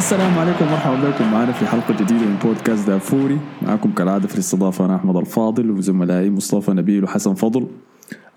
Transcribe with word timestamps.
السلام 0.00 0.38
عليكم 0.38 0.66
ومرحبا 0.66 1.10
بكم 1.10 1.32
معنا 1.32 1.52
في 1.52 1.66
حلقة 1.66 1.94
جديدة 1.94 2.26
من 2.26 2.36
بودكاست 2.44 2.86
دافوري 2.86 3.38
معكم 3.62 3.92
كالعادة 3.92 4.28
في 4.28 4.34
الاستضافة 4.34 4.84
أنا 4.84 4.96
أحمد 4.96 5.16
الفاضل 5.16 5.70
وزملائي 5.70 6.30
مصطفى 6.30 6.70
نبيل 6.70 7.04
وحسن 7.04 7.34
فضل. 7.34 7.66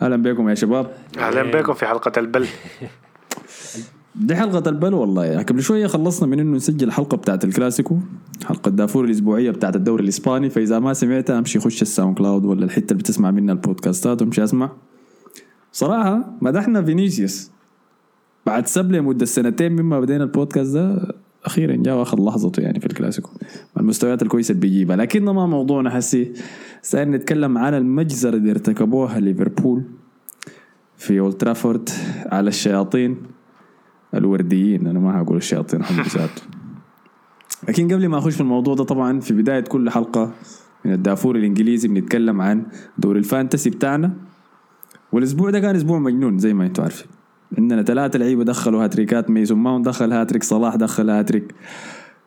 أهلا 0.02 0.16
بكم 0.16 0.50
يا 0.50 0.56
شباب. 0.56 0.92
أهلا 1.18 1.44
بكم 1.52 1.74
في 1.74 1.86
حلقة 1.86 2.20
البل. 2.20 2.48
دي 4.16 4.36
حلقة 4.36 4.70
البل 4.70 4.94
والله. 4.94 5.26
يعني 5.26 5.44
قبل 5.44 5.62
شوية 5.62 5.88
خلصنا 5.88 6.28
من 6.28 6.40
إنه 6.40 6.56
نسجل 6.56 6.88
الحلقة 6.88 7.18
بتاعت 7.18 7.44
الكلاسيكو 7.44 7.98
حلقة 8.46 8.72
دافور 8.72 9.06
الأسبوعية 9.06 9.52
بتاعت 9.52 9.76
الدوري 9.76 10.04
الإسباني. 10.04 10.50
فإذا 10.50 10.80
ما 10.80 10.94
سمعتها 10.94 11.40
أمشي 11.40 11.60
خش 11.60 11.82
ال 11.82 12.18
SoundCloud 12.18 12.46
ولا 12.46 12.66
الحتة 12.66 12.92
اللي 12.92 13.04
بتسمع 13.04 13.32
منها 13.32 13.54
البودكاستات 13.54 14.22
وامشي 14.22 14.44
أسمع. 14.44 14.70
صراحة 15.72 16.34
مدحنا 16.42 16.82
فينيسيوس. 16.84 17.52
بعد 18.46 18.68
سب 18.68 18.92
لمدة 18.92 19.26
سنتين 19.26 19.72
مما 19.72 20.00
بدينا 20.00 20.24
البودكاست 20.24 20.74
ده 20.74 21.16
أخيرا 21.46 21.76
جاء 21.76 21.96
وأخذ 21.96 22.26
لحظته 22.26 22.62
يعني 22.62 22.80
في 22.80 22.86
الكلاسيكو. 22.86 23.30
المستويات 23.80 24.22
الكويسة 24.22 24.52
اللي 24.52 24.62
بيجيبها 24.62 24.96
لكن 24.96 25.24
ما 25.24 25.46
موضوعنا 25.46 25.90
حسي 25.90 26.34
سأل 26.82 27.12
نتكلم 27.12 27.58
عن 27.58 27.74
المجزرة 27.74 28.36
اللي 28.36 28.52
ارتكبوها 28.52 29.20
ليفربول 29.20 29.84
في 30.98 31.20
أولد 31.20 31.34
ترافورد 31.34 31.90
على 32.26 32.48
الشياطين 32.48 33.18
الورديين. 34.14 34.88
أنا 34.88 35.00
ما 35.00 35.22
هقول 35.22 35.38
الشياطين 35.38 35.82
لكن 37.68 37.94
قبل 37.94 38.08
ما 38.08 38.18
أخش 38.18 38.34
في 38.34 38.42
الموضوع 38.42 38.76
ده 38.76 38.84
طبعا 38.84 39.20
في 39.20 39.34
بداية 39.34 39.60
كل 39.64 39.90
حلقة 39.90 40.32
من 40.86 40.94
الدافور 40.94 41.36
الإنجليزي 41.36 41.88
بنتكلم 41.88 42.42
عن 42.42 42.66
دوري 42.98 43.20
ال 43.20 43.26
Fantasy 43.26 43.70
بتاعنا. 43.70 44.14
والأسبوع 45.12 45.50
ده 45.50 45.60
كان 45.60 45.76
أسبوع 45.76 46.00
مجنون 46.00 46.38
زي 46.38 46.54
ما 46.54 46.66
أنتم 46.66 46.84
عارفين. 46.84 47.08
عندنا 47.58 47.84
ثلاثة 47.84 48.20
لعيبة 48.20 48.44
دخلوا 48.44 48.84
هاتريكات 48.84 49.30
ميسون 49.30 49.58
ماونت 49.58 49.86
دخل 49.86 50.14
هاتريك 50.14 50.44
صلاح 50.44 50.76
دخل 50.76 51.10
هاتريك. 51.10 51.56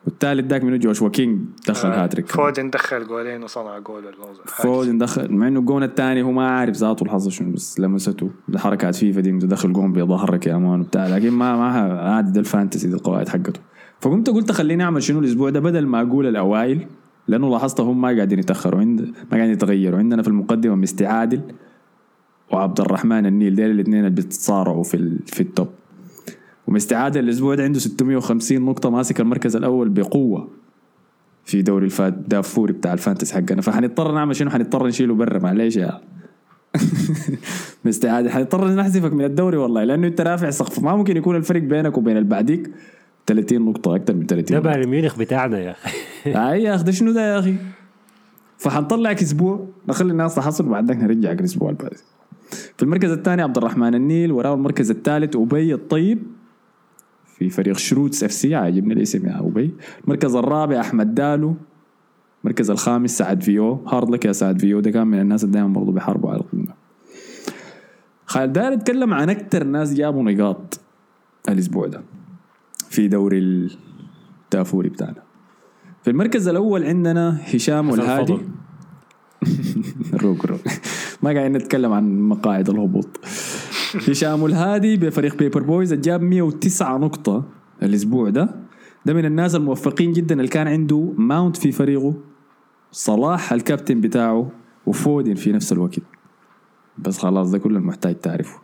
والثالث 0.07 0.47
ذاك 0.51 0.65
منو؟ 0.65 0.77
جوشوا 0.77 1.09
كينج 1.09 1.41
دخل 1.69 1.89
هاتريك. 1.89 2.29
فودن 2.29 2.71
دخل 2.71 3.07
جولين 3.07 3.43
وصنع 3.43 3.79
جول 3.79 4.03
فودن 4.45 4.98
دخل 4.99 5.33
مع 5.33 5.49
إنه 5.49 5.61
الجون 5.61 5.83
الثاني 5.83 6.23
هو 6.23 6.33
ما 6.33 6.49
عارف 6.49 6.77
ذاته 6.77 7.05
الحظ 7.05 7.29
شنو 7.29 7.53
بس 7.53 7.81
لمسته 7.81 8.31
لحركات 8.49 8.95
فيفا 8.95 9.21
دي 9.21 9.31
دخل 9.33 9.73
جون 9.73 9.93
بظهرك 9.93 10.47
يا 10.47 10.57
man 10.56 10.81
وبتاع 10.81 11.07
لكن 11.07 11.31
ما 11.31 11.57
ما 11.57 11.65
عادي 12.01 12.33
ده 12.33 12.41
ال 12.41 12.47
Fantasy 12.47 12.89
دي 12.89 12.95
القواعد 12.95 13.29
حقته. 13.29 13.61
فقمت 14.01 14.31
قلت 14.31 14.53
خليني 14.53 14.85
أعمل 14.85 15.03
شنو 15.03 15.19
الأسبوع 15.19 15.51
ده؟ 15.51 15.61
بدل 15.61 15.87
ما 15.87 16.03
أقول 16.03 16.27
الأوائل 16.27 16.87
لأنه 17.29 17.51
لاحظت 17.51 17.81
هم 17.81 18.01
ما 18.01 18.09
قاعدين 18.09 18.39
يتأخروا 18.39 18.81
عند 18.81 19.01
ما 19.01 19.37
قاعدين 19.37 19.53
يتغيروا. 19.53 19.99
عندنا 19.99 20.23
في 20.23 20.29
المقدمة 20.29 20.75
مستي 20.75 21.07
عادل 21.07 21.41
وعبد 22.52 22.80
الرحمن 22.80 23.27
النيل 23.27 23.55
ديل 23.55 23.70
الاثنين 23.70 23.98
اللي 23.98 24.11
بيتصارعوا 24.11 24.83
في 24.83 24.94
ال... 24.94 25.19
في 25.27 25.41
ال 25.41 25.48
top 25.48 25.69
ومستعادل 26.66 27.25
الأسبوع 27.25 27.55
ده 27.55 27.64
عنده 27.64 27.78
650 27.78 28.62
نقطة 28.62 28.91
ماسك 28.91 29.20
المركز 29.20 29.56
الأول 29.56 29.89
بقوة 29.89 30.48
في 31.44 31.62
دوري 31.62 31.84
الفات 31.84 32.12
دافوري 32.12 32.72
بتاع 32.72 32.92
ال 32.92 32.98
Fantasy 32.98 33.33
حقنا. 33.33 33.62
فحنضطر 33.62 34.12
نعمل 34.12 34.36
شنو؟ 34.36 34.50
حنضطر 34.50 34.86
نشيله 34.86 35.14
برا 35.14 35.39
معليش 35.39 35.77
يا. 35.77 36.00
مستعاد 37.84 38.28
حنضطر 38.28 38.74
نحذفك 38.74 39.12
من 39.12 39.24
الدوري 39.24 39.56
والله 39.56 39.84
لأنه 39.84 40.06
أنت 40.06 40.20
رافع 40.20 40.50
سقف. 40.50 40.83
ما 40.83 40.97
ممكن 40.97 41.17
يكون 41.17 41.36
الفرق 41.36 41.62
بينك 41.62 41.98
وبين 41.98 42.17
اللي 42.17 42.28
بعديك 42.28 42.70
30 43.27 43.62
نقطة 43.62 43.97
أكثر 43.97 44.14
من 44.14 44.27
30 44.27 44.44
ده 44.44 44.56
نقطة. 44.56 44.70
بايرن 44.70 44.89
ميونخ 44.89 45.19
بتاعنا 45.19 45.58
يا 45.58 45.70
أخي. 45.70 45.98
أي 46.52 46.62
يا 46.62 46.74
أخي 46.74 46.84
ده 46.84 46.92
شنو 46.92 47.12
ده 47.12 47.35
يا 47.35 47.39
أخي؟ 47.39 47.55
فحنطلعك 48.58 49.23
أسبوع 49.23 49.67
نخلي 49.89 50.12
الناس 50.12 50.35
تحصل 50.35 50.67
وبعد 50.67 50.89
ذاك 50.89 50.96
نرجعك 50.96 51.40
الأسبوع 51.40 51.70
اللي 51.70 51.83
بعد 51.83 51.92
في 52.51 52.83
المركز 52.83 53.11
الثاني 53.11 53.42
عبد 53.42 53.57
الرحمن 53.57 53.95
النيل 53.95 54.33
وراه 54.33 54.55
المركز 54.55 54.90
الثالث 54.90 55.36
أبي 55.36 55.74
الطيب 55.74 56.23
في 57.39 57.51
فريق 57.51 57.77
شروتس 57.77 58.24
FC 58.24 58.55
عاجبني 58.55 58.95
الاسم 58.95 59.27
يا 59.27 59.40
أبي. 59.40 59.74
المركز 60.05 60.34
الرابع 60.34 60.80
أحمد 60.80 61.14
دالو. 61.14 61.55
المركز 62.45 62.70
الخامس 62.70 63.18
سعد 63.18 63.42
فيو. 63.42 63.74
hard 63.74 64.11
luck 64.11 64.24
يا 64.24 64.33
سعد 64.33 64.61
فيو 64.61 64.80
ده 64.80 64.90
كان 64.90 65.06
من 65.06 65.20
الناس 65.20 65.45
اللي 65.45 65.52
دائما 65.52 65.68
برضه 65.68 65.92
بيحاربوا 65.92 66.30
على 66.30 66.40
القمة. 66.40 66.74
خالد 68.27 68.52
داير 68.52 68.73
اتكلم 68.73 69.14
عن 69.14 69.30
أكثر 69.30 69.64
ناس 69.64 69.95
جابوا 69.95 70.23
نقاط 70.23 70.80
الأسبوع 71.48 71.86
ده 71.86 72.02
في 72.90 73.08
دوري 73.08 73.68
الدافوري 74.45 74.89
بتاعنا. 74.89 75.23
في 76.02 76.11
المركز 76.11 76.48
الأول 76.48 76.85
عندنا 76.85 77.40
هشام 77.55 77.90
الهادي. 77.91 78.39
روق 80.23 80.46
روق. 80.46 80.61
ما 81.27 81.33
قاعدين 81.33 81.57
نتكلم 81.57 81.92
عن 81.92 82.20
مقاعد 82.20 82.70
الهبوط. 82.70 83.20
هشام 84.09 84.47
الهادي 84.47 84.97
بفريق 84.97 85.37
بيبر 85.37 85.63
بويز 85.63 85.95
جاب 85.95 86.23
109 86.23 86.98
نقطة 86.98 87.45
الأسبوع 87.83 88.31
ده. 88.31 88.55
ده 89.07 89.14
من 89.14 89.25
الناس 89.25 89.55
الموفقين 89.55 90.13
جدا 90.13 90.35
اللي 90.35 90.48
كان 90.48 90.69
عنده 90.69 91.13
ماونت 91.19 91.57
في 91.57 91.73
فريقه 91.73 92.15
صلاح 92.91 93.53
الكابتن 93.53 94.01
بتاعه 94.01 94.51
وفودن 94.86 95.35
في 95.35 95.53
نفس 95.53 95.73
الوقت. 95.73 95.98
بس 96.98 97.19
خلاص 97.19 97.51
ده 97.51 97.59
كله 97.59 97.79
المحتاج 97.79 98.15
تعرفه. 98.15 98.59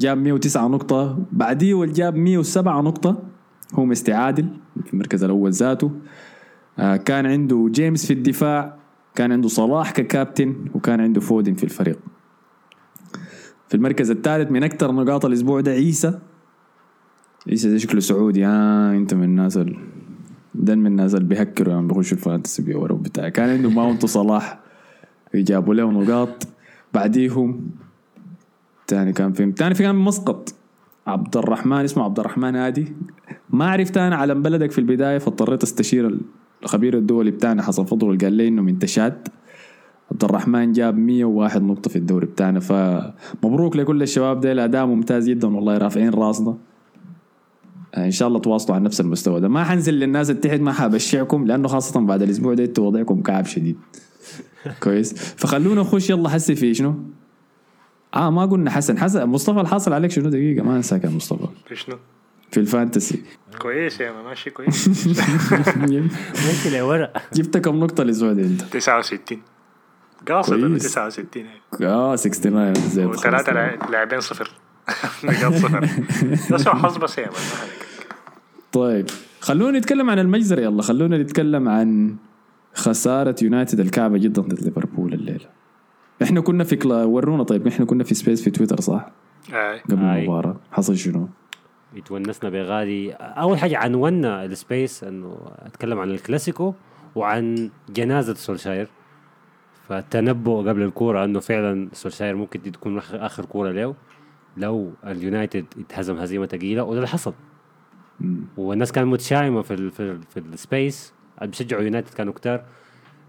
جاب 0.00 0.18
109 0.18 0.68
نقطة. 0.68 1.18
بعديه 1.32 1.74
واللي 1.74 1.94
جاب 1.94 2.16
107 2.16 2.80
نقطة. 2.80 3.22
هو 3.74 3.84
مستعادل 3.84 4.48
في 4.84 4.92
المركز 4.92 5.24
الأول 5.24 5.50
ذاته. 5.52 5.90
آه، 6.78 6.96
كان 6.96 7.26
عنده 7.26 7.68
جيمس 7.70 8.06
في 8.06 8.12
الدفاع. 8.12 8.78
كان 9.18 9.32
عنده 9.32 9.48
صلاح 9.48 9.90
ككابتن 9.90 10.54
وكان 10.74 11.00
عنده 11.00 11.20
فودن 11.20 11.54
في 11.54 11.64
الفريق. 11.64 11.98
في 13.68 13.74
المركز 13.74 14.10
الثالث 14.10 14.50
من 14.50 14.62
أكثر 14.62 14.92
نقاط 14.92 15.24
الأسبوع 15.24 15.60
ده 15.60 15.70
عيسى. 15.70 16.18
عيسى 17.48 17.70
ده 17.70 17.78
شكله 17.78 18.00
سعودي. 18.00 18.46
آه 18.46 18.92
أنت 18.92 19.14
من 19.14 19.24
الناس 19.24 19.56
ال... 19.56 19.76
ده 20.54 20.74
من 20.74 20.86
الناس 20.86 21.14
اللي 21.14 21.28
بيهكروا 21.28 21.74
يعني 21.74 21.86
بيخشوا 21.88 22.16
ال 22.16 22.22
Fantasy 22.22 22.62
بيوروا 22.62 22.98
بتاع. 22.98 23.28
كان 23.28 23.48
عنده 23.48 23.70
ماونت 23.70 24.04
وصلاح 24.04 24.60
جابوا 25.34 25.74
له 25.74 25.90
نقاط. 25.90 26.46
بعديهم 26.94 27.70
تاني 28.86 29.12
كان 29.12 29.32
في 29.32 29.52
تاني 29.52 29.74
في 29.74 29.82
كان 29.82 29.94
مسقط. 29.96 30.54
عبد 31.06 31.36
الرحمن 31.36 31.84
اسمه 31.84 32.04
عبد 32.04 32.18
الرحمن 32.18 32.56
هادي 32.56 32.92
ما 33.50 33.70
عرفت 33.70 33.96
أنا 33.96 34.16
علم 34.16 34.42
بلدك 34.42 34.70
في 34.70 34.78
البداية 34.78 35.18
فاضطريت 35.18 35.62
أستشير 35.62 36.18
الخبير 36.62 36.98
الدولي 36.98 37.30
بتاعنا 37.30 37.62
حسن 37.62 37.84
فضل 37.84 38.18
قال 38.18 38.32
لي 38.32 38.48
إنه 38.48 38.62
من 38.62 38.78
تشاد 38.78 39.28
عبد 40.12 40.24
الرحمن 40.24 40.72
جاب 40.72 40.98
101 40.98 41.62
نقطة 41.62 41.90
في 41.90 41.96
الدوري 41.96 42.26
بتاعنا 42.26 42.60
فمبروك 42.60 43.76
لكل 43.76 44.02
الشباب 44.02 44.40
ده 44.40 44.52
الأداء 44.52 44.86
ممتاز 44.86 45.28
جدا 45.28 45.56
والله 45.56 45.78
رافعين 45.78 46.10
راسنا. 46.10 46.56
إن 47.96 48.10
شاء 48.10 48.28
الله 48.28 48.38
تواصلوا 48.38 48.74
على 48.76 48.84
نفس 48.84 49.00
المستوى 49.00 49.40
ده. 49.40 49.48
ما 49.48 49.64
حنزل 49.64 49.94
للناس 49.94 50.30
اللي 50.30 50.40
تحت 50.40 50.60
ما 50.60 50.72
حبشعكم 50.72 51.46
لأنه 51.46 51.68
خاصة 51.68 52.00
بعد 52.00 52.22
الأسبوع 52.22 52.54
ده 52.54 52.64
أنتوا 52.64 52.86
وضعكم 52.86 53.22
كعب 53.22 53.46
شديد. 53.46 53.76
كويس. 54.82 55.12
فخلونا 55.12 55.80
نخش 55.80 56.10
يلا 56.10 56.28
حسي 56.28 56.54
في 56.54 56.74
شنو؟ 56.74 56.94
آه 58.14 58.30
ما 58.30 58.46
قلنا 58.46 58.70
حسن. 58.70 58.98
حسن 58.98 59.26
مصطفى 59.26 59.60
الحاصل 59.60 59.92
عليك 59.92 60.10
شنو؟ 60.10 60.28
دقيقة 60.30 60.64
ما 60.64 60.76
انساك 60.76 61.04
يا 61.04 61.10
مصطفى. 61.10 61.46
شنو؟ 61.74 61.96
في 62.50 62.60
الفانتسي 62.60 63.22
كويس 63.58 64.00
يا 64.00 64.12
ما 64.12 64.22
ماشي 64.22 64.50
كويس 64.50 64.88
ماشي 66.46 66.78
لورا 66.78 67.08
جبت 67.34 67.56
كم 67.56 67.76
نقطة 67.80 68.02
الأسبوع 68.02 68.32
ده 68.32 68.42
أنت؟ 68.42 68.62
69 68.62 69.42
قاصد 70.28 70.52
ولا 70.52 70.68
كويس. 70.68 70.82
69 70.82 71.44
آه 71.82 72.16
69 72.16 72.74
زي 72.74 73.04
وثلاثة 73.04 73.52
لاع- 73.52 73.78
لاعبين 73.90 74.20
صفر 74.20 74.50
نقاط 75.24 75.52
صفر 75.54 75.80
ده 76.50 76.56
سوء 76.56 76.74
حظ 76.74 76.96
بس 76.98 77.18
يا. 77.18 77.30
طيب 78.72 79.06
خلونا 79.40 79.78
نتكلم 79.78 80.10
عن 80.10 80.18
المجزرة 80.18 80.60
يلا 80.60 80.82
خلونا 80.82 81.18
نتكلم 81.18 81.68
عن 81.68 82.16
خسارة 82.74 83.36
يونايتد 83.42 83.80
الكعبة 83.80 84.18
جدا 84.18 84.42
ضد 84.42 84.62
ليفربول 84.64 85.12
الليلة 85.14 85.46
إحنا 86.22 86.40
كنا 86.40 86.64
في 86.64 86.76
كلا 86.76 87.04
ورونا 87.04 87.42
طيب 87.42 87.66
إحنا 87.66 87.86
كنا 87.86 88.04
في 88.04 88.14
space 88.14 88.42
في 88.42 88.50
تويتر 88.50 88.80
صح؟ 88.80 89.10
آي. 89.52 89.80
قبل 89.80 90.04
آي. 90.04 90.18
المباراة 90.24 90.60
حصل 90.72 90.96
شنو؟ 90.96 91.28
اتونسنا 91.94 92.50
بغالي 92.50 93.12
أول 93.12 93.58
حاجة 93.58 93.78
عنونا 93.78 94.44
ال 94.44 94.54
space 94.54 95.04
إنه 95.04 95.38
أتكلم 95.58 95.98
عن 95.98 96.10
الكلاسيكو 96.10 96.74
وعن 97.14 97.70
جنازة 97.88 98.34
سولشاير. 98.34 98.88
فالتنبؤ 99.88 100.68
قبل 100.68 100.82
الكورة 100.82 101.24
إنه 101.24 101.40
فعلا 101.40 101.88
سولشاير 101.92 102.36
ممكن 102.36 102.62
دي 102.62 102.70
تكون 102.70 102.98
اخر 102.98 103.44
كورة 103.44 103.70
له 103.70 103.94
لو 104.56 104.92
اليونايتد 105.06 105.66
اتهزم 105.78 106.16
هزيمة 106.16 106.46
ثقيله 106.46 106.82
وده 106.82 106.96
اللي 106.96 107.08
حصل. 107.08 107.34
والناس 108.56 108.92
كانت 108.92 109.06
متشائمة 109.06 109.62
في 109.62 109.74
ال 109.74 109.90
في, 109.90 110.02
ال 110.02 110.22
في 110.22 110.40
ال 110.40 110.50
space. 110.50 111.12
بيشجعوا 111.42 111.82
يونايتد 111.82 112.14
كانوا 112.14 112.32
كتار. 112.32 112.64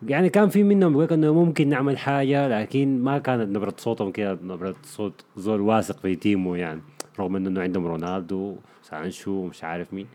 يعني 0.08 0.30
كان 0.30 0.50
في 0.50 0.64
منهم 0.64 0.92
بيقول 0.94 1.14
إنه 1.14 1.34
ممكن 1.34 1.70
نعمل 1.70 1.98
حاجة 1.98 2.48
لكن 2.48 3.02
ما 3.04 3.18
كانت 3.18 3.50
نبرة 3.56 3.74
صوتهم 3.78 4.12
كده 4.12 4.40
نبرة 4.44 4.76
صوت 4.84 5.26
زول 5.38 5.62
واثق 5.62 6.00
في 6.00 6.16
تيمه 6.16 6.58
يعني. 6.58 6.82
رغم 7.20 7.36
إنه 7.36 7.62
عندهم 7.62 7.88
رونالدو 7.88 8.58
سانشو 8.84 9.32
ومش 9.32 9.64
عارف 9.64 9.94
مين. 9.94 10.08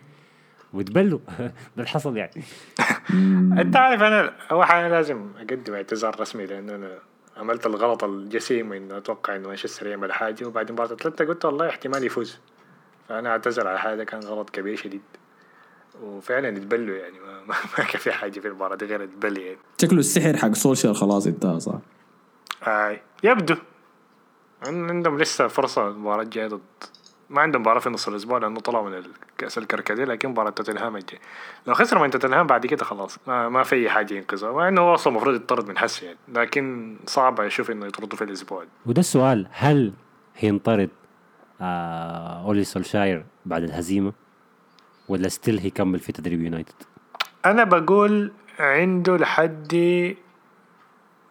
وتبلوا. 0.72 1.18
ده 1.38 1.52
اللي 1.76 1.88
حصل 1.88 2.16
يعني. 2.16 2.42
أنت 3.62 3.76
عارف 3.76 4.02
أنا 4.02 4.32
اول 4.50 4.64
حاجة 4.64 4.88
لازم 4.88 5.30
أقدم 5.38 5.74
اعتذار 5.74 6.20
رسمي 6.20 6.46
لأنه 6.46 6.74
أنا 6.74 6.98
عملت 7.36 7.66
الغلط 7.66 8.04
الجسيم 8.04 8.72
إنه 8.72 8.96
أتوقع 8.96 9.36
إنه 9.36 9.48
مانشستر 9.48 9.86
يعمل 9.86 10.12
حاجة 10.12 10.44
وبعد 10.44 10.72
مباراة 10.72 10.92
اتلتا 10.92 11.24
قلت 11.24 11.44
والله 11.44 11.68
احتمال 11.68 12.04
يفوز. 12.04 12.38
فأنا 13.08 13.30
أعتذر 13.30 13.68
على 13.68 13.78
هذا 13.78 14.04
كان 14.04 14.20
غلط 14.20 14.50
كبير 14.50 14.76
شديد. 14.76 15.02
وفعلا 16.02 16.48
يتبلوا 16.48 16.96
يعني 16.96 17.20
ما, 17.20 17.32
ما, 17.40 17.54
ما 17.78 17.84
كان 17.84 18.00
في 18.00 18.12
حاجة 18.12 18.40
في 18.40 18.48
المباراة 18.48 18.76
دي 18.76 18.86
غير 18.86 19.02
البل 19.02 19.38
يعني. 19.38 19.58
شكله 19.80 19.98
السحر 19.98 20.36
حق 20.36 20.52
سولشر 20.52 20.94
خلاص 20.94 21.26
انتهى 21.26 21.60
صح؟ 21.60 21.78
آه 22.66 23.00
يبدو. 23.22 23.54
عندهم 24.66 25.18
لسه 25.18 25.48
فرصة 25.48 25.88
المباراه 25.88 26.22
الجايه 26.22 26.46
ضد 26.46 26.60
ما 27.30 27.40
عندهم 27.40 27.62
مباراة 27.62 27.78
في 27.80 27.90
نص 27.90 28.08
الأسبوع 28.08 28.38
لأنه 28.38 28.60
طلعوا 28.60 28.90
من 28.90 29.02
كأس 29.38 29.58
الكركديه 29.58 30.04
لكن 30.04 30.28
مباراة 30.28 30.50
توتنهام 30.50 30.96
الجاي 30.96 31.20
لو 31.66 31.74
خسروا 31.74 32.02
من 32.02 32.10
توتنهام 32.10 32.46
بعد 32.46 32.66
كده 32.66 32.84
خلاص 32.84 33.18
ما, 33.26 33.48
ما 33.48 33.62
في 33.62 33.76
أي 33.76 33.90
حاجة 33.90 34.14
ينقذها 34.14 34.52
مع 34.52 34.68
إنه 34.68 34.80
هو 34.80 34.94
أصلا 34.94 35.10
المفروض 35.12 35.34
يطرد 35.34 35.68
من 35.68 35.78
حس 35.78 36.02
يعني 36.02 36.18
لكن 36.28 36.96
صعب 37.06 37.40
أشوف 37.40 37.70
إنه 37.70 37.86
يطردوا 37.86 38.18
في 38.18 38.24
الأسبوع 38.24 38.64
ده. 38.64 38.68
وده 38.86 39.00
السؤال 39.00 39.46
هل 39.50 39.92
هينطرد 40.36 40.90
آه 41.60 42.44
أولي 42.44 42.64
سولشاير 42.64 43.24
بعد 43.46 43.62
الهزيمة 43.62 44.12
ولا 45.08 45.28
still 45.28 45.58
هيكمل 45.58 45.98
في 45.98 46.12
تدريب 46.12 46.42
يونايتد 46.42 46.74
أنا 47.46 47.64
بقول 47.64 48.32
عنده 48.58 49.16
لحد 49.16 49.74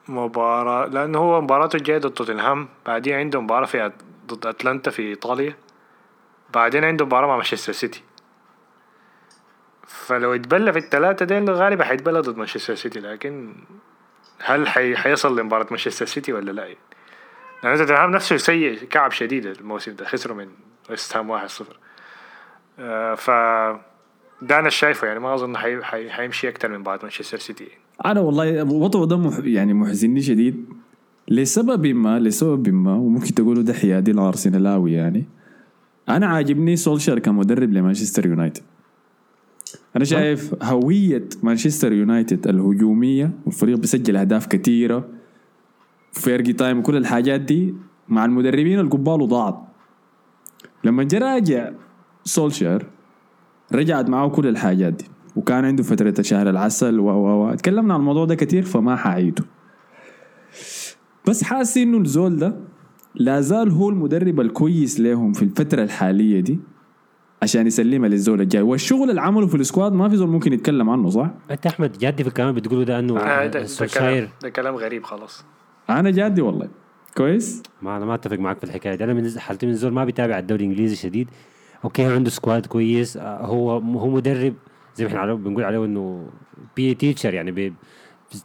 مباراة 0.08 0.86
لأنه 0.86 1.20
هو 1.20 1.42
مباراته 1.42 1.78
الجاية 1.78 1.98
ضد 1.98 2.14
توتنهام 2.14 2.70
بعدين 2.86 3.16
عنده 3.16 3.42
مباراة 3.42 3.66
في 3.66 3.92
ضد 4.28 4.46
أتلانتا 4.46 4.92
في 4.92 5.02
إيطاليا 5.02 5.56
بعدين 6.54 6.84
عنده 6.84 7.06
مباراة 7.06 7.28
مع 7.28 7.36
مانشستر 7.36 7.74
سيتي 7.74 8.04
فلو 9.88 10.34
يتبلى 10.34 10.74
في 10.74 10.80
الثلاثة 10.80 11.26
ديل 11.26 11.52
غالبا 11.52 11.86
حيتبلى 11.86 12.20
ضد 12.20 12.38
مانشستر 12.38 12.76
سيتي 12.76 13.00
لكن 13.00 13.56
هل 14.40 14.68
حي... 14.68 14.98
حيصل 14.98 15.40
لمباراة 15.40 15.68
مانشستر 15.70 16.06
سيتي 16.06 16.34
ولا 16.34 16.52
لا 16.52 16.64
يعني؟ 16.64 16.78
لأن 17.64 17.78
توتنهام 17.78 18.12
نفسه 18.12 18.38
سيء 18.38 18.84
كعب 18.84 19.12
شديد 19.12 19.46
الموسم 19.46 19.96
ده 19.96 20.06
خسروا 20.06 20.38
من 20.38 20.52
ويست 20.90 21.18
هام 21.18 21.48
1-0 21.48 21.64
آه 22.80 23.16
ف 23.16 23.30
ده 24.42 24.60
أنا 24.60 24.70
شايفه 24.70 25.08
يعني 25.08 25.20
ما 25.20 25.34
أظن 25.34 25.58
حي... 25.58 25.84
حي... 25.84 26.12
حيمشي 26.12 26.50
أكتر 26.50 26.70
من 26.70 26.84
بعد 26.84 27.00
مانشستر 27.02 27.38
سيتي 27.38 27.64
يعني. 27.64 27.83
أنا 28.06 28.20
والله 28.20 28.64
وضعه 28.64 29.06
ده 29.06 29.18
مح 29.18 29.40
يعني 29.40 29.74
محزنني 29.74 30.22
شديد. 30.22 30.66
لسبب 31.30 31.88
ما 31.88 32.20
لسبب 32.20 32.70
ما 32.70 32.94
وممكن 32.94 33.34
تقولوا 33.34 33.64
ده 33.64 33.74
حيادي 33.74 34.12
الارسنالاوي 34.12 34.94
يعني. 34.94 35.26
أنا 36.10 36.26
عاجبني 36.26 36.76
سولشر 36.76 37.20
كمدرب 37.20 37.72
لمانشستر 37.72 38.26
يونايتد. 38.26 38.62
أنا 39.96 40.06
شايف 40.06 40.64
هوية 40.64 41.30
مانشستر 41.44 41.94
يونايتد 41.94 42.48
الهجومية 42.48 43.32
والفريق 43.46 43.78
بيسجل 43.78 44.16
أهداف 44.18 44.48
كثيره 44.48 45.10
Fergie 46.12 46.54
time 46.54 46.80
وكل 46.80 46.96
الحاجات 46.96 47.42
دي 47.42 47.74
مع 48.10 48.26
المدربين 48.26 48.80
القبال 48.80 49.28
ضاعت 49.28 49.64
لما 50.84 51.04
جا 51.04 51.20
راجع 51.20 51.72
سولشر 52.24 52.86
رجعت 53.74 54.10
معه 54.10 54.30
كل 54.30 54.48
الحاجات 54.48 54.94
دي. 54.94 55.06
وكان 55.36 55.66
عنده 55.66 55.84
فترة 55.84 56.22
شهر 56.22 56.50
العسل 56.50 57.00
و 57.00 57.06
و 57.10 57.50
و 57.50 57.54
تكلمنا 57.56 57.94
عن 57.94 58.00
الموضوع 58.00 58.26
ده 58.26 58.36
كتير 58.36 58.64
فما 58.64 58.96
حعيده 58.96 59.44
بس 61.28 61.44
حاسس 61.44 61.78
إنه 61.78 61.98
الزول 61.98 62.38
ده 62.38 62.56
لا 63.16 63.42
زال 63.42 63.72
هو 63.72 63.90
المدرب 63.90 64.40
الكويس 64.40 65.00
لهم 65.00 65.34
في 65.34 65.42
الفترة 65.42 65.84
الحالية 65.84 66.40
دي 66.40 66.60
عشان 67.42 67.68
يسلمها 67.68 68.10
للزول 68.10 68.42
الجاي. 68.42 68.62
والشغل 68.62 69.10
اللي 69.10 69.22
عمله 69.22 69.48
في 69.48 69.56
ال 69.56 69.62
squad 69.62 69.94
ما 69.94 70.10
في 70.10 70.16
زول 70.16 70.28
ممكن 70.30 70.54
يتكلم 70.54 70.90
عنه 70.90 71.10
صح؟ 71.10 71.32
أنت 71.52 71.66
أحمد 71.66 71.98
جادي 71.98 72.24
في 72.24 72.30
الكلام 72.30 72.50
اللي 72.50 72.62
بتقوله 72.62 72.84
ده 72.84 73.00
إنه 73.00 73.20
آه 73.20 73.46
ده, 73.48 73.62
ده 73.80 73.88
كلام 73.94 74.28
ده 74.42 74.50
كلام 74.50 74.76
غريب 74.76 75.04
خلاص. 75.04 75.46
أنا 75.90 76.12
جادي 76.12 76.42
والله. 76.42 76.68
كويس؟ 77.18 77.64
ما 77.82 77.98
أنا 77.98 78.06
ما 78.06 78.16
أتفق 78.16 78.40
معك 78.40 78.58
في 78.58 78.64
الحكاية 78.64 78.96
دي. 78.96 79.04
أنا 79.04 79.14
من 79.14 79.40
حالتي 79.40 79.66
من 79.66 79.74
زول 79.74 79.94
ما 79.94 80.06
بيتابع 80.06 80.40
الدوري 80.40 80.66
الإنجليزي 80.66 80.96
شديد. 80.96 81.28
okay 81.84 82.04
عنده 82.04 82.30
squad 82.30 82.66
كويس. 82.66 83.18
آه، 83.18 83.46
هو 83.46 83.72
هو 83.78 84.10
مدرب 84.10 84.54
زي 84.96 85.06
ما 85.06 85.10
إحنا 85.12 85.34
بنقول 85.34 85.64
عليه 85.64 85.86
إنه 85.86 86.28
PE 86.76 86.94
teacher 86.94 87.34
يعني 87.34 87.52
بي 87.52 87.74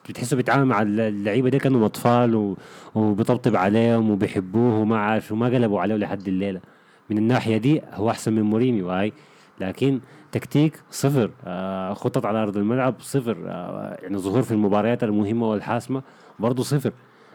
بتحسه 0.08 0.36
بيتعامل 0.36 0.64
مع 0.64 0.82
اللعيبة 0.82 1.48
دي 1.48 1.58
كأنهم 1.58 1.82
أطفال 1.82 2.34
و- 2.34 2.56
وبيطبطب 2.94 3.56
عليهم 3.56 4.10
وبيحبوه 4.10 4.78
وما 4.80 4.98
عارف 4.98 5.32
وما 5.32 5.46
قلبوا 5.46 5.80
عليه 5.80 5.94
لحد 5.96 6.28
الليلة. 6.28 6.60
من 7.10 7.18
الناحية 7.18 7.56
دي 7.56 7.82
هو 7.94 8.10
أحسن 8.10 8.32
من 8.32 8.42
مورينيو 8.42 8.90
هاي 8.90 9.12
لكن 9.60 10.00
تكتيك 10.32 10.80
صفر. 10.90 11.30
آه 11.44 11.94
خطط 11.94 12.26
على 12.26 12.42
أرض 12.42 12.56
الملعب 12.56 12.94
صفر. 13.00 13.36
آه 13.46 13.98
يعني 14.02 14.18
ظهور 14.18 14.42
في 14.42 14.52
المباريات 14.52 15.04
المهمة 15.04 15.50
والحاسمة 15.50 16.02
برضه 16.38 16.62
صفر. 16.62 16.92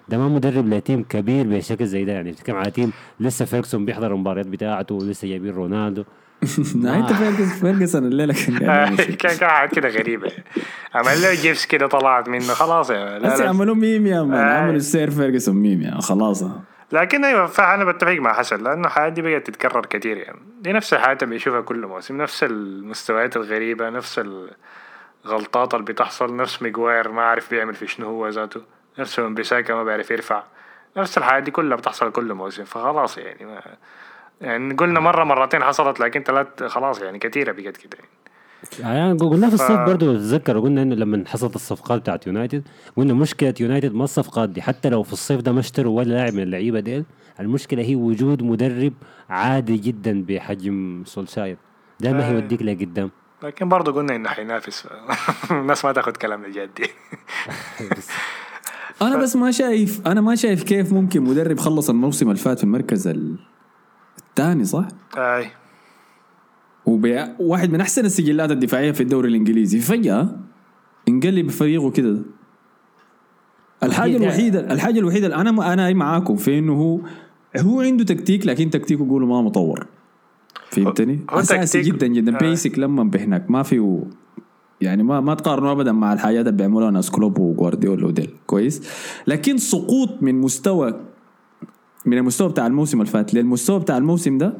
ده 0.09 0.17
ما 0.17 0.27
مدرب 0.27 0.67
ل 0.67 0.74
team 0.74 1.03
كبير 1.03 1.47
بشكل 1.47 1.85
زي 1.85 2.05
ده 2.05 2.11
يعني 2.13 2.31
بتتكلم 2.31 2.55
على 2.55 2.71
team 2.71 2.91
لسه 3.19 3.45
فيرجسون 3.45 3.85
بيحضر 3.85 4.13
المباريات 4.13 4.47
بتاعته 4.47 4.95
ولسه 4.95 5.27
جايبين 5.27 5.53
رونالدو. 5.53 6.03
فيرجس 7.17 7.59
فيرجسون 7.59 8.05
الليلة 8.05 8.33
كان 8.33 8.69
قاعد. 8.69 9.01
كان 9.21 9.49
حاجات 9.49 9.75
كده 9.75 9.89
غريبة 9.89 10.31
عمل 10.93 11.21
له 11.21 11.33
gifs 11.33 11.65
كده 11.65 11.87
طلعت 11.87 12.29
منه 12.29 12.53
خلاص 12.53 12.89
يا 12.89 13.19
لا. 13.19 13.49
عملوا 13.49 13.75
ميم 13.75 14.07
يا 14.07 14.21
man 14.21 14.39
آه. 14.39 14.57
عملوا 14.57 14.75
السير 14.75 15.11
فيرجسون 15.11 15.55
ميم 15.55 15.81
يا 15.81 16.01
خلاص 16.01 16.43
لكن 16.91 17.25
أيوه 17.25 17.45
فانا 17.47 17.85
بتفق 17.85 18.11
مع 18.11 18.33
حسن 18.33 18.63
لأنه 18.63 18.87
الحياة 18.87 19.09
دي 19.09 19.21
بقت 19.21 19.47
تتكرر 19.47 19.85
كثير 19.85 20.17
يعني 20.17 20.39
دي 20.61 20.73
نفس 20.73 20.93
الحياة 20.93 21.17
اللي 21.21 21.25
بيشوفها 21.25 21.61
كل 21.61 21.85
موسم 21.85 22.21
نفس 22.21 22.43
المستويات 22.43 23.37
الغريبة 23.37 23.89
نفس 23.89 24.21
الغلطات 25.25 25.73
اللي 25.73 25.85
بتحصل 25.85 26.35
نفس 26.35 26.61
ميغواير 26.61 27.11
ما 27.11 27.21
عارف 27.21 27.49
بيعمل 27.49 27.73
في 27.73 27.87
شنو 27.87 28.07
هو 28.07 28.29
ذاته 28.29 28.61
نفس 28.99 29.19
بيساكا 29.19 29.73
ما 29.73 29.83
بيعرف 29.83 30.11
يرفع 30.11 30.43
نفس 30.97 31.17
الحياة 31.17 31.39
دي 31.39 31.51
كلها 31.51 31.77
بتحصل 31.77 32.11
كل 32.11 32.33
موسم 32.33 32.63
فخلاص 32.63 33.17
يعني 33.17 33.45
ما 33.45 33.61
يعني 34.41 34.73
قلنا 34.73 34.99
مرة 34.99 35.23
مرتين 35.23 35.63
حصلت 35.63 35.99
لكن 35.99 36.23
ثلاث 36.23 36.63
خلاص 36.63 37.01
يعني 37.01 37.19
كثيرة 37.19 37.51
بقت 37.51 37.77
كده 37.77 37.97
يعني. 37.99 38.09
يعني 38.79 39.17
قلنا 39.19 39.47
في 39.47 39.53
الصيف 39.53 39.71
ف- 39.79 39.85
برضه 39.85 40.13
تتذكر 40.13 40.59
قلنا 40.59 40.81
إنه 40.81 40.95
لما 40.95 41.23
حصلت 41.27 41.55
الصفقات 41.55 42.01
بتاعت 42.01 42.27
يونايتد 42.27 42.63
قلنا 42.97 43.13
مشكلة 43.13 43.53
يونايتد 43.59 43.93
ما 43.93 44.03
الصفقات 44.03 44.49
دي 44.49 44.61
حتى 44.61 44.89
لو 44.89 45.03
في 45.03 45.13
الصيف 45.13 45.41
ده 45.41 45.51
ما 45.51 45.59
اشتروا 45.59 45.97
ولا 45.97 46.09
لاعب 46.13 46.33
من 46.33 46.43
اللعيبة 46.43 46.79
ديل 46.79 47.05
المشكلة 47.39 47.83
هي 47.83 47.95
وجود 47.95 48.43
مدرب 48.43 48.93
عادي 49.29 49.77
جدا 49.77 50.25
بحجم 50.27 51.03
سولشاير 51.05 51.57
ده 51.99 52.13
ما 52.13 52.19
آه. 52.27 52.31
هيوديك 52.31 52.61
لقدام 52.61 53.11
لكن 53.43 53.69
برضه 53.69 53.91
قلنا 53.91 54.15
إنه 54.15 54.29
حينافس 54.29 54.87
الناس 55.51 55.85
ما 55.85 55.91
تاخذ 55.91 56.11
كلامنا 56.11 56.47
جدي 56.49 56.89
أنا 59.01 59.17
بس 59.17 59.35
ما 59.35 59.51
شايف 59.51 60.07
أنا 60.07 60.21
ما 60.21 60.35
شايف 60.35 60.63
كيف 60.63 60.93
ممكن 60.93 61.21
مدرب 61.21 61.59
خلص 61.59 61.89
الموسم 61.89 62.27
اللي 62.29 62.39
فات 62.41 62.57
في 62.57 62.63
المركز 62.63 63.07
ال- 63.07 63.35
الثاني 64.37 64.65
صح؟ 64.65 64.87
أي. 65.17 65.45
وواحد 66.85 67.71
من 67.71 67.81
أحسن 67.81 68.05
السجلات 68.05 68.51
الدفاعية 68.51 68.91
في 68.91 69.01
الدوري 69.03 69.29
الإنجليزي. 69.29 69.79
فجأة 69.79 70.29
انقلب 71.09 71.49
فريقه 71.49 71.91
كده. 71.91 72.17
الحاجة. 73.83 74.17
الوحيدة 74.17 74.73
الحاجة 74.73 74.99
الوحيدة 74.99 75.27
اللي 75.27 75.37
أنا 75.49 75.73
أنا 75.73 75.93
معاكم 75.93 76.35
في 76.35 76.59
إنه 76.59 76.73
هو 76.73 76.99
هو 77.57 77.81
عنده 77.81 78.03
تكتيك 78.03 78.45
لكن 78.45 78.69
تكتيكه 78.69 79.05
يقولوا 79.05 79.27
ما 79.27 79.41
مطور. 79.41 79.87
فهمتني؟ 80.69 81.19
هو 81.29 81.39
أساسي 81.39 81.81
تكتيك- 81.81 81.93
جدا 81.95 82.07
جدا. 82.07 82.35
آه. 82.35 82.39
بيسك 82.39 82.79
لما 82.79 83.03
بهناك. 83.03 83.51
ما 83.51 83.63
في 83.63 83.99
يعني 84.81 85.03
ما 85.03 85.19
ما 85.21 85.33
تقارنوا 85.35 85.71
ابدا 85.71 85.91
مع 85.91 86.13
الحاجات 86.13 86.45
اللي 86.47 86.57
بيعملوها 86.57 86.91
ناس 86.91 87.11
كلوب 87.11 87.39
وجوارديولا 87.39 88.07
وديل. 88.07 88.29
كويس؟ 88.47 88.81
لكن 89.27 89.57
سقوط 89.57 90.09
من 90.23 90.41
مستوى 90.41 90.99
من 92.05 92.17
المستوى 92.17 92.49
بتاع 92.49 92.67
الموسم 92.67 93.01
اللي 93.01 93.11
فات. 93.11 93.33
للمستوى 93.33 93.79
بتاع 93.79 93.97
الموسم 93.97 94.37
ده 94.37 94.57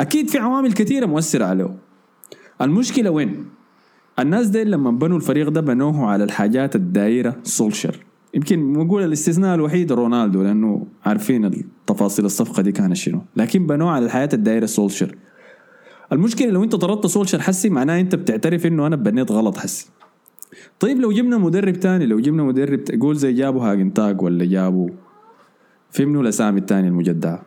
أكيد 0.00 0.28
في 0.28 0.38
عوامل 0.38 0.72
كثيره 0.72 1.06
مؤثرة 1.06 1.44
عليه. 1.44 1.76
المشكلة 2.60 3.10
وين؟ 3.10 3.46
الناس 4.18 4.46
دي 4.46 4.64
لما 4.64 4.90
بنوا 4.90 5.16
الفريق 5.16 5.48
ده 5.48 5.60
بنوه 5.60 6.06
على 6.06 6.24
الحاجات 6.24 6.76
الدايره 6.76 7.36
سولشر. 7.42 8.04
يمكن 8.34 8.72
نقول 8.72 9.02
الاستثناء 9.02 9.54
الوحيد 9.54 9.92
رونالدو 9.92 10.42
لأنه 10.42 10.86
عارفين 11.04 11.44
التفاصيل 11.44 12.24
الصفقة 12.24 12.62
دي 12.62 12.72
كانت 12.72 12.96
شنو. 12.96 13.20
لكن 13.36 13.66
بنوه 13.66 13.90
على 13.90 14.04
الحياة 14.04 14.28
الدايره 14.32 14.66
سولشر. 14.66 15.16
المشكلة 16.12 16.50
لو 16.50 16.64
انت 16.64 16.74
طردت 16.74 17.06
سولشر 17.06 17.40
حسي 17.40 17.68
معناه 17.68 18.00
انت 18.00 18.14
بتعترف 18.14 18.66
انه 18.66 18.86
أنا 18.86 18.96
بنيت 18.96 19.32
غلط 19.32 19.58
حسي. 19.58 19.86
طيب 20.80 21.00
لو 21.00 21.12
جبنا 21.12 21.38
مدرب 21.38 21.72
تاني 21.72 22.06
لو 22.06 22.20
جبنا 22.20 22.42
مدرب 22.42 22.84
تقول 22.84 23.16
زي 23.16 23.32
جابوا 23.32 23.62
هاجنتاج 23.62 24.22
ولا 24.22 24.44
جابوا 24.44 24.88
في 25.92 26.04
منو 26.06 26.20
الاسامي 26.20 26.60
الثانية 26.60 26.88
المجدعه 26.88 27.42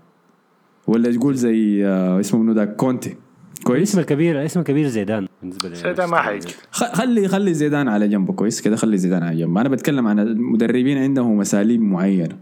ولا 0.87 1.11
تقول 1.11 1.35
زي 1.35 1.85
آه، 1.87 2.19
اسمه 2.19 2.39
منو 2.39 2.51
ذاك 2.51 2.75
كونتي. 2.75 3.15
كويس؟ 3.63 3.89
اسم 3.89 3.99
الكبير 3.99 4.45
اسم 4.45 4.59
الكبير 4.59 4.87
زيدان 4.87 5.27
بالنسبة 5.41 5.69
لي. 5.69 5.75
زيدان 5.75 6.09
ما 6.09 6.17
حيجي. 6.21 6.47
خ- 6.71 6.93
خلي 6.93 7.27
خلي 7.27 7.53
زيدان 7.53 7.87
على 7.87 8.07
جنبه 8.07 8.33
كويس 8.33 8.61
كده؟ 8.61 8.75
خلي 8.75 8.97
زيدان 8.97 9.23
على 9.23 9.37
جنب. 9.39 9.57
أنا 9.57 9.69
بتكلم 9.69 10.07
عن 10.07 10.19
المدربين 10.19 10.97
عندهم 10.97 11.41
اساليب 11.41 11.81
معينه 11.81 12.37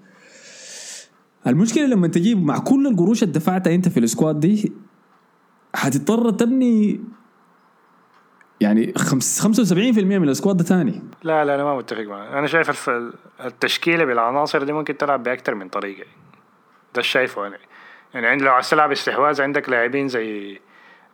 المشكلة 1.47 1.85
لما 1.85 2.07
تجيب 2.07 2.43
مع 2.43 2.57
كل 2.59 2.87
القروش 2.87 3.23
اللي 3.23 3.33
دفعتها 3.33 3.75
أنت 3.75 3.89
في 3.89 3.99
ال 3.99 4.06
squad 4.06 4.39
دي 4.39 4.71
حتضطر 5.75 6.29
تبني 6.29 6.99
يعني 8.61 8.93
خمس 8.97 9.47
75% 9.47 9.77
من 9.97 10.29
ال 10.29 10.34
squad 10.34 10.57
ده 10.57 10.63
تاني. 10.63 11.01
لا 11.23 11.45
لا 11.45 11.55
أنا 11.55 11.63
ما 11.63 11.77
متفق 11.77 12.01
معك. 12.01 12.27
أنا 12.27 12.47
شايف. 12.47 12.89
التشكيلة 13.45 14.05
بالعناصر 14.05 14.63
دي 14.63 14.73
ممكن 14.73 14.97
تلعب 14.97 15.23
باكثر 15.23 15.55
من 15.55 15.69
طريقة. 15.69 16.05
ده 16.95 17.01
شايفه 17.01 17.47
أنا. 17.47 17.57
يعني 18.13 18.27
عند 18.27 18.41
لو 18.41 18.51
عايز 18.51 18.69
تلعب 18.69 18.91
استحواذ 18.91 19.41
عندك 19.41 19.69
لاعبين 19.69 20.07
زي 20.07 20.59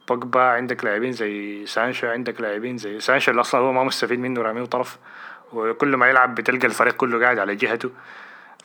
بوجبا 0.10 0.42
عندك 0.42 0.84
لاعبين 0.84 1.12
زي 1.12 1.66
سانشو 1.66 2.08
عندك 2.08 2.42
لاعبين 2.42 2.78
زي 2.78 3.00
سانشو 3.00 3.32
اللي 3.32 3.42
أصلا 3.42 3.62
هو 3.62 3.74
ما 3.74 3.84
مستفيد 3.84 4.20
منه 4.20 4.42
راميه 4.42 4.66
طرف 4.66 4.98
وكل 5.54 5.96
ما 5.96 6.10
يلعب 6.10 6.36
بتلقى 6.36 6.68
الفريق 6.68 6.94
كله 6.94 7.20
قاعد 7.20 7.40
على 7.40 7.56
جهته. 7.56 7.92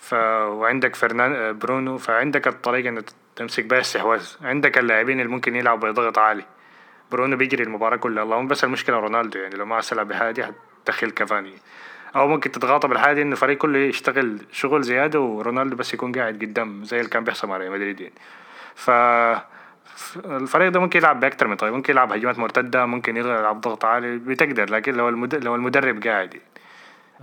ف 0.00 0.14
وعندك 0.14 0.96
فرنان 0.96 1.58
برونو. 1.58 1.98
فعندك 1.98 2.48
الطريقة 2.48 2.88
إنك 2.88 3.04
تمسك 3.36 3.64
بها 3.64 3.80
استحواذ. 3.80 4.26
عندك 4.42 4.78
اللاعبين 4.78 5.20
اللي 5.20 5.32
ممكن 5.32 5.56
يلعبوا 5.56 5.90
بضغط 5.90 6.18
عالي. 6.18 6.44
برونو 7.14 7.36
بيجري 7.36 7.62
المباراة 7.62 7.96
كلها. 7.96 8.22
اللهم 8.22 8.48
بس 8.48 8.64
المشكلة 8.64 8.96
رونالدو 8.96 9.38
يعني 9.38 9.54
لو 9.54 9.66
ما 9.66 9.80
تلعب 9.80 10.08
بحاجة 10.08 10.52
حتدخل 10.82 11.10
كافاني 11.10 11.52
أو 12.16 12.28
ممكن 12.28 12.50
تتغاضى 12.50 12.88
بالحاجة 12.88 13.22
إنه 13.22 13.32
الفريق 13.32 13.58
كله 13.58 13.78
يشتغل 13.78 14.38
شغل 14.52 14.82
زيادة 14.82 15.20
ورونالدو 15.20 15.76
بس 15.76 15.94
يكون 15.94 16.12
قاعد 16.12 16.34
قدام 16.44 16.84
زي 16.84 16.98
اللي 16.98 17.10
كان 17.10 17.24
بيحصل 17.24 17.48
مع 17.48 17.56
ريال 17.56 17.72
مدريد 17.72 18.00
يعني. 18.00 18.14
ف 18.74 18.90
الفريق 20.26 20.68
ده 20.68 20.80
ممكن 20.80 20.98
يلعب 20.98 21.20
باكثر 21.20 21.46
من 21.48 21.56
طريقة. 21.56 21.76
ممكن 21.76 21.92
يلعب 21.92 22.12
هجمات 22.12 22.38
مرتدة 22.38 22.86
ممكن 22.86 23.16
يلعب 23.16 23.60
ضغط 23.60 23.84
عالي 23.84 24.18
بتقدر 24.18 24.70
لكن 24.70 24.94
لو 24.94 25.08
المدرب 25.08 25.44
لو 25.44 25.54
المدرب 25.54 26.06
قاعد 26.06 26.34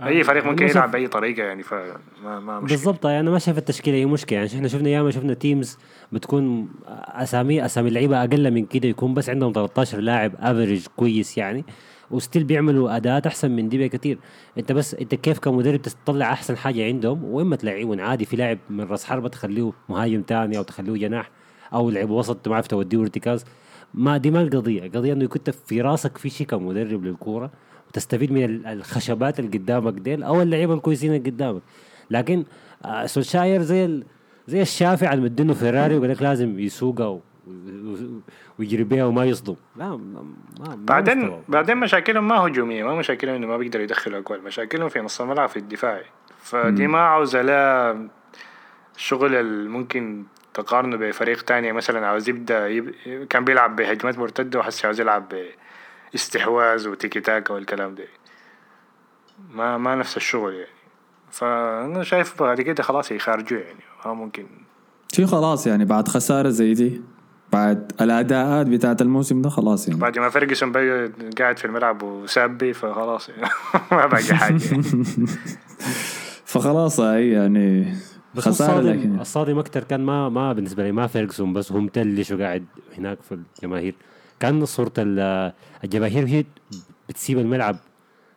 أي 0.06 0.24
فريق 0.24 0.44
ممكن 0.44 0.66
يلعب 0.66 0.90
بأي 0.90 1.08
طريقة 1.08 1.42
يعني 1.42 1.62
فما 1.62 2.40
ما 2.40 2.60
بالضبط 2.60 3.04
يعني 3.04 3.20
أنا 3.20 3.30
ما 3.30 3.38
شايف 3.38 3.58
التشكيلة 3.58 3.96
هي 3.96 4.06
مشكلة. 4.06 4.38
يعني 4.38 4.50
إحنا 4.54 4.68
شفنا 4.68 4.88
ياما 4.88 5.10
شفنا 5.10 5.34
teams 5.34 5.78
بتكون 6.12 6.68
اسامي 6.88 7.64
أسامي 7.64 7.88
اللعيبة 7.88 8.20
أقل 8.20 8.50
من 8.50 8.66
كده 8.66 8.88
يكون 8.88 9.14
بس 9.14 9.30
عندهم 9.30 9.52
13 9.52 10.00
لاعب 10.00 10.32
average 10.38 10.86
كويس 10.96 11.38
يعني 11.38 11.64
و 12.10 12.16
still 12.16 12.44
بيعملوا 12.44 12.96
اداءات 12.96 13.26
أحسن 13.26 13.50
من 13.50 13.68
دي 13.68 13.78
بكثير 13.78 14.18
أنت 14.58 14.72
بس 14.72 14.94
أنت 14.94 15.14
كيف 15.14 15.38
كمدرب 15.38 15.82
تطلع 15.82 16.32
أحسن 16.32 16.56
حاجة 16.56 16.84
عندهم؟ 16.86 17.24
واما 17.24 17.56
تلعبون 17.56 18.00
عادي 18.00 18.24
في 18.24 18.36
لاعب 18.36 18.58
من 18.70 18.84
راس 18.84 19.04
حربة 19.04 19.28
تخليه 19.28 19.72
مهاجم 19.88 20.22
تاني 20.22 20.58
أو 20.58 20.62
تخليه 20.62 20.92
جناح 20.92 21.30
أو 21.74 21.90
لعب 21.90 22.10
وسط 22.10 22.48
ما 22.48 22.56
عرفت 22.56 22.70
توديه 22.70 23.00
ارتكاز 23.00 23.44
ما 23.94 24.16
دي 24.16 24.30
ما 24.30 24.42
القضية. 24.42 24.86
القضية 24.86 25.12
إنه 25.12 25.24
يكون 25.24 25.42
في 25.66 25.80
راسك 25.80 26.18
في 26.18 26.30
شيء 26.30 26.46
كمدرب 26.46 27.04
للكورة. 27.04 27.50
وتستفيد 27.92 28.32
من 28.32 28.44
ال- 28.44 28.66
الخشبات 28.66 29.38
اللي 29.40 29.58
قدامك 29.58 29.92
ديل 29.92 30.22
أو 30.22 30.42
اللعيبة 30.42 30.74
الكويسين 30.74 31.14
اللي 31.14 31.30
قدامك 31.30 31.62
لكن 32.10 32.44
آه، 32.84 33.06
سولشاير 33.06 33.62
زي. 33.62 34.02
زي 34.46 34.62
الشافع 34.62 35.12
اللي 35.12 35.24
مدينه 35.24 35.54
فيراري 35.54 35.96
وقال 35.98 36.10
لك 36.10 36.22
لازم 36.22 36.58
يسوقها 36.58 37.20
ويجري 38.58 38.84
بيها 38.84 39.04
وما 39.04 39.24
يصدم 39.24 39.54
لا 39.76 39.88
ما 39.88 39.96
ما 39.96 40.22
ما 40.68 40.74
بعدين 40.78 41.18
مستوى. 41.18 41.40
بعدين 41.48 41.76
مشاكلهم 41.76 42.28
ما 42.28 42.34
هجوميه 42.34 42.84
ما 42.84 42.94
مشاكلهم 42.94 43.34
إنه 43.34 43.46
ما 43.46 43.56
بيقدروا 43.56 43.84
يدخلوا 43.84 44.18
أجوال 44.18 44.42
مشاكلهم 44.44 44.88
في 44.88 45.00
نص 45.00 45.20
الملعب 45.20 45.48
في 45.48 45.56
الدفاعي 45.56 46.04
فدي 46.38 46.86
ما 46.86 46.98
عاوزه 46.98 47.42
لا 47.42 48.08
الشغل 48.96 49.34
اللي 49.34 49.68
ممكن 49.68 50.24
تقارنه 50.54 50.96
بفريق 50.96 51.42
تاني 51.42 51.72
مثلا 51.72 52.06
عاوز 52.06 52.28
يبدأ 52.28 52.68
يب... 52.68 52.90
كان 53.30 53.44
بيلعب 53.44 53.76
بهجمات 53.76 54.18
مرتدة 54.18 54.58
وحس 54.58 54.84
عاوز 54.84 55.00
يلعب 55.00 55.32
باستحواذ 56.12 56.88
وتيكي 56.88 57.20
تاكا 57.20 57.54
والكلام 57.54 57.94
ده. 57.94 58.04
ما 59.50 59.78
ما 59.78 59.94
نفس 59.94 60.16
الشغل 60.16 60.54
يعني. 60.54 60.66
فأنا 61.30 62.02
شايف 62.02 62.42
بعد 62.42 62.60
كده 62.60 62.82
خلاص 62.82 63.12
يخرجوا 63.12 63.58
يعني 63.58 63.80
ما 64.06 64.14
ممكن. 64.14 64.46
في 65.12 65.26
خلاص 65.26 65.66
يعني 65.66 65.84
بعد 65.84 66.08
خسارة 66.08 66.48
زي 66.48 66.74
دي 66.74 67.00
بعد 67.52 67.92
الأداءات 68.00 68.66
بتاعت 68.66 69.02
الموسم 69.02 69.42
ده 69.42 69.48
خلاص 69.50 69.88
يعني. 69.88 70.00
بعد 70.00 70.18
ما 70.18 70.28
فيرجسون 70.28 70.72
بقى 70.72 71.12
قاعد 71.38 71.58
في 71.58 71.64
الملعب 71.64 72.02
وسابي 72.02 72.72
فخلاص 72.72 73.28
يعني. 73.28 73.42
ما 73.92 74.06
باقي 74.06 74.34
حاجة. 74.34 74.60
يعني. 74.70 74.82
فخلاص 76.44 77.00
هاي 77.00 77.30
يعني 77.30 77.94
بس 78.34 78.48
خسارة 78.48 78.78
الصادم 78.78 78.88
لكن 78.88 79.20
الصادم 79.20 79.58
أكثر 79.58 79.84
كان 79.84 80.00
ما 80.00 80.28
ما 80.28 80.52
بالنسبة 80.52 80.82
لي 80.82 80.92
ما 80.92 81.06
فيرجسون 81.06 81.52
بس 81.52 81.72
هو 81.72 81.80
متلش 81.80 82.30
وقاعد 82.30 82.64
هناك 82.98 83.22
في 83.22 83.38
الجماهير. 83.56 83.94
كان 84.42 84.64
صورة 84.64 84.92
ال- 84.98 85.52
الجماهير 85.84 86.26
هي 86.26 86.44
بتسيب 87.08 87.38
الملعب 87.38 87.76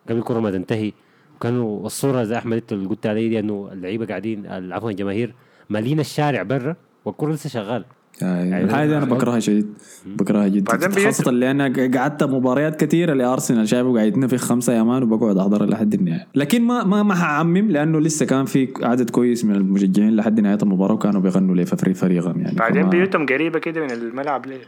قبل 0.08 0.18
الكرة 0.18 0.40
ما 0.40 0.50
تنتهي. 0.50 0.92
وكانوا 1.36 1.86
الصورة 1.86 2.24
زي 2.24 2.38
أحمد 2.38 2.56
انت 2.56 2.72
اللي 2.72 2.88
قلت 2.88 3.06
علي 3.06 3.28
دي 3.28 3.38
إنه 3.38 3.68
اللعيبة 3.72 4.06
قاعدين 4.06 4.46
عفوا 4.72 4.90
الجماهير 4.90 5.34
مالين 5.70 6.00
الشارع 6.00 6.42
برا 6.42 6.76
والكرة 7.04 7.32
لسه 7.32 7.48
شغالة. 7.50 7.84
يعني 8.20 8.64
الحاجة 8.64 8.88
دي 8.88 8.96
أنا 8.96 9.04
بكرهها 9.04 9.40
شديد. 9.40 9.66
بكرهها 10.06 10.48
جدا. 10.48 11.04
خاصة 11.04 11.30
اللي 11.30 11.50
أنا 11.50 11.88
قعدت 11.98 12.22
مباريات 12.22 12.84
كثيرة 12.84 13.14
لأرسنال 13.14 13.68
شايفه 13.68 13.94
قاعد 13.94 14.06
يتنفخ 14.06 14.44
خمسة 14.44 14.72
يا 14.72 14.82
man 14.82 15.02
وبقعد 15.02 15.36
احضرها 15.36 15.66
لحد 15.66 15.94
النهاية 15.94 16.26
لكن 16.34 16.62
ما 16.62 16.84
ما 16.84 17.02
ما 17.02 17.14
حعمم 17.14 17.70
لأنه 17.70 18.00
لسه 18.00 18.26
كان 18.26 18.44
في 18.44 18.68
عدد 18.82 19.10
كويس 19.10 19.44
من 19.44 19.54
المشجعين 19.54 20.16
لحد 20.16 20.40
نهاية 20.40 20.58
المباراة 20.62 20.94
وكانوا 20.94 21.20
بيغنوا 21.20 21.54
لي 21.54 21.66
في 21.66 21.94
فريقهم 21.94 22.40
يعني. 22.40 22.56
بعدين 22.56 22.88
بيوتهم 22.88 23.26
قريبة 23.26 23.58
كده 23.58 23.80
من 23.80 23.90
الملعب 23.90 24.46
ليه؟ 24.46 24.60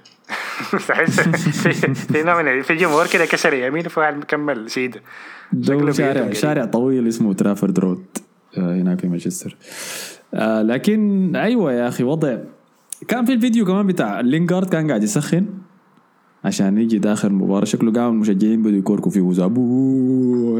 تحس 0.89 1.21
في 1.21 1.95
في 1.95 2.23
نوع 2.23 2.43
من 2.43 2.63
في 2.63 2.75
جمهور 2.75 3.07
كده 3.07 3.25
كسر 3.25 3.55
يمين 3.55 3.83
في 3.89 4.01
واحد 4.01 4.17
مكمل 4.17 4.71
سيدة. 4.71 5.01
شارع 5.93 6.33
شارع 6.33 6.65
طويل 6.65 7.09
اسمه 7.09 7.33
ترافورد 7.33 7.79
رود 7.79 8.05
آه، 8.59 8.75
هناك 8.75 9.01
في 9.01 9.09
مانشستر. 9.09 9.57
آه 10.35 10.63
لكن 10.63 11.33
أيوه 11.37 11.73
يا 11.73 11.89
أخي 11.89 12.05
وضع 12.05 12.37
كان 13.09 13.25
في 13.25 13.33
الفيديو 13.33 13.65
كمان 13.65 13.87
بتاع 13.87 14.21
لينجارد 14.21 14.69
كان 14.69 14.89
قاعد 14.89 15.03
يسخن 15.03 15.47
عشان 16.45 16.79
يجي 16.79 16.99
داخل 16.99 17.29
المباراة. 17.29 17.65
شكله 17.65 17.93
قام 17.93 18.13
المشجعين 18.13 18.63
بدوا 18.63 18.79
يكوركوا 18.79 19.11
فيه 19.11 19.21
وزابو 19.21 20.59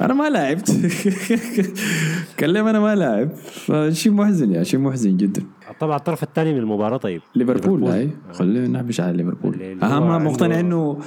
أنا 0.00 0.14
ما 0.14 0.30
لعبت. 0.30 0.70
كلم 2.40 2.66
أنا 2.66 2.80
ما 2.80 2.94
لعب. 2.94 3.30
فشيء 3.34 4.12
محزن 4.12 4.52
يا 4.52 4.62
شيء 4.62 4.80
محزن 4.80 5.16
جدا. 5.16 5.42
طبعا 5.80 5.96
الطرف 5.96 6.22
الثاني 6.22 6.52
من 6.52 6.58
المباراة 6.58 6.96
طيب. 6.96 7.22
ليفربول 7.34 7.84
هاي. 7.84 8.10
خلينا 8.32 8.68
نحبش 8.68 9.00
على 9.00 9.16
ليفربول. 9.16 9.78
أهم 9.82 10.24
مقتنع 10.24 10.60
إنه 10.60 10.98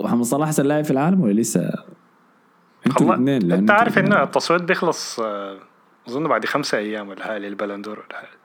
محمد 0.00 0.24
صلاح 0.24 0.48
أحسن 0.48 0.66
لاعب 0.66 0.84
في 0.84 0.90
العالم 0.90 1.20
ولا 1.20 1.40
لسه؟ 1.40 1.70
أنتوا 2.86 3.14
الاثنين 3.14 3.52
أنت 3.52 3.70
عارف. 3.70 3.98
إنه 3.98 4.22
التصويت 4.22 4.62
بيخلص 4.62 5.20
آه، 5.20 5.56
أظن 6.08 6.28
بعد 6.28 6.44
خمسة 6.44 6.78
أيام 6.78 7.08
ولا 7.08 7.24
حاجة 7.24 7.38
للبالون 7.38 7.78
دور 7.78 7.98
ولا 7.98 8.18
حاجة 8.18 8.38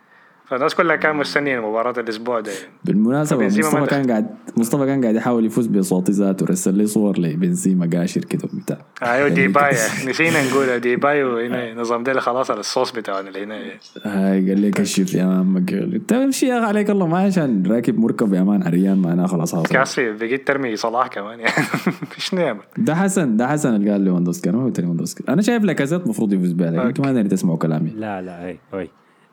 فالناس 0.45 0.75
كلها 0.75 0.95
كانت 0.95 1.15
مستنيه 1.15 1.59
مباراة 1.59 1.99
الأسبوع 1.99 2.39
ده. 2.39 2.51
يعني. 2.51 2.99
ما 2.99 3.21
مصطفى. 3.21 3.85
كان 3.85 4.11
قاعد 4.11 4.27
مصطفى 4.57 4.85
كان 4.85 5.01
قاعد 5.01 5.15
يحاول 5.15 5.45
يفوز 5.45 5.67
بصوتي 5.67 6.11
ذاته 6.11 6.45
رسل 6.45 6.73
لي 6.73 6.87
صور 6.87 7.19
لبنزيما 7.19 7.89
قاشر 7.93 8.25
كده 8.25 8.49
وبتاع. 8.53 8.77
أيوه 9.03 9.27
ديباي. 9.29 9.71
نسينا 10.07 10.49
نقول 10.49 10.79
ديباي 10.79 11.23
وهنا 11.23 11.73
نظام 11.73 12.03
ده 12.03 12.19
خلاص 12.19 12.51
على 12.51 12.59
الصوص 12.59 12.91
بتاعنا 12.91 13.27
اللي 13.27 13.43
هنا. 13.43 13.61
هاي 14.03 14.49
قال 14.49 14.59
لي 14.59 14.71
كشف 14.71 15.13
يا 15.13 15.25
man 15.25 15.65
قال 15.65 15.95
انت 15.95 16.13
امشي 16.13 16.45
يا 16.47 16.59
أخي 16.59 16.65
عليك 16.65 16.89
الله 16.89 17.07
ما 17.07 17.17
عشان 17.17 17.63
راكب 17.67 17.99
مركب 17.99 18.33
يا 18.33 18.41
man 18.41 18.63
عريان 18.63 18.97
معناه 18.97 19.25
خلاص 19.25 19.55
حاصل 19.55 19.73
كاسي 19.73 20.11
بقيت 20.11 20.47
ترمي 20.47 20.75
صلاح 20.75 21.07
كمان 21.07 21.39
يعني. 21.39 21.53
فيش 22.11 22.33
نعمة. 22.33 22.61
ده 22.77 22.95
حسن 22.95 23.37
ده 23.37 23.47
حسن 23.47 23.75
اللي 23.75 23.91
قال 23.91 24.01
ليفاندوسكي 24.01 24.49
أنا 24.49 24.57
ما 24.57 24.65
قلت 24.65 25.29
أنا 25.29 25.41
شايف 25.41 25.63
لكازيت 25.63 26.01
المفروض 26.03 26.33
يفوز 26.33 26.51
بها 26.51 26.71
لكن 26.71 27.03
ما 27.03 27.23
تسمعوا 27.23 27.57
كلامي. 27.57 27.89
لا 27.89 28.21
لا 28.21 28.45
هي 28.47 28.57
هي 28.73 28.87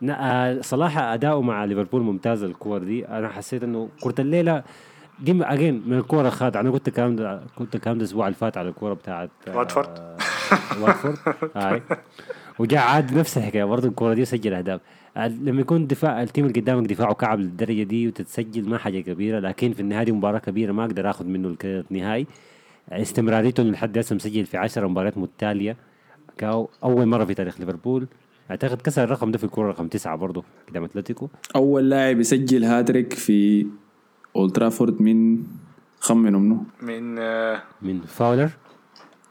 آه، 0.09 0.61
صراحة 0.61 1.15
أداؤه 1.15 1.43
مع 1.43 1.65
ليفربول 1.65 2.03
ممتاز 2.03 2.43
الكور 2.43 2.79
دي. 2.79 3.09
أنا 3.09 3.29
حسيت 3.29 3.63
إنه 3.63 3.89
كرة 4.01 4.15
الليلة 4.21 4.63
دي 5.21 5.45
again 5.45 5.83
من 5.87 5.99
الكورة 5.99 6.29
الخادعة 6.29 6.61
أنا 6.61 6.71
قلت 6.71 6.89
الكلام 6.89 7.17
ده 7.17 7.41
قلت 7.57 7.75
الكلام 7.75 7.99
ده 7.99 8.05
الأسبوع 8.05 8.27
اللي 8.27 8.37
فات 8.37 8.57
على 8.57 8.69
الكورة 8.69 8.95
بتاعت 8.95 9.31
آه، 9.49 9.57
واتفورد. 9.59 9.89
واتفورد. 10.81 11.17
هاي 11.57 11.83
وجاء 12.59 12.81
عاد 12.83 13.19
نفس 13.19 13.39
الحكاية. 13.39 13.65
برضه 13.65 13.89
الكورة 13.89 14.15
دي 14.15 14.25
سجل 14.25 14.55
أهداف. 14.55 14.81
آه، 15.17 15.29
لما 15.29 15.61
يكون 15.61 15.87
دفاع 15.87 16.23
ال 16.23 16.28
team 16.28 16.47
اللي 16.47 16.61
قدامك 16.61 16.87
دفاعه 16.87 17.15
كعب 17.15 17.41
للدرجة 17.41 17.83
دي 17.83 18.09
وتتسجل 18.09 18.69
ما 18.69 18.79
حاجة 18.79 19.01
كبيرة. 19.01 19.39
لكن 19.39 19.73
في 19.73 19.81
النهاية 19.81 20.05
دي 20.05 20.13
مباراة 20.13 20.39
كبيرة 20.39 20.73
ما 20.73 20.85
أقدر 20.85 21.11
آخذ 21.11 21.27
منه 21.27 21.49
ال 21.49 21.55
credit 21.55 21.93
نهائي. 21.93 22.27
استمراريته 22.93 23.63
لحد 23.63 23.99
هسه 23.99 24.17
مسجل 24.17 24.47
في 24.47 24.57
10 24.57 24.87
مباريات 24.87 25.19
متتالية. 25.19 25.77
كأو 26.39 26.71
أول 26.85 27.07
مرة 27.07 27.25
في 27.25 27.35
تاريخ 27.35 27.61
ليفربول. 27.61 28.07
أعتقد 28.51 28.83
كسر 28.83 29.05
الرقم 29.05 29.31
ده 29.31 29.39
في 29.39 29.45
الكورة 29.45 29.69
رقم 29.69 29.89
تسعة 29.89 30.17
برضه 30.17 30.45
قدام 30.69 30.85
أتلتيكو. 30.85 31.29
أول 31.57 31.91
لاعب 31.91 32.21
يسجل 32.21 32.65
هاتريك 32.65 33.13
في 33.13 33.67
أولد 34.37 34.53
ترافورد 34.53 35.03
من 35.03 35.43
خمنوا 36.01 36.41
منه 36.41 36.65
من 36.83 37.19
آه، 37.19 37.63
من 37.83 38.01
فاولر؟ 38.01 38.51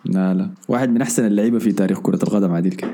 لا 0.05 0.33
لا. 0.33 0.49
واحد 0.67 0.89
من 0.89 1.01
أحسن 1.01 1.25
اللعيبة 1.25 1.59
في 1.59 1.71
تاريخ 1.71 1.99
كرة 1.99 2.19
القدم 2.23 2.59
كده 2.69 2.89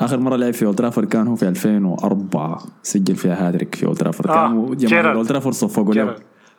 آخر 0.00 0.20
مرة 0.20 0.36
لعب 0.36 0.52
في 0.52 0.64
أولد 0.66 0.78
ترافورد 0.78 1.08
كان 1.08 1.26
هو 1.26 1.36
في 1.36 1.48
2004 1.48 2.62
سجل 2.82 3.16
فيها 3.16 3.48
هاتريك 3.48 3.74
في 3.74 3.86
أولد 3.86 3.98
ترافورد. 3.98 4.30
آه، 4.30 4.34
كان 4.66 4.76
جيرارد. 4.76 5.16
أولد 5.16 5.28
ترافورد 5.28 5.54
صفقوا 5.54 5.94
له. 5.94 6.16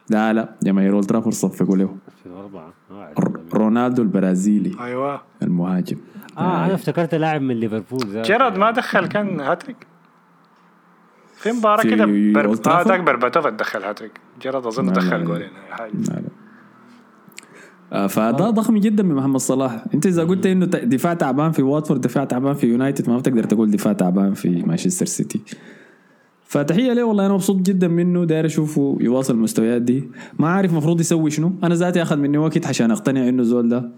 لا 0.09 0.33
لا 0.33 0.49
جماهير 0.63 0.93
اولد 0.93 1.05
ترافورد 1.05 1.35
صفقوا 1.35 1.77
له 1.77 1.95
2004 2.25 2.73
ما 2.91 3.01
أعرف. 3.01 3.19
ر- 3.19 3.39
رونالدو 3.53 4.01
البرازيلي 4.01 4.71
أيوه 4.79 5.21
المهاجم 5.43 5.97
آه 6.37 6.65
أنا 6.65 6.73
افتكرت 6.73 7.15
لاعب 7.15 7.41
من 7.41 7.55
ليفربول. 7.55 8.21
جيرارد 8.21 8.57
ما 8.57 8.71
دخل 8.71 9.05
كان 9.07 9.39
هاتريك 9.39 9.87
في 11.35 11.51
مباراة 11.51 11.81
في 11.81 11.89
كده 11.91 12.03
أولد 12.03 12.33
بر... 12.33 12.51
آه 12.51 12.55
ترافورد؟ 12.55 12.87
ذاك 12.87 12.99
برباتوف 12.99 13.47
دخل 13.47 13.83
هاتريك 13.83 14.11
جيرارد 14.41 14.65
أظن 14.65 14.91
دخل. 14.93 15.25
جولين 15.25 15.49
حاجة. 15.71 15.91
آه، 17.93 18.07
فده 18.07 18.49
ضخم 18.49 18.77
جدا 18.77 19.03
من 19.03 19.15
محمد 19.15 19.39
صلاح 19.39 19.83
أنت 19.93 20.05
إذا 20.05 20.23
قلت 20.23 20.45
إنه 20.45 20.65
دفاع 20.65 21.13
تعبان 21.13 21.51
في 21.51 21.61
واتفورد 21.61 22.01
دفاع 22.01 22.23
تعبان 22.25 22.53
في 22.53 22.67
يونايتد 22.67 23.09
ما 23.09 23.17
بتقدر 23.17 23.43
تقول 23.43 23.71
دفاع 23.71 23.93
تعبان 23.93 24.33
في 24.33 24.49
مانشستر 24.63 25.05
سيتي 25.05 25.41
فتحية 26.49 26.93
له 26.93 27.03
والله 27.03 27.25
أنا 27.25 27.33
مبسوط 27.33 27.61
جدا 27.61 27.87
منه 27.87 28.25
داير 28.25 28.45
أشوفه 28.45 28.97
يواصل 29.01 29.33
المستويات 29.33 29.81
دي. 29.81 30.03
ما 30.39 30.47
عارف 30.47 30.71
المفروض 30.71 30.99
يسوي 30.99 31.31
شنو. 31.31 31.51
أنا 31.63 31.75
ذاتي 31.75 32.01
أخذ 32.01 32.17
مني 32.17 32.37
وقت 32.37 32.67
عشان 32.67 32.91
أقتنع 32.91 33.29
إنه 33.29 33.43
زول 33.43 33.69
ده 33.69 33.89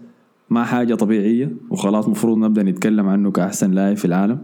ما 0.50 0.64
حاجة 0.64 0.94
طبيعية 0.94 1.56
وخلاص 1.70 2.08
مفروض 2.08 2.38
نبدأ 2.38 2.62
نتكلم 2.62 3.08
عنه 3.08 3.30
كأحسن 3.30 3.70
لاعب 3.70 3.96
في 3.96 4.04
العالم. 4.04 4.38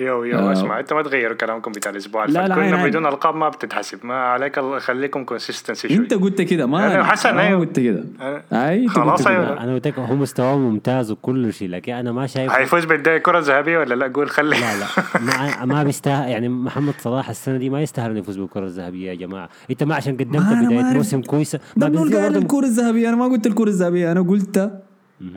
يو 0.00 0.24
يو 0.24 0.38
آه. 0.38 0.52
اسمع 0.52 0.80
انت 0.80 0.92
ما 0.92 1.02
تغيروا 1.02 1.36
كلامكم 1.36 1.72
بتاع 1.72 1.92
الأسبوع 1.92 2.24
لا، 2.24 2.44
اللي 2.46 2.54
لا، 2.70 2.76
عين. 2.76 2.88
بدون 2.90 3.06
القاب 3.06 3.36
ما 3.36 3.48
بتتحسب 3.48 4.06
ما 4.06 4.14
عليك 4.14 4.58
الله- 4.58 4.78
خليكم 4.78 5.24
كونسيستنسي 5.24 5.88
شوي 5.88 5.96
انت 5.96 6.14
قلت 6.14 6.42
كده 6.42 6.66
ما 6.66 6.86
أنا 6.94 7.04
حسن، 7.04 7.34
ما 7.34 7.42
أيوه. 7.46 7.60
قلت 7.60 7.80
كده 7.80 8.04
أي 8.52 8.88
خلاص،. 8.88 9.26
أيوه. 9.26 9.62
أنا 9.62 9.74
قلت 9.74 9.86
لك 9.86 9.98
هو 9.98 10.14
مستواه 10.14 10.58
ممتاز 10.58 11.10
وكل 11.10 11.52
شيء 11.52 11.68
لكن 11.68 11.92
أنا 11.92 12.12
ما 12.12 12.26
شايف 12.26 12.52
حيفوز 12.52 12.84
بالدوري 12.84 13.16
الكره 13.16 13.38
الذهبيه 13.38 13.78
ولا 13.78 13.94
لا 13.94 14.12
قول 14.14 14.30
خلي 14.30 14.50
لا 14.60 14.78
لا 14.78 14.86
ما 15.20 15.64
ما 15.64 15.82
بيستاهل 15.82 16.30
يعني 16.30 16.48
محمد 16.48 16.94
صلاح 16.98 17.28
السنة 17.28 17.56
دي 17.58 17.70
ما 17.70 17.82
يستاهل 17.82 18.10
إنه 18.10 18.18
يفوز 18.20 18.36
بالكرة 18.36 18.64
الذهبية 18.64 19.10
يا 19.10 19.14
جماعة 19.14 19.48
أنت 19.70 19.82
ما 19.82 19.94
عشان 19.94 20.16
قدمت 20.16 20.36
بداية. 20.36 20.82
موسم 20.94 21.22
كويسه 21.22 21.60
ما 21.76 21.88
بنقول 21.88 22.14
الكرة 22.36 22.64
الذهبية 22.64 23.08
أنا 23.08 23.16
ما 23.16 23.24
قلت 23.24 23.46
الكرة 23.46 23.68
الذهبية 23.68 24.12
أنا 24.12 24.20
قلت 24.22 24.70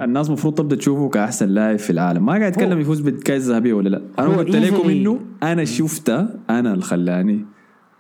الناس 0.02 0.28
المفروض 0.28 0.54
تبدا 0.54 0.76
تشوفه 0.76 1.10
كأحسن 1.10 1.50
لاعب 1.50 1.78
في 1.80 1.90
العالم. 1.90 2.26
ما 2.26 2.32
قاعد 2.32 2.44
أتكلم 2.52 2.72
هو- 2.74 2.80
يفوز 2.80 3.00
بالكاس 3.00 3.42
الذهبية 3.44 3.74
ولا 3.74 3.90
لا. 3.90 4.02
هو 4.20 4.32
قلت 4.34 4.56
لكم 4.56 4.90
إنه 4.90 5.20
أنا 5.44 5.66
شفته 5.66 6.28
أنا 6.50 6.74
اللي 6.74 6.84
خلاني 6.84 7.46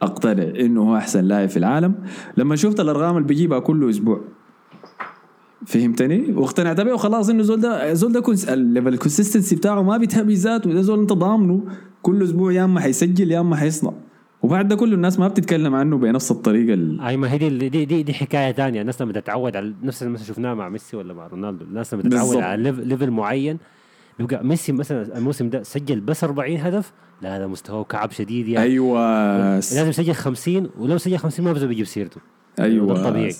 أقتنع 0.01 0.43
إنه 0.59 0.81
هو 0.81 0.97
أحسن 0.97 1.23
لاعب 1.23 1.49
في 1.49 1.57
العالم. 1.57 1.95
لما 2.37 2.55
شفت 2.55 2.79
الأرقام 2.79 3.17
اللي 3.17 3.27
بيجيبها 3.27 3.59
كل 3.59 3.89
أسبوع. 3.89 4.21
فهمتني؟ 5.65 6.31
واقتنعت 6.33 6.81
بيه 6.81 6.93
وخلاص 6.93 7.29
إنه 7.29 7.43
زول 7.43 7.59
ده 7.61 7.93
زول 7.93 8.11
ده 8.11 8.19
cons- 8.19 8.45
ال 8.45 8.52
level 8.52 8.87
ال 8.93 8.98
consistency 8.98 9.55
بتاعه 9.55 9.81
ما 9.81 9.97
بيتهبي 9.97 10.33
ذاته 10.33 10.73
ده 10.73 10.81
زول 10.81 10.99
أنت 10.99 11.13
ضامنه. 11.13 11.63
كل 12.01 12.23
أسبوع 12.23 12.51
يا 12.53 12.63
إما 12.63 12.79
حيسجل 12.79 13.31
يا 13.31 13.39
إما 13.39 13.55
حيصنع. 13.55 13.91
وبعد 14.43 14.67
ده 14.67 14.75
كله 14.75 14.95
الناس 14.95 15.19
ما 15.19 15.27
بتتكلم 15.27 15.75
عنه 15.75 15.97
بنفس 15.97 16.31
الطريقة 16.31 16.73
ال- 16.73 17.01
اي 17.01 17.17
ما 17.17 17.31
هي 17.31 17.37
دي 17.37 17.69
دي 17.69 17.85
دي, 17.85 18.03
دي 18.03 18.13
حكاية 18.13 18.51
ثانية 18.51 18.81
الناس 18.81 19.01
لما 19.01 19.13
تتعود 19.13 19.55
على 19.55 19.73
نفس 19.83 20.01
اللي 20.03 20.13
مثلا 20.13 20.25
شفناه 20.27 20.53
مع 20.53 20.69
ميسي 20.69 20.97
ولا 20.97 21.13
مع 21.13 21.27
رونالدو. 21.27 21.65
الناس 21.65 21.93
لما 21.93 22.03
تتعود 22.03 22.21
بالضبط. 22.27 22.43
على 22.43 22.63
lev- 22.63 22.79
level 22.79 23.11
معين 23.11 23.57
بيبقى 24.19 24.45
ميسي 24.45 24.71
مثلا 24.71 25.17
الموسم 25.17 25.49
ده 25.49 25.63
سجل 25.63 25.99
بس 25.99 26.23
40 26.23 26.57
هدف. 26.57 26.91
لا 27.21 27.37
هذا 27.37 27.47
مستواه 27.47 27.83
كعب 27.83 28.11
شديد 28.11 28.47
يعني. 28.47 28.65
أيوه. 28.65 28.99
لازم 29.55 29.89
يسجل 29.89 30.13
50 30.13 30.69
ولو 30.79 30.97
سجل 30.97 31.17
50 31.17 31.45
ما 31.45 31.53
بيجيب 31.53 31.85
سيرته. 31.85 32.21
أيوه. 32.59 32.93
ده 32.93 33.09
طبيعي. 33.09 33.35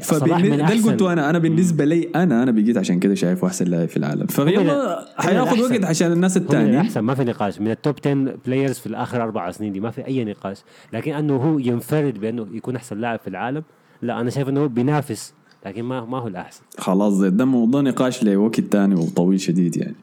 صلاح 0.00 0.38
فبالن... 0.38 0.56
ده 0.56 0.72
اللي 0.72 0.82
قلته 0.82 1.12
أنا. 1.12 1.30
أنا 1.30 1.38
بالنسبة 1.38 1.84
لي 1.84 2.08
أنا 2.14 2.42
أنا 2.42 2.50
بقيت 2.50 2.76
عشان 2.76 2.98
كده 3.00 3.14
شايفه 3.14 3.46
أحسن 3.46 3.64
لاعب 3.64 3.88
في 3.88 3.96
العالم. 3.96 4.26
فيلا 4.26 5.04
حياخذ. 5.16 5.60
وقت 5.60 5.84
عشان 5.84 6.12
الناس 6.12 6.36
الثانيين 6.36 6.74
الأحسن. 6.74 7.00
ما 7.00 7.14
في 7.14 7.24
نقاش. 7.24 7.60
من 7.60 7.70
ال 7.70 7.76
top 7.76 7.94
10 8.06 8.34
players 8.46 8.78
في 8.78 8.86
الآخر 8.86 9.22
أربع 9.22 9.50
سنين 9.50 9.72
دي 9.72 9.80
ما 9.80 9.90
في 9.90 10.06
أي 10.06 10.24
نقاش. 10.24 10.58
لكن 10.92 11.12
أنه 11.12 11.36
هو 11.36 11.58
ينفرد 11.58 12.20
بأنه 12.20 12.46
يكون 12.52 12.76
أحسن 12.76 12.98
لاعب 12.98 13.18
في 13.18 13.28
العالم 13.28 13.62
لا 14.02 14.20
أنا 14.20 14.30
شايف 14.30 14.48
أنه 14.48 14.60
هو 14.60 14.68
بينافس 14.68 15.34
لكن 15.66 15.82
ما 15.82 16.04
ما 16.04 16.18
هو 16.18 16.28
الأحسن. 16.28 16.62
خلاص 16.78 17.18
ده 17.18 17.44
موضوع 17.44 17.80
نقاش 17.80 18.24
لوقت 18.24 18.60
تاني 18.60 18.94
وطويل 18.94 19.40
شديد 19.40 19.76
يعني. 19.76 19.96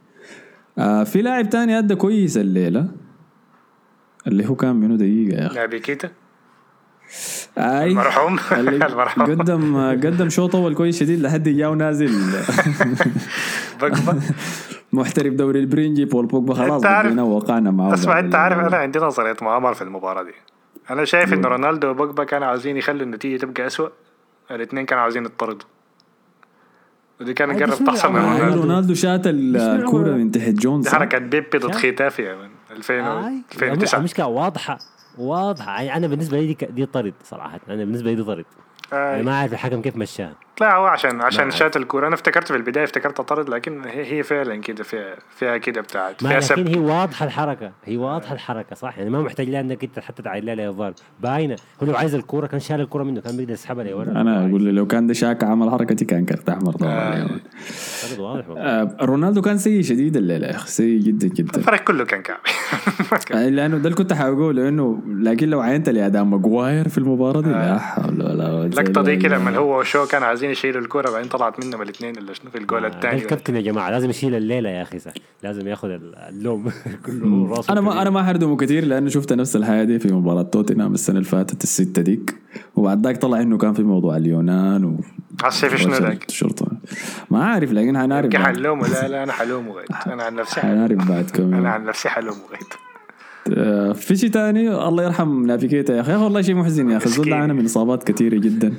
آه 0.78 1.04
في 1.04 1.22
لاعب 1.22 1.50
تاني 1.50 1.78
أدى 1.80 1.96
كويس 1.96 2.38
الليلة 2.38 2.88
اللي 4.28 4.50
هو 4.50 4.56
كان 4.56 4.76
منه 4.76 4.96
دقيقة 4.96 5.42
يا 5.42 5.48
أخي. 5.48 5.56
نابي 5.56 5.80
كيتا. 5.80 6.10
أي. 7.58 7.92
المرحوم. 7.92 8.40
المرحوم. 8.52 9.26
قدم 9.26 9.78
قدم 9.92 10.30
شوط 10.30 10.56
أول 10.56 10.76
كويس 10.76 11.00
شديد 11.00 11.22
لحد 11.22 11.50
جاو 11.50 11.76
نازل. 11.76 12.12
محترف 14.94 15.34
دوري 15.34 15.60
البرنجي 15.60 16.06
بول 16.06 16.26
بوجبا 16.26 16.54
خلاص 16.54 16.82
بدينا 16.86 17.24
وقعنا 17.24 17.72
معاه 17.72 17.94
اسمع 17.94 18.20
أنت 18.20 18.36
عارف 18.36 18.60
أنا 18.60 18.78
عندي 18.78 19.00
نظرية 19.00 19.36
مؤامره 19.42 19.74
في 19.74 19.82
المباراة 19.82 20.24
دي. 20.24 20.32
أنا 20.90 21.06
شايف 21.06 21.34
إنه 21.34 21.48
رونالدو 21.48 21.88
وبوجبا 21.90 22.24
كانوا 22.24 22.48
عاوزين 22.48 22.78
يخلوا 22.78 23.02
النتيجة 23.02 23.42
تبقى 23.42 23.68
اسوء 23.68 23.90
الاثنين 24.52 24.86
كانوا 24.86 25.04
عاوزين 25.04 25.26
يطردوا. 25.26 25.68
ودي 27.22 27.34
كان 27.34 27.52
قرب 27.64 27.86
تحصل 27.86 28.12
من 28.14 28.20
رونالدو. 28.20 28.62
رونالدو 28.62 28.94
شات 28.94 29.22
الكورة. 29.28 30.12
من 30.12 30.32
تحت. 30.32 30.50
جونز. 30.50 30.84
دي 30.90 30.96
حركة 30.96 31.18
بيبي 31.18 31.58
ضد؟ 31.58 31.72
ختافي 31.76 32.22
يا 32.24 32.36
من 32.36 32.50
2000 32.72 32.94
و- 32.94 33.28
آي. 33.28 33.42
2009 33.54 33.98
المشكلة 34.00 34.28
واضحة. 34.28 34.80
واضحة. 35.18 35.82
يعني 35.82 35.98
أنا 35.98 36.08
بالنسبة 36.08 36.40
لي 36.40 36.54
دي, 36.54 36.66
دي 36.66 36.86
طرد 36.86 37.14
صراحة. 37.24 37.60
أنا 37.70 37.76
بالنسبة 37.86 38.10
لي 38.10 38.16
دي 38.16 38.24
طرد. 38.24 38.46
يعني 38.92 39.24
ما 39.24 39.32
أعرف 39.32 39.54
الحكم 39.54 39.82
كيف 39.82 39.96
مشاها 39.98 40.34
لا 40.62 40.76
هو 40.76 40.86
عشان 40.86 41.22
عشان 41.22 41.52
شات 41.52 41.78
الكورة. 41.78 42.08
أنا 42.08 42.16
افتكرت 42.16 42.48
في 42.48 42.56
البداية 42.58 42.84
افتكرت 42.84 43.22
طرد 43.22 43.50
لكن 43.50 43.82
هي, 43.84 44.18
هي 44.18 44.24
فعلا 44.24 44.56
كده 44.56 44.84
فيها 44.84 45.16
فيها 45.30 45.58
كده 45.58 45.82
بتاعت 45.82 46.24
ما 46.24 46.40
فيها 46.40 46.58
لكن 46.58 46.68
هي 46.68 46.78
واضحة 46.80 47.26
الحركة. 47.26 47.72
هي 47.86 47.98
واضحة 47.98 48.34
الحركة 48.36 48.76
صح؟ 48.76 48.98
يعني 48.98 49.10
ما 49.10 49.22
محتاج 49.22 49.50
لها 49.50 49.60
إنك 49.62 49.84
أنت 49.84 50.00
حتى 50.00 50.24
تعيد 50.24 50.44
لها 50.46 50.72
فار. 50.74 50.94
باينة. 51.22 51.56
هو 51.84 51.88
لو 51.88 51.96
عايز 51.96 52.16
الكورة 52.16 52.48
كان 52.48 52.60
شال 52.60 52.82
الكورة 52.82 53.04
منه 53.04 53.22
كان 53.22 53.38
بيقدر 53.38 53.54
يسحبها 53.54 53.84
لورا 53.84 54.12
أنا 54.12 54.46
أقول 54.48 54.64
لو 54.76 54.88
كان 54.88 55.08
ده 55.08 55.14
شاكا 55.14 55.48
عمل 55.48 55.72
حركتي 55.72 56.06
كان 56.06 56.26
كرت 56.26 56.50
أحمر 56.50 56.74
طبعا 56.74 56.94
آه. 56.94 57.30
واضح. 58.20 58.46
آه، 58.58 58.98
رونالدو 59.02 59.42
كان 59.42 59.58
سيء 59.58 59.82
شديد 59.82 60.18
الليلة 60.18 60.48
يا 60.48 60.56
أخي 60.56 60.68
سيء 60.68 61.00
جدا 61.00 61.28
جدا. 61.28 61.58
الفرق 61.60 61.84
كله 61.84 62.06
كان 62.06 62.22
كعبي 62.22 62.40
آه، 63.34 63.50
لأنه 63.50 63.78
ده 63.78 63.84
اللي 63.84 63.96
كنت 63.96 64.14
حقوله 64.14 64.68
إنه 64.70 65.00
لكن 65.08 65.50
لو 65.50 65.62
عينت 65.62 65.90
لاداء 65.90 66.24
ماجواير 66.24 66.90
في 66.90 66.98
المباراة 66.98 67.42
دي 67.42 67.50
لا 67.50 67.80
حول 67.80 68.22
ولا 68.24 68.48
قوة 68.48 68.73
اللقطه 68.82 69.02
دي. 69.02 69.16
كده 69.16 69.38
لما 69.38 69.58
هو 69.58 69.80
وشو 69.80 70.06
كانوا 70.06 70.28
عايزين 70.28 70.50
يشيلوا 70.50 70.82
الكوره 70.82 71.12
بعدين 71.12 71.30
طلعت 71.30 71.66
منهم 71.66 71.82
الاثنين 71.82 72.18
اللي 72.18 72.36
شنو 72.36 72.52
في 72.52 72.58
الجول 72.58 72.86
آه، 72.86 72.88
الثاني 72.88 73.22
الكابتن 73.22 73.56
يا 73.56 73.62
جماعة 73.62 73.90
لازم 73.90 74.10
يشيل 74.10 74.36
الليلة 74.36 74.70
يا 74.70 74.82
أخي. 74.82 74.98
لازم 75.44 75.68
ياخذ 75.68 75.90
اللوم. 76.30 76.72
كله 77.06 77.48
راسه 77.50 77.74
أنا 77.74 77.82
ما. 77.82 78.02
أنا 78.02 78.10
ما 78.10 78.24
حردمه 78.24 78.58
كثير 78.58 78.86
لأنه 78.86 79.10
شفت 79.10 79.34
نفس 79.34 79.56
الحياة 79.56 79.84
دي 79.84 80.00
في 80.00 80.14
مباراة 80.14 80.42
توتنهام 80.44 80.94
السنة 80.94 81.18
اللي 81.18 81.30
فاتت 81.30 81.64
الستة 81.64 82.02
ديك. 82.02 82.36
وبعد 82.76 83.06
ذاك 83.06 83.18
طلع 83.18 83.42
إنه 83.42 83.58
كان 83.58 83.74
في 83.74 83.84
موضوع 83.84 84.18
اليونان 84.18 84.86
و 84.86 84.98
عسى 85.44 85.70
في 85.70 85.78
شنو 85.78 85.94
ذاك؟ 85.94 86.26
الشرطه 86.30 86.68
ما 87.32 87.46
عارف 87.46 87.72
لكن 87.72 87.98
حنعرف 87.98 88.36
حلومه. 88.36 88.88
لا 88.88 89.08
لا 89.08 89.24
أنا 89.24 89.32
حلومه 89.32 89.72
غيت. 89.78 89.92
أنا 90.08 90.24
عن 90.24 90.36
نفسي 90.36 90.62
يوم. 91.40 91.54
أنا 91.54 91.70
عن 91.70 91.86
نفسي 91.86 92.10
حلومه 92.10 92.42
غيت. 92.52 92.74
في 93.94 94.16
شيء 94.16 94.30
تاني؟ 94.30 94.88
الله 94.88 95.04
يرحم 95.04 95.46
نافيكيتا 95.46 95.96
يا 95.96 96.02
أخي. 96.02 96.16
والله 96.16 96.42
شيء 96.42 96.56
محزن 96.56 96.90
يا 96.90 96.98
أخي. 96.98 97.06
الزول. 97.06 97.34
عانى 97.34 97.54
من 97.54 97.66
إصابات 97.66 98.04
كثيرة 98.12 98.38
جدا. 98.38 98.74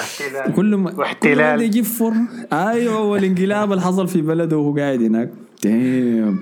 احتلال 0.00 0.54
كل 0.56 0.74
ما 0.76 0.90
كل 1.22 1.36
ما. 1.36 1.54
يجيب 1.54 1.84
فورم 1.84 2.28
أيوه 2.52 3.00
والانقلاب 3.02 3.72
اللي 3.72 3.82
حصل 3.82 4.08
في 4.08 4.22
بلده 4.22 4.56
وهو 4.58 4.76
قاعد 4.76 5.02
هناك. 5.02 5.30
دايم. 5.64 6.38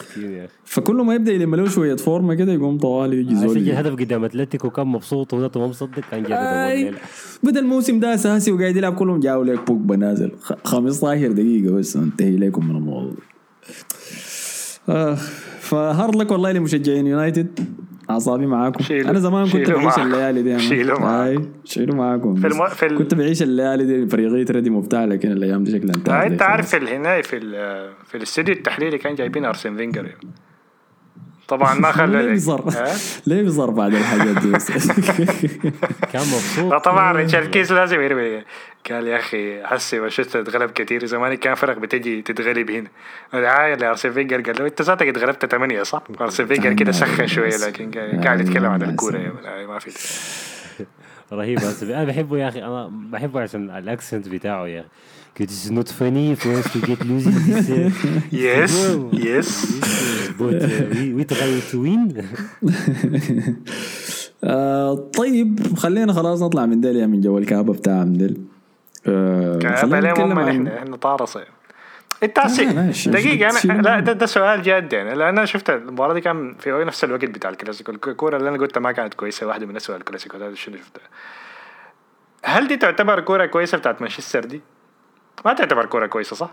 أخي. 0.00 0.46
فكل 0.64 0.94
ما 0.96 1.14
يبدأ 1.14 1.32
يلم 1.32 1.54
له 1.54 1.68
شوية 1.68 1.96
فورمه 1.96 2.34
كده 2.34 2.52
يقوم 2.52 2.78
طوالي 2.78 3.16
يجي 3.20 3.36
سجل 3.36 3.48
زول 3.48 3.70
هدف 3.70 3.92
قدام 3.92 4.24
أتلتيكو 4.24 4.70
كان 4.70 4.86
مبسوط 4.86 5.34
ونطه 5.34 5.60
ما 5.60 5.66
مصدق 5.66 6.00
كان 6.10 6.22
جاب 6.22 6.94
بدا 7.42 7.60
الموسم 7.60 8.00
ده 8.00 8.14
أساسي 8.14 8.52
وقاعد 8.52 8.76
يلعب 8.76 8.94
كلهم 8.94 9.20
جاوا 9.20 9.44
لك 9.44 9.66
بوجبا 9.66 9.96
نازل 9.96 10.30
خ- 10.42 10.52
15 10.64 11.26
دقيقة 11.32 11.72
بس 11.74 11.96
انتهي 11.96 12.36
لكم 12.36 12.68
من 12.68 12.76
الموضوع. 12.76 13.12
آه. 14.88 15.16
فهارد 15.70 16.16
لك 16.16 16.30
والله 16.30 16.52
لمشجعين 16.52 17.06
يونايتد 17.06 17.60
أعصابي 18.10 18.46
معاكم 18.46 18.84
شيلوا- 18.84 19.10
أنا 19.10 19.18
زمان 19.18 19.48
كنت 19.48 19.70
بعيش 19.70 19.84
معاكم. 19.84 20.02
الليالي 20.02 20.42
دي. 20.42 20.58
شيلوا 20.58 20.98
معاكم. 21.00 21.46
شيلوا 21.64 21.96
معاكم 21.96 22.34
في 22.34 22.48
بس 22.48 22.54
الم- 22.54 22.68
في 22.68 22.86
ال- 22.86 22.98
كنت 22.98 23.14
بعيش 23.14 23.42
الليالي 23.42 23.84
دي 23.84 24.06
فريقية 24.06 24.54
ردي 24.56 24.70
مبتاع 24.70 25.04
لكن 25.04 25.32
الأيام 25.32 25.64
دي 25.64 25.70
شكلها 25.72 25.94
انتهت 25.96 26.08
آه، 26.24 26.26
أنت 26.26 26.42
عارف 26.42 26.74
هنا 26.74 27.22
في 27.22 27.36
ال- 27.36 27.90
في 28.06 28.16
الاستوديو 28.16 28.54
التحليلي 28.54 28.98
كان 28.98 29.14
جايبين 29.14 29.44
أرسن 29.44 29.76
فينجر 29.76 30.04
يعني. 30.04 30.28
طبعا 31.48 31.74
ما 31.74 31.92
خلى 31.92 32.22
ليه 32.22 32.52
ها؟ 32.52 32.84
ليه 33.26 33.42
بيصر 33.42 33.70
بعد 33.70 33.94
الحاجات 33.94 34.42
دي 34.42 34.50
بس 34.50 34.70
كان 36.12 36.22
مبسوط 36.22 36.72
لا 36.72 36.78
طبعا 36.78 37.12
ريتشارد 37.12 37.46
كيس 37.50 37.72
لازم 37.72 38.00
يرمي 38.00 38.42
قال 38.90 39.06
يا 39.06 39.16
أخي 39.16 39.64
حسي 39.64 40.00
مانشستر 40.00 40.40
اتغلب 40.40 40.70
كثير 40.70 41.06
زمان 41.06 41.34
كان 41.34 41.54
فرق 41.54 41.78
بتجي 41.78 42.22
تتغلب 42.22 42.70
هنا. 42.70 42.88
الدعايه 43.34 43.74
لارسن 43.74 44.12
فينجر 44.12 44.40
قال 44.40 44.56
له 44.58 44.66
أنت 44.66 44.82
ذاتك 44.82 45.06
اتغلبت 45.08 45.46
ثمانية 45.46 45.82
صح؟ 45.82 46.02
ارسن 46.20 46.46
فينجر 46.46 46.72
كده 46.72 46.92
سخن 46.92 47.26
شوية 47.36 47.56
لكن 47.66 47.90
قاعد 48.24 48.40
يتكلم 48.40 48.66
عن 48.66 48.82
الكورة. 48.90 49.18
آه، 49.46 49.66
ما 49.66 49.78
في. 49.78 49.90
رهيب. 51.32 51.58
بس 51.58 51.82
أنا 51.82 52.04
بحبه 52.04 52.38
يا 52.38 52.48
أخي 52.48 52.62
أنا 52.62 52.90
بحبه 53.12 53.40
عشان 53.40 53.70
ال 53.70 53.78
accent 53.78 54.28
بتاعه 54.28 54.66
يا 54.66 54.80
أخي. 54.80 54.88
It 55.40 55.50
is 55.50 55.70
not 55.70 55.88
funny 56.00 56.34
for 56.42 56.50
us 56.60 56.66
to 56.74 56.78
get 56.88 57.00
losing 57.10 57.38
this 57.46 57.70
uh, 57.70 57.90
Wow. 58.32 59.14
yes 59.14 59.66
but 60.38 60.62
uh, 60.62 60.94
we, 60.94 61.04
we 61.16 61.24
try 61.24 61.60
to 61.70 61.76
win. 61.86 62.24
آه 64.44 64.94
طيب 64.94 65.76
خلينا 65.76 66.12
خلاص 66.12 66.42
نطلع 66.42 66.66
من 66.66 66.80
ديل 66.80 66.96
يا 66.96 67.06
من 67.06 67.20
جو 67.20 67.38
الكآبة 67.38 67.72
بتاع 67.72 68.04
من 68.04 68.12
ديل 68.12 68.40
آه 69.06 69.58
كآبة 69.58 69.76
خلينا 69.76 70.00
ليه 70.00 70.10
نتكلم 70.10 70.32
هم 70.32 70.38
عن 70.38 70.48
إحنا؟ 70.48 70.78
إحنا 70.78 70.96
طارصه 70.96 71.44
انت 72.22 72.38
عسي 72.38 72.64
دقيقة 73.10 73.50
أنا 73.64 73.82
لا. 73.82 74.00
ده, 74.00 74.12
ده 74.12 74.26
سؤال 74.26 74.62
جاد 74.62 74.92
يعني. 74.92 75.14
لأن 75.14 75.28
أنا 75.28 75.44
شفت 75.44 75.70
المباراة 75.70 76.14
دي 76.14 76.20
كان 76.20 76.54
في 76.58 76.84
نفس 76.84 77.04
الوقت 77.04 77.24
بتاع 77.24 77.50
الكلاسيكو. 77.50 77.92
الكورة 77.92 78.36
اللي 78.36 78.48
أنا 78.48 78.58
قلتها 78.58 78.80
ما 78.80 78.92
كانت 78.92 79.14
كويسة 79.14 79.46
واحدة 79.46 79.66
من 79.66 79.76
اسوء 79.76 79.96
الكلاسيكو. 79.96 80.36
هذا 80.36 80.54
شنو 80.54 80.76
شفتها 80.76 81.02
هل 82.44 82.68
دي 82.68 82.76
تعتبر 82.76 83.20
كورة 83.20 83.46
كويسة 83.46 83.78
بتاعت 83.78 84.00
مانشستر 84.00 84.44
دي؟ 84.44 84.60
ما 85.44 85.52
تعتبر 85.52 85.86
كورة 85.86 86.06
كويسة 86.06 86.36
صح؟ 86.36 86.50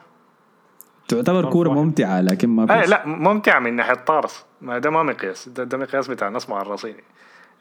تعتبر 1.07 1.45
واحد. 1.45 1.77
ممتعة 1.77 2.21
لكن 2.21 2.49
ما 2.49 2.63
آه 2.63 2.81
فيش. 2.81 2.89
لا 2.89 3.05
ممتع 3.05 3.59
من 3.59 3.75
ناحية 3.75 3.93
طارس 3.93 4.45
ما 4.61 4.77
ده 4.79 4.89
ما 4.89 5.03
مقياس. 5.03 5.49
ده, 5.49 5.63
ده 5.63 5.77
مقياس 5.77 6.07
بتاع 6.07 6.29
ناس 6.29 6.49
معرصين 6.49 6.95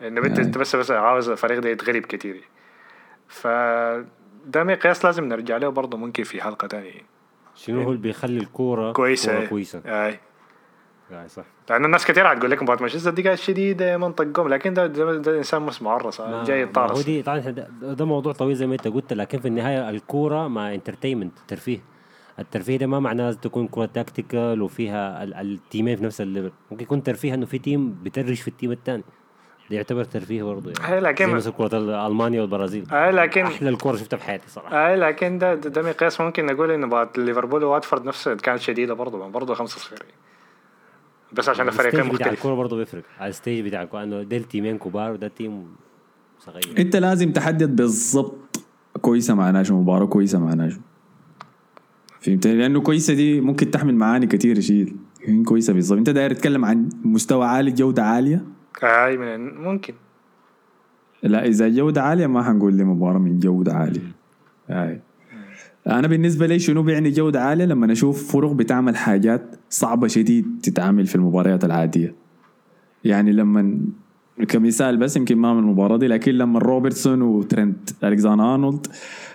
إنه 0.03 0.21
انت 0.21 0.39
أنت 0.39 0.59
بس 0.59 0.77
بس 0.77 0.91
عاوز 0.91 1.29
الفريق 1.29 1.59
ده 1.59 1.69
يتغلب 1.69 2.03
كتير. 2.03 2.43
ف 3.29 3.47
ده 4.47 4.65
مقياس 4.65 5.05
لازم 5.05 5.25
نرجع 5.25 5.57
له 5.57 5.69
برضه 5.69 5.99
ممكن 5.99 6.25
في 6.25 6.43
حلقة 6.43 6.69
تانية. 6.69 7.03
شنو 7.55 7.83
هو 7.83 7.89
اللي 7.89 8.01
بيخلي 8.03 8.39
الكورة 8.41 8.93
كويسه 8.93 9.37
كورة. 9.37 9.47
كويسة. 9.47 9.83
أي. 9.87 10.21
آه، 11.13 11.27
صح. 11.27 11.45
لأنه 11.71 11.87
الناس 11.87 12.07
كثير 12.07 12.29
حتقول 12.29 12.51
لك 12.51 12.63
مباراة 12.63 12.81
مانشستر 12.81 13.11
دي 13.11 13.23
قاعد 13.23 13.37
شديدة 13.39 13.97
منطق 13.97 14.25
قوم 14.35 14.49
لكن 14.49 14.75
ده 14.75 14.87
ده, 14.87 15.17
ده 15.17 15.39
إنسان 15.39 15.63
مش 15.63 15.83
معرص 15.83 16.21
ما- 16.21 16.45
جاي 16.45 16.65
ما 16.65 16.69
هو 16.71 16.73
طارس. 16.73 17.05
دي 17.05 17.23
طبعا 17.23 17.39
ده, 17.39 17.69
ده 17.83 18.05
موضوع 18.05 18.33
طويل 18.33 18.57
زي 18.57 18.67
ما 18.67 18.73
انت 18.75 18.89
قلت 18.89 19.13
لكن 19.13 19.39
في 19.41 19.49
النهاية 19.49 19.91
الكورة 19.91 20.49
مع 20.49 20.75
entertainment 20.75 21.33
ترفيه 21.49 21.79
الترفيه 22.39 22.77
ده 22.77 22.87
ما 22.87 23.01
معناه 23.01 23.33
تكون 23.33 23.69
كورة 23.69 23.87
tactical 23.87 24.63
وفيها 24.63 25.23
ال- 25.25 25.35
التيمين 25.35 25.97
في 25.97 26.05
نفس 26.05 26.21
ال 26.21 26.26
level 26.26 26.53
ممكن 26.71 26.83
يكون 26.83 27.03
ترفيه 27.03 27.35
إنه 27.35 27.47
في 27.47 27.59
team 27.59 27.95
بترش 28.03 28.41
في 28.41 28.49
ال 28.49 28.54
team 28.54 28.73
الثاني 28.73 29.03
ده 29.71 29.77
يعتبر 29.77 30.05
ترفيه 30.05 30.43
برضه 30.43 30.71
يعني. 30.79 30.95
هاي 30.95 31.01
لكن- 31.01 31.27
زي 31.27 31.33
مثلا 31.35 31.53
كرة 31.53 32.07
المانيا 32.07 32.41
والبرازيل. 32.41 32.87
أي 32.93 33.11
لكن 33.13 33.43
أحلى 33.43 33.69
الكوره 33.69 33.97
شفتها 33.97 34.17
في 34.17 34.25
حياتي 34.25 34.49
صراحة. 34.51 34.89
أي 34.89 34.97
لكن 34.97 35.39
ده 35.39 35.55
ده, 35.55 35.71
ده 35.71 35.83
مقياس 35.91 36.21
ممكن 36.21 36.47
نقول 36.47 36.71
إنه 36.71 36.87
بعد 36.87 37.09
ليفربول 37.19 37.65
وواتفورد 37.65 38.05
نفسها 38.05 38.35
كانت 38.35 38.61
شديدة 38.61 38.95
برضه 38.95 39.29
برضه 39.29 39.55
5 39.55 39.79
0 39.79 39.97
بس 41.33 41.49
عشان 41.49 41.69
الفريقين 41.69 42.01
ال 42.01 42.03
stage 42.03 42.15
بتاع 42.21 42.33
الكوره 42.33 42.55
برضه 42.55 42.77
بيفرق. 42.77 43.03
على 43.21 43.29
ال 43.31 43.37
stage 43.37 43.65
بتاع 43.65 43.83
الكوره 43.83 44.03
إنه 44.03 44.23
ده 44.23 44.37
التيمين 44.37 44.79
كبار 44.79 45.13
وده 45.13 45.29
team 45.29 45.67
صغير. 46.41 46.75
أنت 46.79 46.97
لازم 46.97 47.33
تحدد 47.33 47.77
بالضبط 47.77 48.61
كويسة 49.01 49.35
مع 49.35 49.51
ناجم 49.51 49.75
مباراة 49.77 50.07
كويسة 50.07 50.39
مع 50.39 50.55
ناجم 50.55 50.81
فهمتني؟ 52.21 52.55
لأنه 52.55 52.81
كويسة 52.81 53.15
دي 53.15 53.41
ممكن 53.41 53.71
تحمل 53.71 53.95
معاني 53.95 54.27
كثير 54.27 54.61
شيء 54.61 54.97
هي 55.23 55.43
كويسة 55.43 55.73
بالضبط. 55.73 55.99
أنت 55.99 56.11
داير 56.11 56.33
تتكلم 56.33 56.65
عن 56.65 56.89
مستوى 57.05 57.47
عالي 57.47 57.71
جودة 57.71 58.03
عالية؟ 58.05 58.45
أي 58.85 59.17
من 59.17 59.55
ممكن. 59.55 59.95
لا 61.23 61.47
إذا 61.47 61.69
جودة 61.69 62.03
عالية 62.03 62.27
ما 62.27 62.43
حنقول 62.43 62.75
لي 62.75 62.85
مباراه 62.85 63.19
من 63.19 63.39
جودة 63.39 63.73
عالية. 63.73 64.13
هاي 64.69 65.01
أنا 65.87 66.09
بالنسبة 66.09 66.47
لي 66.47 66.59
شنو 66.59 66.83
بيعني 66.83 67.11
جودة 67.11 67.43
عالية؟ 67.43 67.65
لما 67.65 67.93
أشوف 67.93 68.33
فرق 68.33 68.53
بتعمل 68.53 68.97
حاجات 68.97 69.57
صعبة 69.71 70.07
شديد 70.07 70.47
تتعامل 70.63 71.07
في 71.07 71.15
المباريات 71.15 71.65
العادية. 71.65 72.15
يعني 73.05 73.33
لما 73.33 73.81
كمثال 74.49 74.97
بس 74.97 75.17
يمكن 75.17 75.37
ما 75.37 75.55
من 75.55 75.59
المباراة 75.59 75.97
دي 75.97 76.07
لكن 76.07 76.33
لما 76.33 76.59
روبرتسون 76.59 77.23
وترنت 77.23 78.05
ألكساندر 78.05 78.55
أرنولد 78.55 78.87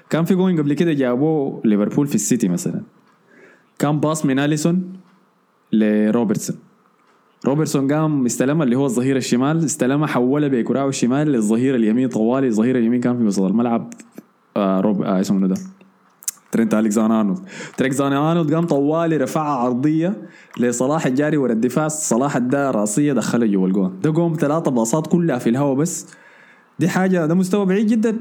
كان 0.10 0.25
في 0.25 0.36
جوين 0.36 0.58
قبل 0.58 0.73
كده 0.73 0.93
جابوه 0.93 1.62
ليفربول 1.65 2.08
في 2.08 2.15
السيتي 2.15 2.47
مثلا. 2.47 2.82
كان 3.80 3.99
pass 3.99 4.25
من 4.25 4.39
أليسون 4.39 4.93
لروبرتسون. 5.71 6.58
روبرتسون 7.45 7.93
قام 7.93 8.25
استلمها 8.25 8.63
اللي 8.63 8.75
هو 8.75 8.86
الظهير 8.86 9.15
الشمال 9.15 9.65
استلمها 9.65 10.08
حولها 10.08 10.49
بكراعه 10.49 10.88
الشمال 10.88 11.27
للظهير 11.27 11.75
اليمين 11.75 12.10
طوالي 12.10 12.47
الظهير 12.47 12.77
اليمين 12.77 13.01
كان 13.01 13.17
في 13.17 13.23
وسط 13.23 13.41
الملعب 13.43 13.93
آه 14.58 14.80
روب 14.82 15.01
آه 15.01 15.19
اسمه 15.21 15.47
ده؟ 15.47 15.56
ترنت 16.51 16.73
الكساندر 16.73 17.19
أرنولد. 17.19 17.39
الكساندر 17.82 18.17
أرنولد 18.32 18.54
قام 18.54 18.65
طوالي 18.65 19.17
رفعها 19.17 19.56
عرضية 19.56 20.21
لصلاح 20.60 21.06
الجاري 21.06 21.38
ورا 21.38 21.51
الدفاع 21.54 21.88
صلاح 21.88 22.36
اداها 22.36 22.71
راسية 22.71 23.13
دخلها 23.13 23.47
جوا 23.47 23.67
الجون. 23.67 23.99
ده 24.04 24.13
قوم 24.13 24.34
ثلاثة 24.34 24.71
باصات 24.71 25.08
كلها 25.08 25.38
في 25.38 25.49
الهواء 25.49 25.75
بس. 25.75 26.08
دي 26.80 26.89
حاجة 26.89 27.25
ده 27.25 27.36
مستوى 27.36 27.65
بعيد 27.65 27.88
جدا. 27.88 28.17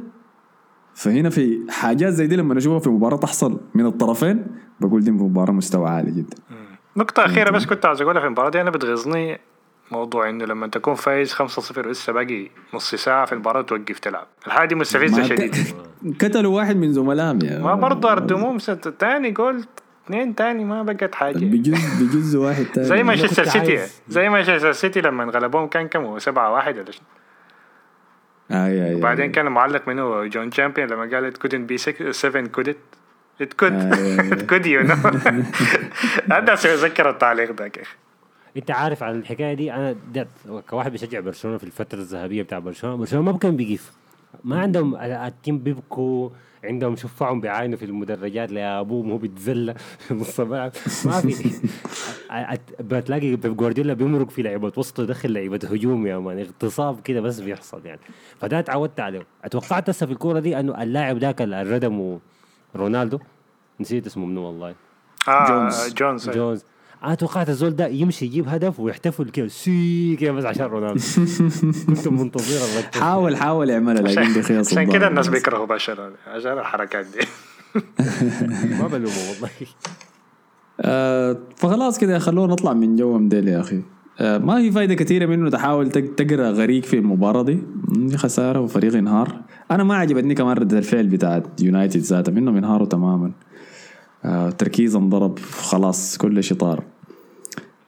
فهنا 0.94 1.30
في 1.30 1.58
حاجات 1.68 2.12
زي 2.12 2.26
دي 2.26 2.36
لما 2.36 2.54
نشوفها 2.54 2.78
في 2.78 2.90
مباراة 2.90 3.16
تحصل 3.16 3.60
من 3.74 3.86
الطرفين 3.86 4.46
بقول 4.80 5.04
دي 5.04 5.10
مباراة 5.10 5.52
مستوى 5.52 5.88
عالي 5.88 6.10
جدا. 6.10 6.36
نقطة 6.96 7.24
أخيرة 7.24 7.50
بس 7.50 7.66
كنت 7.66 7.86
عايز 7.86 8.02
أقولها 8.02 8.20
في 8.20 8.26
المباراة 8.26 8.50
دي. 8.50 8.60
أنا 8.60 8.70
بتغيظني 8.70 9.40
موضوع 9.90 10.28
إنه 10.28 10.44
لما 10.44 10.66
تكون 10.66 10.94
فايز 10.94 11.34
5-0 11.34 11.78
ولسه 11.78 12.12
باقي 12.12 12.48
نص 12.74 12.94
ساعة 12.94 13.24
في 13.24 13.32
المباراة 13.32 13.62
توقف 13.62 13.98
تلعب. 13.98 14.26
الحاجة 14.46 14.68
دي 14.68 14.74
مستفزة 14.74 15.22
شديد. 15.22 15.56
قتلوا 16.20 16.56
واحد 16.56 16.76
من 16.76 16.92
زملائهم 16.92 17.38
يا 17.42 17.58
ما 17.58 17.74
برضه 17.74 18.12
أردموهم 18.12 18.58
ست 18.58 18.88
تاني 18.88 19.30
جول 19.30 19.64
اثنين 20.06 20.34
تاني 20.34 20.64
ما 20.64 20.82
بقت 20.82 21.14
حاجة. 21.14 21.38
بجز 21.38 22.02
بجز 22.02 22.36
واحد 22.36 22.64
تاني. 22.64 22.86
زي 22.86 23.02
مانشستر 23.02 23.44
سيتي. 23.44 23.86
زي 24.08 24.28
مانشستر 24.28 24.72
سيتي 24.72 25.00
لما 25.00 25.22
انغلبوهم 25.24 25.66
كان 25.66 25.88
كم؟ 25.88 26.18
7 26.18 26.52
1 26.52 26.78
ولا 26.78 26.90
شنو؟ 26.90 27.04
اي 28.50 28.88
اي 28.88 28.94
وبعدين 28.94 29.32
كان 29.32 29.46
معلق 29.46 29.88
منه 29.88 30.26
جون 30.26 30.50
تشامبيون 30.50 30.88
لما 30.88 31.16
قال 31.16 31.32
it 31.32 31.36
couldn't 31.36 31.72
be 31.72 31.76
7 32.10 32.44
could 32.44 32.74
it 33.42 33.52
could. 33.62 33.72
آه. 33.72 34.30
it 34.34 34.42
could 34.50 34.64
you 34.66 34.88
know. 34.88 35.06
هذا 36.32 36.52
اتذكر 36.52 37.10
التعليق 37.10 37.52
ذاك 37.52 37.76
يا 37.76 37.82
أخي 37.82 37.96
أنت 38.56 38.70
عارف 38.70 39.02
عن 39.02 39.18
الحكاية 39.18 39.54
دي؟ 39.54 39.72
أنا 39.72 39.96
ده 40.14 40.26
كواحد 40.70 40.92
بيشجع 40.92 41.20
برشلونة 41.20 41.58
في 41.58 41.64
الفترة 41.64 41.98
الذهبية 41.98 42.42
بتاع 42.42 42.58
برشلونة. 42.58 42.96
برشلونة 42.96 43.32
ما 43.32 43.38
كان 43.38 43.56
بيقف 43.56 43.92
ما 44.44 44.60
عندهم 44.60 44.96
ال 44.96 45.09
team 45.09 45.58
بيبكوا 45.58 46.30
عندهم 46.64 46.96
شفعهم 46.96 47.40
بيعاينوا 47.40 47.78
في 47.78 47.84
المدرجات 47.84 48.52
لابوهم 48.52 49.08
وهو 49.08 49.18
بيتذلى 49.18 49.74
في 49.98 50.14
نص 50.20 50.40
الملعب 50.40 50.72
ما 51.04 51.20
في 51.20 51.52
بتلاقي 52.80 53.36
بيب 53.36 53.56
جوارديولا 53.56 53.94
بيمرق 53.94 54.30
في 54.30 54.42
لعيبة 54.42 54.72
وسط 54.76 55.00
يدخل 55.00 55.32
لعيبة 55.32 55.60
هجوم 55.70 56.06
يا 56.06 56.18
man. 56.18 56.38
اغتصاب 56.38 57.00
كده 57.00 57.20
بس 57.20 57.40
بيحصل 57.40 57.86
يعني. 57.86 58.00
فده 58.38 58.58
اتعودت 58.58 59.00
عليه. 59.00 59.22
أتوقعت 59.44 59.90
هسه 59.90 60.06
في 60.06 60.12
الكورة 60.12 60.40
دي 60.40 60.60
إنه 60.60 60.82
اللاعب 60.82 61.18
ذاك 61.18 61.42
الردم 61.42 62.18
رونالدو؟ 62.76 63.18
نسيت 63.80 64.06
اسمه 64.06 64.26
منو 64.26 64.42
والله. 64.42 64.74
آه 65.28 65.46
جونز. 65.48 65.94
جونز 65.94 66.28
أيوة. 66.28 66.36
جونز. 66.46 66.64
أنا 67.04 67.14
توقعت 67.14 67.48
الزول 67.48 67.76
ده 67.76 67.86
يمشي 67.86 68.24
يجيب 68.24 68.48
هدف 68.48 68.80
ويحتفل 68.80 69.28
كده. 69.28 69.48
سي 69.48 70.16
كده 70.16 70.32
بس 70.32 70.44
عشان 70.44 70.66
رونالدو. 70.66 71.00
كنت 71.86 72.08
منتظر. 72.08 72.82
حاول 73.00 73.36
حاول 73.36 73.70
يعملها 73.70 74.02
لكن 74.02 74.58
عشان 74.58 74.92
كده. 74.92 75.08
الناس 75.08 75.28
بيكرهوا 75.28 75.66
برشلونة. 75.66 76.14
عشان 76.26 76.58
الحركات 76.58 77.06
دي. 77.06 77.18
ما 78.80 78.86
بلومه 78.86 79.14
والله. 79.30 79.50
آه 80.80 81.36
فخلاص 81.56 81.98
كده 81.98 82.18
خلونا 82.18 82.52
نطلع 82.52 82.72
من 82.72 82.96
جو 82.96 83.18
مديل 83.18 83.48
يا 83.48 83.60
أخي. 83.60 83.76
آه 83.76 83.82
ما 84.20 84.56
في 84.56 84.70
فايدة 84.72 84.94
كثيرة 84.94 85.26
منه 85.26 85.50
تحاول 85.50 85.90
تق- 85.90 86.14
تقرأ 86.16 86.50
غريق 86.50 86.84
في 86.84 86.98
المباراه 86.98 87.42
دي. 87.42 87.58
دي 87.88 88.16
خسارة 88.16 88.60
وفريق 88.60 88.94
انهار 88.96 89.40
أنا 89.70 89.84
ما 89.84 89.94
عجبتني 89.94 90.34
كمان 90.34 90.56
ردة 90.56 90.78
الفعل 90.78 91.06
بتاعت 91.06 91.62
يونايتد 91.62 92.00
ذاته 92.00 92.32
منهم 92.32 92.56
انهاروا 92.56 92.86
تماما. 92.86 93.30
آه 94.24 94.50
تركيز 94.50 94.96
انضرب 94.96 95.38
خلاص 95.38 96.18
كل 96.18 96.42
شيء 96.42 96.56
طار. 96.58 96.84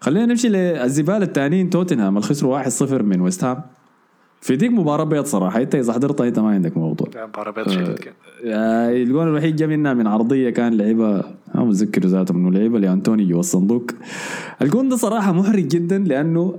خلينا 0.01 0.27
نمشي 0.27 0.49
للزبالة 0.49 1.17
الثانيين 1.25 1.71
توتنهام. 1.71 2.17
اللي 2.17 2.29
خسروا 2.29 2.63
1-0 2.63 3.03
من 3.03 3.21
ويست 3.21 3.45
هام. 3.45 3.63
في 4.43 4.57
ديك 4.57 4.71
مباراة 4.71 5.05
بيض 5.05 5.25
صراحة. 5.25 5.63
انت 5.63 5.75
إذا 5.75 5.93
حضرتها 5.93 6.29
انت 6.29 6.39
ما 6.39 6.49
عندك 6.49 6.77
موضوع. 6.77 7.09
مباراة 7.27 7.51
بيض 7.51 7.69
شديد 7.69 7.99
كده 7.99 8.15
آه، 8.47 8.91
الجون 8.91 9.29
الوحيد 9.29 9.57
جا 9.57 9.67
منها 9.67 9.95
من 9.95 10.07
عرضية 10.07 10.51
كان 10.51 10.75
لعيبة 10.75 11.23
ما 11.55 11.65
متذكر 11.65 12.07
ذاته 12.07 12.35
منه 12.35 12.51
لعيبة 12.51 12.79
لأنتوني 12.79 13.25
جوا 13.25 13.41
الصندوق. 13.41 13.91
الجون 14.63 14.89
ده 14.89 14.97
صراحة 14.97 15.33
محرج 15.33 15.69
جدا 15.69 15.99
لأنه 15.99 16.59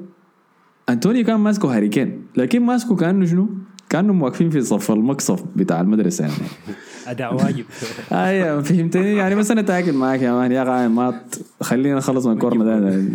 أنتوني 0.89 1.23
كان 1.23 1.39
ماسكه 1.39 1.75
هاريكين 1.77 2.21
لكن 2.37 2.61
ماسكه 2.61 2.95
كأنه 2.95 3.25
شنو؟ 3.25 3.49
كأنهم 3.89 4.21
واقفين 4.21 4.49
في 4.49 4.61
صف 4.61 4.91
المقصف 4.91 5.43
بتاع 5.55 5.81
المدرسة 5.81 6.23
يعني. 6.25 6.35
أداء 7.07 7.35
واجب. 7.35 7.65
أيوه 8.11 8.61
فهمتني. 8.61 9.15
يعني 9.15 9.35
بس 9.35 9.51
أنا 9.51 9.61
تاكل 9.61 9.93
معاك 9.93 10.21
يا 10.21 10.31
مان 10.31 10.51
يا 10.51 10.63
أخي 10.63 10.87
ما 10.87 11.21
خلينا 11.61 11.95
نخلص 11.97 12.25
من 12.25 12.33
الكورنر 12.33 12.63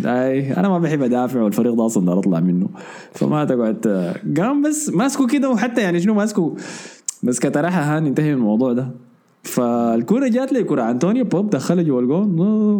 ده. 0.03 0.27
أي 0.27 0.53
أنا 0.57 0.69
ما 0.69 0.79
بحب 0.79 1.03
أدافع 1.03 1.41
والفريق 1.41 1.73
ده 1.73 1.85
أصلا 1.85 2.19
أطلع 2.19 2.39
منه. 2.39 2.69
فما 3.13 3.45
تقعد 3.45 3.75
ت- 3.81 4.15
قام 4.39 4.61
بس 4.61 4.89
ماسكه 4.89 5.27
كده 5.27 5.49
وحتى 5.49 5.81
يعني 5.81 5.99
شنو 6.01 6.13
ماسكه؟ 6.13 6.55
بس 7.23 7.39
كترحها 7.39 7.97
هان 7.97 8.05
انتهي 8.05 8.27
من 8.35 8.37
الموضوع 8.41 8.73
ده. 8.73 8.91
فالكرة 9.43 10.27
جات 10.27 10.53
لي 10.53 10.63
كرة. 10.63 10.89
أنطونيو 10.91 11.25
بوب 11.25 11.49
دخلها 11.49 11.83
جوا 11.83 12.01
الجول 12.01 12.27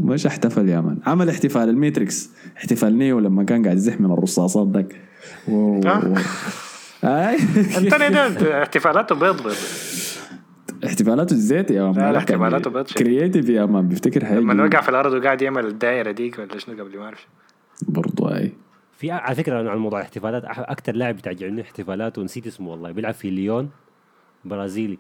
مش 0.04 0.26
احتفل 0.26 0.69
يا 0.69 0.82
man 0.82 0.98
عمل 1.06 1.30
احتفال 1.30 1.69
الميتريكس. 1.69 2.30
احتفال 2.58 2.98
نيو 2.98 3.19
لما 3.19 3.43
كان 3.43 3.63
قاعد 3.63 3.78
يزح 3.78 4.02
من 4.02 4.12
الرصاصات 4.12 4.67
ذاك. 4.74 4.95
آه. 5.50 6.13
أي. 7.04 7.38
انتوني 7.78 8.10
ده 8.10 8.62
احتفالاته 8.63 9.15
بيض 9.15 9.43
بيض. 9.43 9.56
احتفالاته 10.86 11.34
الزيت 11.34 11.72
يا 11.72 11.84
مان 11.84 11.96
لا، 11.96 12.12
لا، 12.12 12.18
احتفالاته 12.18 12.84
شديد. 12.84 12.98
creative 12.98 13.50
يا 13.50 13.65
man 13.65 13.88
بيفتكر 13.88 14.26
حاجة 14.26 14.39
لما 14.39 14.63
وقع 14.65 14.82
في 14.82 14.89
الأرض 14.89 15.13
وقاعد 15.13 15.42
يعمل 15.42 15.65
الدائره 15.65 16.12
ديك 16.12 16.39
ولا 16.39 16.58
شنو 16.58 16.84
قبل 16.84 16.98
ما 16.98 17.04
أعرف. 17.06 17.28
برضو 17.88 18.28
أي. 18.30 18.54
في 18.98 19.12
على 19.12 19.36
فكرة 19.36 19.70
عن 19.72 19.78
موضوع 19.78 20.00
الاحتفالات 20.00 20.44
أكثر 20.46 20.96
لاعب 20.96 21.15
بتعجبني 21.15 21.62
احتفالاته 21.62 22.22
ونسيت 22.22 22.48
اسمه 22.48 22.72
والله 22.72 22.92
بيلعب 22.92 23.13
في 23.13 23.30
ليون 23.30 23.70
برازيلي. 24.46 24.98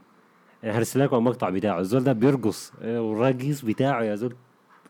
أنا 0.63 0.77
هرسل 0.77 0.99
لكم 0.99 1.15
المقطع 1.17 1.49
بتاعه. 1.49 1.79
الزول 1.79 2.03
ده 2.03 2.13
بيرقص 2.13 2.73
إيه، 2.81 2.99
والرقص 2.99 3.61
بتاعه 3.61 4.03
يا 4.03 4.15
زول 4.15 4.33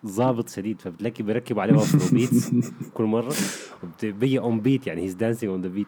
ظابط 0.05 0.49
شديد 0.49 0.81
فبتلاقي 0.81 1.23
بيركب 1.23 1.59
عليه 1.59 1.75
afrobeat 1.75 2.29
كل 2.93 3.03
مرة 3.03 3.33
وبيجي 4.03 4.39
on 4.39 4.59
beat 4.59 4.87
يعني 4.87 5.01
he's 5.01 5.13
dancing 5.13 5.51
on 5.51 5.61
the 5.61 5.67
beat 5.67 5.87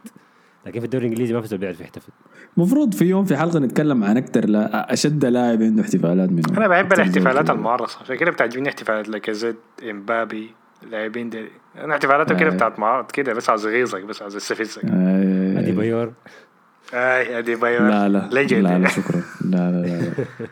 لكن 0.65 0.79
في 0.79 0.85
الدوري 0.85 1.05
الإنجليزي 1.05 1.33
ما 1.33 1.41
في 1.41 1.47
زول 1.47 1.59
بيعرف 1.59 1.81
يحتفل. 1.81 2.11
المفروض 2.57 2.93
في 2.93 3.05
يوم 3.05 3.25
في 3.25 3.37
حلقة 3.37 3.59
نتكلم 3.59 4.03
عن 4.03 4.17
أكثر 4.17 4.45
لا 4.45 4.93
أشد 4.93 5.25
لاعب 5.25 5.61
عنده 5.61 5.81
احتفالات 5.81 6.29
منه 6.29 6.43
أنا 6.57 6.67
بحب 6.67 6.93
الاحتفالات. 6.93 7.49
المعرصة. 7.49 7.99
عشان 8.01 8.15
كده 8.15 8.31
بتعجبني 8.31 8.69
احتفالات 8.69 9.09
لاكازيت 9.09 9.55
إمبابي 9.89 10.49
لاعبين 10.91 11.29
دي. 11.29 11.45
أنا 11.77 11.93
احتفالاتهم 11.93 12.37
كده 12.37 12.49
آه. 12.49 12.53
بتاعت 12.53 12.79
معارض 12.79 13.11
كده 13.11 13.33
بس 13.33 13.49
عاوز 13.49 13.65
أغيظك 13.65 14.03
بس 14.03 14.21
عاوز 14.21 14.35
أستفزك. 14.35 14.85
آه، 14.85 15.59
أديبايور 15.59 16.13
اي 16.93 17.39
أديبايور 17.39 17.89
لا 17.89 18.09
لا. 18.09 18.29
لا 18.31 18.77
لا 18.77 18.87
شكرا. 18.89 19.21
لا 19.45 19.71
لا 19.71 19.81
لا, 19.81 19.87
لا. 19.87 20.11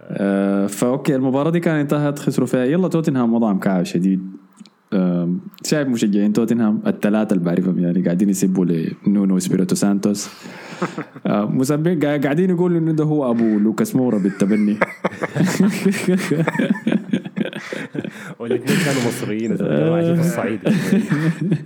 آه، 0.00 0.66
ف 0.66 0.76
okay 0.76 1.14
المباراة 1.16 1.50
دي 1.50 1.60
كانت 1.60 1.92
انتهت 1.92 2.18
خسروا 2.18 2.46
فيها. 2.46 2.64
يلا 2.64 2.88
توتنهام 2.88 3.34
وضعهم 3.34 3.56
مكعب 3.56 3.82
شديد. 3.84 4.36
شايف 5.64 5.88
مشجعين 5.88 6.32
توتنهام 6.32 6.82
الثلاثه 6.86 7.34
اللي 7.34 7.44
بعرفهم 7.44 7.78
يعني 7.78 8.02
قاعدين 8.02 8.28
يسبوا 8.30 8.64
لنونو 9.06 9.38
سبيريتو 9.38 9.74
سانتوس. 9.74 10.28
آه، 11.26 11.44
مسبين 11.44 12.00
قاع- 12.00 12.16
قاعدين 12.16 12.50
يقولوا 12.50 12.78
إنه 12.78 12.92
ده 12.92 13.04
هو 13.04 13.30
أبو 13.30 13.44
لوكاس 13.58 13.96
مورا 13.96 14.18
بالتبني. 14.18 14.76
والاثنين 18.38 18.78
كانوا 18.84 19.02
مصريين 19.08 19.56
في 20.14 20.20
الصعيد. 20.20 20.60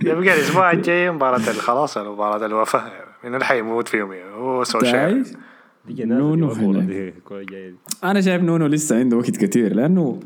يبقى 0.03 0.35
الأسبوع 0.35 0.71
الجاي 0.71 1.11
مباراة 1.11 1.37
ال- 1.37 1.43
خلاص 1.61 1.97
مباراة 1.97 2.45
الوفاة 2.45 2.83
من 3.23 3.33
اللي 3.33 3.45
حيموت 3.45 3.87
فيهم 3.87 4.11
يعني 4.13 4.31
هو 4.33 4.63
سولشاير. 4.63 5.25
نونو. 5.89 6.47
أنا 8.03 8.21
شايف 8.21 8.43
نونو 8.43 8.65
لسه 8.67 8.99
عنده 8.99 9.17
وقت 9.17 9.37
كثير 9.37 9.73
لأنه 9.75 10.19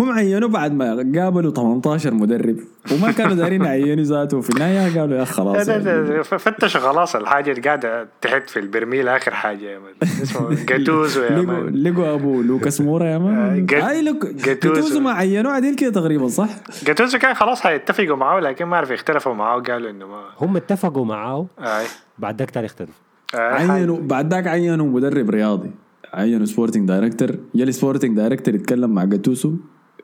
هم 0.00 0.10
عينوا 0.12 0.48
بعد 0.48 0.72
ما 0.72 0.94
قابلوا 1.20 1.50
18 1.50 2.14
مدرب. 2.14 2.56
وما 2.92 3.12
كانوا 3.12 3.34
دارين 3.34 3.64
يعينوا 3.64 4.04
ذاته. 4.04 4.40
في 4.40 4.50
النهاية 4.50 5.00
قالوا 5.00 5.18
يا 5.18 5.24
خلاص 5.24 5.68
يعني. 5.68 6.24
فتشوا 6.24 6.80
خلاص 6.80 7.16
الحاجة 7.16 7.50
اللي 7.50 7.62
قاعدة 7.62 8.08
تحت 8.20 8.50
في 8.50 8.58
البرميل 8.60 9.08
آخر 9.08 9.34
حاجة. 9.34 9.58
يا 9.64 9.78
مان 9.78 9.92
اسمه 10.22 10.64
جاتوزو 10.68 11.22
يا 11.22 11.28
لقوا 11.30 11.44
man. 11.44 11.82
لقوا 11.82 12.14
أبو 12.14 12.42
لوكاس 12.42 12.80
مورا 12.80 13.04
يا 13.06 13.16
آه، 13.16 13.18
man 13.18 13.66
جات- 13.66 13.82
أي 13.84 14.02
لوك 14.02 14.26
جاتوزو. 14.26 15.00
ما 15.00 15.10
عينوه 15.12 15.52
عديل 15.52 15.74
كده 15.76 15.90
تقريبا 15.90 16.28
صح؟ 16.28 16.48
جاتوزو 16.86 17.18
كان 17.18 17.34
خلاص 17.34 17.60
حيتفقوا 17.60 18.16
معاه 18.16 18.40
لكن 18.40 18.64
ما 18.64 18.76
عرف 18.76 18.90
يختلفوا 18.90 19.34
معاه 19.34 19.56
وقالوا 19.56 19.90
إنه 19.90 20.06
ما 20.06 20.20
هم 20.40 20.56
اتفقوا 20.56 21.04
معاه. 21.04 21.46
أي. 21.60 21.84
بعد 22.18 22.38
ذاك 22.38 22.50
تاني 22.50 22.66
اختلفوا 22.66 22.94
آي، 23.34 23.40
عينوا 23.70 23.98
بعد 24.00 24.34
ذاك 24.34 24.46
عينوا 24.46 24.86
مدرب 24.86 25.30
رياضي. 25.30 25.70
عينوا 26.14 26.46
sporting 26.46 26.88
director 26.88 27.28
يلي 27.54 27.72
sporting 27.72 28.16
director 28.16 28.54
يتكلم 28.54 28.90
مع 28.90 29.04
جاتوسو 29.04 29.52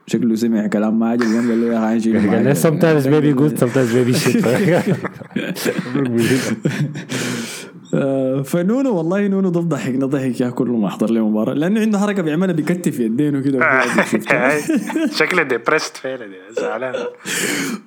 شكله 0.07 0.35
سمع 0.35 0.67
كلام 0.67 0.99
ما 0.99 1.09
عجب 1.09 1.23
قام 1.23 1.49
قال 1.51 1.61
له 1.61 1.67
يا 1.73 1.79
أخي 1.79 1.87
عايش 1.87 2.09
قال 2.09 2.45
لي 2.45 2.55
sometimes 2.55 3.05
maybe 3.05 3.33
good 3.41 3.59
sometimes 3.61 3.91
maybe 3.95 4.15
shit. 4.23 4.47
فنونو 8.45 8.97
والله 8.97 9.29
نونو 9.29 9.49
ضف 9.49 9.65
ضحكنا 9.65 10.07
ضحك 10.07 10.41
يا 10.41 10.51
كل 10.51 10.69
ما 10.69 10.87
أحضر 10.87 11.11
له 11.11 11.29
مباراة 11.29 11.55
لأنه 11.55 11.81
عنده 11.81 11.99
حركة 11.99 12.23
بيعملها 12.23 12.55
بيكتف 12.55 13.01
يدينه 13.01 13.41
كده. 13.41 13.61
شكله 15.19 15.43
depressed 15.43 15.97
فعلا 15.97 16.27
زعلان. 16.61 16.95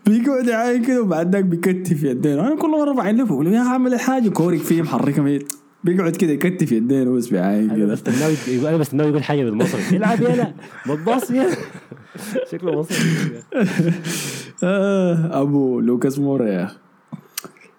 بيقعد 0.08 0.48
يعاين 0.48 0.84
كده 0.86 1.02
وبعد 1.02 1.36
ذاك 1.36 1.44
بيكتف 1.44 2.04
يدينه. 2.04 2.48
أنا 2.48 2.56
كل 2.56 2.70
مرة 2.70 2.94
بعين 2.94 3.18
له 3.18 3.26
بقول 3.26 3.46
له 3.46 3.52
يا 3.52 3.62
أخي 3.62 3.70
اعمل 3.70 4.00
حاجة 4.00 4.30
كورك 4.30 4.60
فيه 4.60 4.82
محركة 4.82 5.22
ميت 5.22 5.54
بيقعد 5.86 6.16
كده 6.16 6.32
يكتف 6.32 6.72
يدينه 6.72 7.12
بس 7.12 7.28
بيعاين 7.28 7.70
أنا 7.70 7.78
كده. 7.78 7.86
بستناه 7.94 8.28
يقول 8.48 8.68
أنا 8.68 8.78
بستناه 8.78 9.06
يقول 9.06 9.24
حاجة 9.24 9.44
بالمصري. 9.44 9.98
العب 9.98 10.22
يلا 10.22 10.54
ما 10.86 10.96
تباص 10.96 11.32
يلا 11.32 11.56
شكله 12.52 12.80
مصري. 12.80 12.98
آه 14.64 15.42
أبو 15.42 15.80
لوكاس 15.80 16.20
مورا 16.20 16.46
يا 16.48 16.64
أخي. 16.64 16.78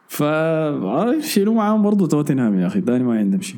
ف 0.09 0.23
آه، 0.23 1.21
شيلوا 1.21 1.55
معاهم 1.55 1.83
برضه 1.83 2.07
توتنهام 2.07 2.61
يا 2.61 2.67
أخي. 2.67 2.81
تاني 2.81 3.05
ما 3.05 3.19
عندهم 3.19 3.41
شيء. 3.41 3.57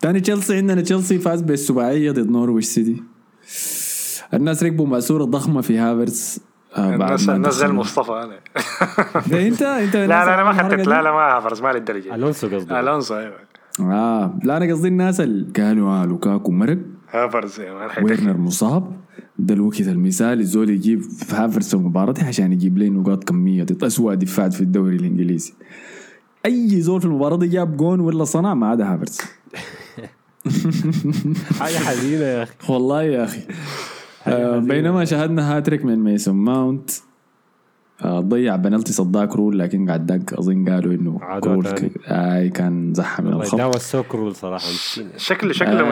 تاني 0.00 0.20
تشيلسي 0.20 0.56
عندنا 0.56 0.80
تشيلسي 0.80 1.18
فاز 1.18 1.42
بالسباعيه 1.42 2.10
ضد 2.10 2.30
نورويش 2.30 2.64
سيتي 2.64 3.02
الناس 4.34 4.62
ركبوا 4.62 4.86
ماسورة 4.86 5.24
ضخمة 5.24 5.60
في 5.60 5.78
هافرتس 5.78 6.40
آه 6.76 6.94
الناس 6.94 7.28
الناس 7.28 7.54
زي. 7.54 7.66
المصطفى 7.66 8.12
أنا 8.12 8.38
ده 9.26 9.46
انت 9.48 9.62
أنت 9.62 9.96
لا 9.96 10.06
لا 10.06 10.34
أنا 10.34 10.44
ما 10.44 10.52
خدت 10.52 10.86
لا 10.86 11.02
لا 11.02 11.12
ما 11.12 11.18
هافرز 11.36 11.62
ما 11.62 11.72
للدرجه 11.72 12.14
ألونسو 12.14 12.48
قصده 12.48 12.80
ألونسو 12.80 13.16
أيوه. 13.16 13.32
آه 13.80 14.38
لا 14.44 14.56
أنا 14.56 14.72
قصدي 14.72 14.88
الناس 14.88 15.20
اللي 15.20 15.52
قالوا 15.56 15.90
آه 15.90 16.04
لوكاكو 16.06 16.52
مرق. 16.52 16.78
هافرز 17.10 17.60
يا 17.60 17.72
man 17.74 17.88
حيتكلم. 17.90 18.04
ويرنر 18.04 18.36
مصاب. 18.36 18.92
ده 19.38 19.54
الوقت 19.54 19.80
المثالي 19.80 20.40
الزول 20.40 20.70
يجيب 20.70 21.00
في 21.02 21.36
هافرتس 21.36 21.68
في 21.68 21.74
المباراة 21.74 22.12
دي 22.12 22.20
عشان 22.22 22.52
يجيب 22.52 22.78
لي 22.78 22.88
نقاط 22.90 23.24
كمية. 23.24 23.62
ضد 23.64 23.84
أسوأ 23.84 24.14
دفاع 24.14 24.48
في 24.48 24.60
الدوري 24.60 24.96
الإنجليزي. 24.96 25.52
أي 26.46 26.80
زول 26.80 27.00
في 27.00 27.06
المباراة 27.06 27.36
دي 27.36 27.46
جاب 27.48 27.76
جون 27.76 28.00
ولا 28.00 28.24
صنع 28.24 28.54
ما 28.54 28.66
عدا 28.68 28.84
هافرتس 28.94 29.20
حاجة 31.60 31.76
حزينة 31.76 32.24
يا 32.24 32.42
أخي. 32.42 32.52
والله 32.68 33.02
يا 33.02 33.24
أخي. 33.24 33.40
آه 34.26 34.58
بينما 34.58 35.04
شاهدنا 35.04 35.56
هاتريك 35.56 35.84
من 35.84 35.98
ميسون 35.98 36.34
ماونت. 36.36 36.90
ضيع 38.06 38.56
بنالتي 38.56 38.92
صداه 38.92 39.36
كرول 39.36 39.58
لكن 39.58 39.90
قعد 39.90 40.06
داك 40.06 40.32
أظن 40.32 40.68
قالوا 40.68 40.92
إنه 40.92 41.18
عادوها 41.22 41.54
كرول 41.54 41.64
تاني. 41.64 41.88
ك- 41.88 41.92
آي 42.08 42.48
كان 42.48 42.94
زح 42.94 43.24
من 43.24 43.32
الخط. 43.32 43.56
داوى 43.58 43.74
السكر 43.74 44.32
صراحة 44.32 44.64
مسكين 44.68 45.08
شكله 45.16 45.52
شكله. 45.52 45.84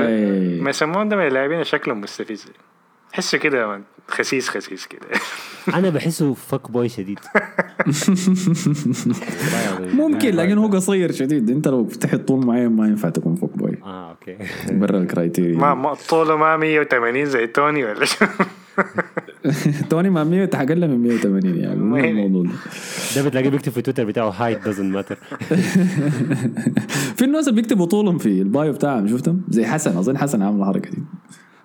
ما 0.62 0.70
يسمون 0.70 1.08
ده 1.08 1.16
من 1.16 1.26
اللاعبين 1.26 1.64
شكلهم 1.64 2.00
مستفز 2.00 2.44
تحسه 3.12 3.38
كده 3.38 3.80
خسيس 4.08 4.48
خسيس 4.48 4.86
كده. 4.86 5.00
أنا 5.78 5.90
بحسه 5.90 6.34
fuckboy 6.34 6.88
شديد. 6.88 7.18
ممكن 9.94 10.34
لكن 10.34 10.58
هو 10.58 10.66
قصير 10.66 11.12
شديد. 11.12 11.50
أنت 11.50 11.68
لو 11.68 11.86
فتحت 11.86 12.16
طول 12.20 12.46
معين 12.46 12.68
ما 12.68 12.86
ينفع 12.88 13.08
تكون 13.08 13.34
fuckboy 13.34 13.78
آه 13.84 14.10
okay. 14.10 14.36
برا 14.70 14.98
ال 14.98 15.04
criteria. 15.04 15.58
ما 15.58 15.74
ما 15.74 15.94
طوله 16.08 16.36
ما 16.36 16.56
180 16.56 17.24
زي 17.26 17.46
توني 17.46 17.84
ولا 17.84 18.04
شو. 18.04 18.24
توني 19.90 20.10
مع 20.10 20.24
100 20.24 20.44
أقل 20.54 20.88
من 20.88 21.02
180 21.02 21.56
يعني 21.56 21.72
الموضوع 22.10 22.42
ده. 22.42 22.50
ده 23.16 23.28
بتلاقيه 23.28 23.48
بيكتب 23.50 23.72
في 23.72 23.82
تويتر 23.82 24.04
بتاعه 24.04 24.28
height 24.30 24.64
doesn't 24.64 24.94
matter 24.94 25.14
في 27.16 27.24
الناس 27.24 27.48
اللي 27.48 27.62
بيكتبوا 27.62 27.86
طولهم 27.86 28.18
في 28.18 28.42
ال 28.42 28.50
bio 28.50 28.72
بتاعهم 28.72 29.08
شفتهم؟ 29.08 29.42
زي 29.48 29.66
حسن 29.66 29.96
أظن 29.98 30.18
حسن 30.18 30.42
عامل 30.42 30.60
الحركة 30.60 30.90
دي. 30.90 31.02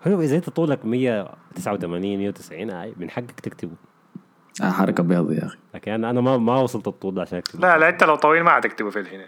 هو 0.07 0.21
إذا 0.21 0.35
أنت 0.35 0.49
طولك 0.49 0.85
189 0.85 2.17
190 2.17 2.69
آه، 2.71 2.91
من 2.97 3.09
حقك 3.09 3.39
تكتبه. 3.39 3.71
آه 4.61 4.69
حركة 4.71 5.03
بيض 5.03 5.31
يا 5.31 5.45
أخي. 5.45 5.57
لكن 5.75 5.91
أنا 5.91 6.21
ما 6.21 6.37
ما 6.37 6.59
وصلت 6.59 6.87
الطول 6.87 7.15
ده 7.15 7.21
عشان 7.21 7.37
اكتب 7.37 7.61
لا 7.61 7.77
لا 7.77 7.89
أنت 7.89 8.03
لو 8.03 8.15
طويل 8.15 8.43
ما 8.43 8.51
حتكتبه 8.51 8.89
في 8.89 8.99
الهنا 8.99 9.25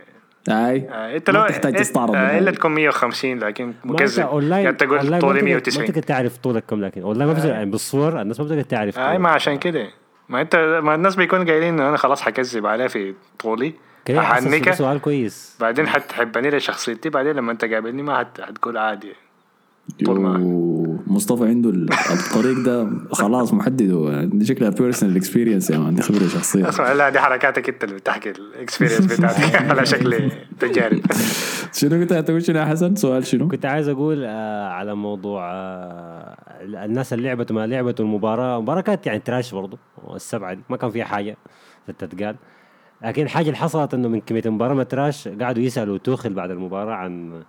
أي. 0.49 0.89
آه، 0.89 1.15
إنت 1.15 1.29
ما 1.29 1.37
لو 1.37 1.47
تحتاج 1.47 1.75
تستعرض 1.75 2.15
آه،. 2.15 2.37
إلا 2.39 2.51
تكون 2.51 2.71
150 2.71 3.39
لكن 3.39 3.65
ما 3.65 3.71
أنت 3.71 3.85
مكذب 4.01 4.25
اونلاين 4.25 4.63
يعني 4.63 4.75
تقول 4.77 4.99
طولي 4.99 5.09
ما 5.11 5.17
بتقدر- 5.17 5.33
ما 5.33 5.41
190 5.41 5.85
بتقدر 5.85 6.01
تعرف 6.03 6.37
طولك 6.37 6.63
كم 6.69 6.81
لكن 6.85 7.01
اونلاين 7.01 7.27
ما 7.27 7.33
بتقدر 7.33 7.49
يعني 7.49 7.71
بالصور 7.71 8.21
الناس 8.21 8.39
ما 8.39 8.45
بتقدر 8.45 8.61
تعرف 8.61 8.99
أي. 8.99 9.17
ما 9.17 9.29
عشان 9.29 9.57
كده. 9.57 9.87
ما 10.29 10.41
انت 10.41 10.55
ما 10.83 10.95
الناس 10.95 11.15
بيكونوا 11.15 11.45
قايلين 11.45 11.73
إنه 11.73 11.89
أنا 11.89 11.97
خلاص 11.97 12.21
حكذب 12.21 12.65
عليه 12.65 12.87
في 12.87 13.13
طولي. 13.39 13.73
أحنكه. 14.09 14.71
سؤال 14.71 15.01
كويس. 15.01 15.57
بعدين 15.59 15.87
حتحبني 15.87 16.49
لشخصيتي 16.49 17.09
بعدين 17.09 17.35
لما 17.35 17.51
أنت 17.51 17.65
قابلني 17.65 18.01
ما 18.03 18.17
حت- 18.19 18.41
حتقول 18.41 18.77
عادي. 18.77 19.07
ما- 19.07 19.13
مصطفى 21.07 21.43
عنده 21.47 21.69
ال- 21.69 21.89
الطريق 21.93 22.59
ده 22.65 22.89
خلاص 23.11 23.53
محدد. 23.53 23.91
هو 23.91 24.23
دي 24.23 24.45
شكلها 24.45 24.69
personal 24.69 25.15
experience 25.15 25.69
يا 25.69 25.77
man 25.77 25.95
دي 25.95 26.01
خبرة 26.01 26.27
شخصية. 26.27 26.69
اسمع 26.69 26.91
لا 26.93 27.09
دي 27.09 27.19
حركاتك 27.19 27.69
انت 27.69 27.83
اللي 27.83 27.95
بتحكي 27.95 28.29
ال 28.29 28.36
experience 28.36 29.05
بتاعتك 29.05 29.55
على 29.69 29.85
شكل 29.85 30.31
تجارب. 30.59 30.99
شنو 31.79 31.89
كنت 31.89 32.13
هتقول 32.13 32.43
شنو 32.43 32.59
يا 32.59 32.65
حسن؟ 32.65 32.95
سؤال 32.95 33.25
شنو؟ 33.25 33.47
كنت 33.47 33.65
عايز 33.65 33.87
أقول 33.87 34.23
آه 34.25 34.67
على 34.69 34.95
موضوع 34.95 35.51
آه 35.53 36.35
الناس 36.61 37.13
اللي 37.13 37.27
لعبت 37.27 37.51
وما 37.51 37.67
لعبت 37.67 37.99
المباراة 37.99 38.57
المباراه 38.57 38.81
كانت 38.81 39.07
يعني 39.07 39.19
trash 39.19 39.53
برضه 39.53 39.77
السبعة 40.15 40.53
دي 40.53 40.61
ما 40.69 40.77
كان 40.77 40.89
فيها 40.89 41.05
حاجة 41.05 41.37
تتقال 41.97 42.35
لكن 43.03 43.23
الحاجة 43.23 43.45
اللي 43.45 43.57
حصلت 43.57 43.93
إنه 43.93 44.07
من 44.07 44.21
كميه 44.21 44.41
المباراه 44.45 44.73
ما 44.73 44.83
trash 44.83 45.27
قعدوا 45.27 45.63
يسألوا 45.63 45.97
توخل 45.97 46.33
بعد 46.33 46.51
المباراة 46.51 46.93
عن 46.95 47.43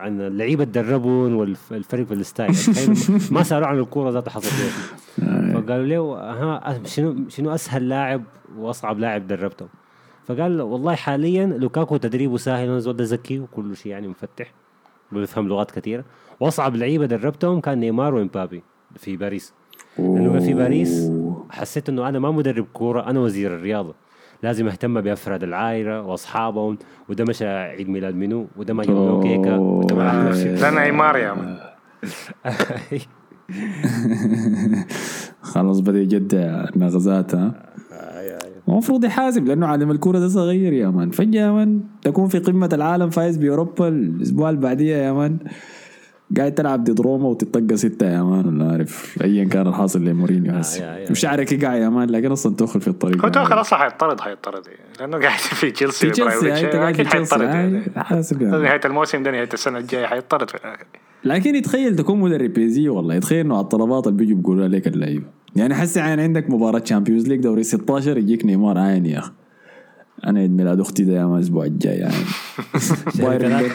عن 0.00 0.20
اللعيبة 0.20 0.64
تدربون 0.64 1.34
والفريق 1.34 2.06
في 2.06 2.14
ال 2.14 2.21
style 2.21 2.54
تخيل 2.54 3.20
ما 3.34 3.42
سألوا 3.42 3.66
عن 3.66 3.78
الكورة 3.78 4.10
ذاتها 4.10 4.30
حصلت 4.30 4.52
فيها 4.52 5.60
فقالوا 5.60 5.86
له 5.86 6.00
ها 6.14 6.80
شنو 6.84 7.28
شنو 7.28 7.54
أسهل 7.54 7.88
لاعب 7.88 8.22
وأصعب 8.56 8.98
لاعب 8.98 9.26
دربته؟ 9.26 9.68
فقال 10.26 10.60
والله 10.60 10.94
حاليا 10.94 11.46
لوكاكو 11.46 11.96
تدريبه 11.96 12.36
سهل 12.36 12.68
الزول 12.68 12.96
ده 12.96 13.04
ذكي 13.04 13.40
وكل 13.40 13.76
شيء 13.76 13.92
يعني 13.92 14.08
مفتح. 14.08 14.52
بيفهم 15.12 15.48
لغات 15.48 15.70
كثيرة. 15.70 16.04
وأصعب 16.40 16.76
لعيبة 16.76 17.06
دربتهم 17.06 17.60
كان 17.60 17.78
نيمار 17.80 18.14
وإمبابي 18.14 18.62
في 18.96 19.16
باريس. 19.16 19.54
لأنه 19.98 20.40
في 20.40 20.54
باريس 20.54 21.10
حسيت 21.50 21.88
إنه 21.88 22.08
أنا 22.08 22.18
ما 22.18 22.30
مدرب 22.30 22.66
كورة 22.72 23.10
أنا 23.10 23.20
وزير 23.20 23.54
الرياضة. 23.54 23.94
لازم 24.42 24.68
اهتم 24.68 25.00
بأفراد 25.00 25.42
العائلة 25.42 26.02
وأصحابهم 26.02 26.78
وده 27.08 27.24
مشى 27.24 27.46
عيد 27.46 27.88
ميلاد 27.88 28.14
منو 28.14 28.46
وده 28.56 28.74
ما 28.74 28.84
جاب 28.84 28.96
له 28.96 29.22
كيكة 29.22 29.58
وده 29.58 29.94
ما. 29.96 30.30
ده 30.60 30.84
نيمار 30.84 31.16
يا 31.16 31.32
man 31.34 31.56
خلاص 35.42 35.80
بدأ 35.80 35.98
يجدع 35.98 36.64
نغزات 36.76 37.34
ها؟ 37.34 37.54
المفروض 38.68 39.04
يحاسب 39.04 39.46
لأنه 39.46 39.66
عالم 39.66 39.90
الكورة 39.90 40.18
ده 40.18 40.28
صغير 40.28 40.72
يا 40.72 40.88
man 40.88 41.10
فجأة 41.10 41.40
يا 41.46 41.50
man 41.52 41.80
تكون 42.02 42.28
في 42.28 42.38
قمة 42.38 42.68
العالم 42.72 43.10
فايز 43.10 43.36
بأوروبا 43.36 43.88
الأسبوع 43.88 44.50
اللي 44.50 44.60
بعديه 44.60 44.96
يا 44.96 45.12
man 45.12 45.38
قاعد 46.38 46.54
تلعب 46.54 46.84
ضد 46.84 47.00
روما 47.00 47.28
وتتطقى 47.28 47.76
ستة 47.76 48.06
يا 48.06 48.22
man 48.22 48.46
ولا 48.46 48.72
عارف 48.72 49.18
ايا 49.24 49.44
كان 49.44 49.66
الحاصل 49.66 50.04
لمورينيو 50.04 50.52
يا- 50.54 50.60
هسه 50.60 50.98
وشعرك 51.10 51.52
يقع 51.52 51.74
يا 51.74 51.88
man 51.88 52.10
لكن 52.10 52.32
أصلا 52.32 52.54
تدخل 52.56 52.80
في 52.80 52.88
الطريق 52.88 53.24
هو 53.24 53.28
توخل 53.30 53.60
أصلا 53.60 53.78
حيطرد 53.78 54.20
حيطرد. 54.20 54.62
لأنه 55.00 55.18
قاعد 55.18 55.38
في 55.38 55.70
تشيلسي 55.70 56.06
في 56.06 56.12
تشيلسي. 56.12 56.48
يعني 56.48 56.60
أنت 56.66 56.76
قاعد 56.76 56.94
في 56.94 57.04
تشيلسي 57.04 57.34
حيطرد 57.34 57.48
يعني. 57.48 57.82
يعني. 58.40 58.62
نهاية 58.62 58.80
الموسم 58.84 59.22
ده 59.22 59.30
نهاية 59.30 59.48
السنة 59.54 59.78
الجاية 59.78 60.06
حيطرد 60.06 60.50
في 60.50 60.54
الآخر 60.56 60.84
لكن 61.24 61.54
يتخيل 61.54 61.96
تكون 61.96 62.20
مدرب 62.20 62.52
PSG 62.52 62.88
والله 62.88 63.14
يتخيل 63.14 63.40
إنه 63.40 63.54
على 63.54 63.62
الطلبات 63.64 64.06
اللي 64.06 64.18
بيجوا 64.18 64.36
بيقولوا 64.36 64.68
لك 64.68 64.86
اللعيبه 64.86 65.24
يعني 65.56 65.74
حسي 65.74 66.00
عين 66.00 66.20
عندك 66.20 66.50
مباراة 66.50 66.78
Champions 66.78 67.28
League 67.28 67.40
دوري 67.40 67.62
16 67.62 68.18
يجيك 68.18 68.44
نيمار 68.46 68.78
عين 68.78 69.06
يا 69.06 69.18
أخي 69.18 69.30
أنا 70.26 70.40
عيد 70.40 70.50
ميلاد 70.50 70.80
أختي 70.80 71.04
ده 71.04 71.12
يا 71.12 71.26
man 71.26 71.36
الأسبوع 71.36 71.64
الجاي 71.64 71.96
يعني. 71.96 72.14
بايرن 73.18 73.70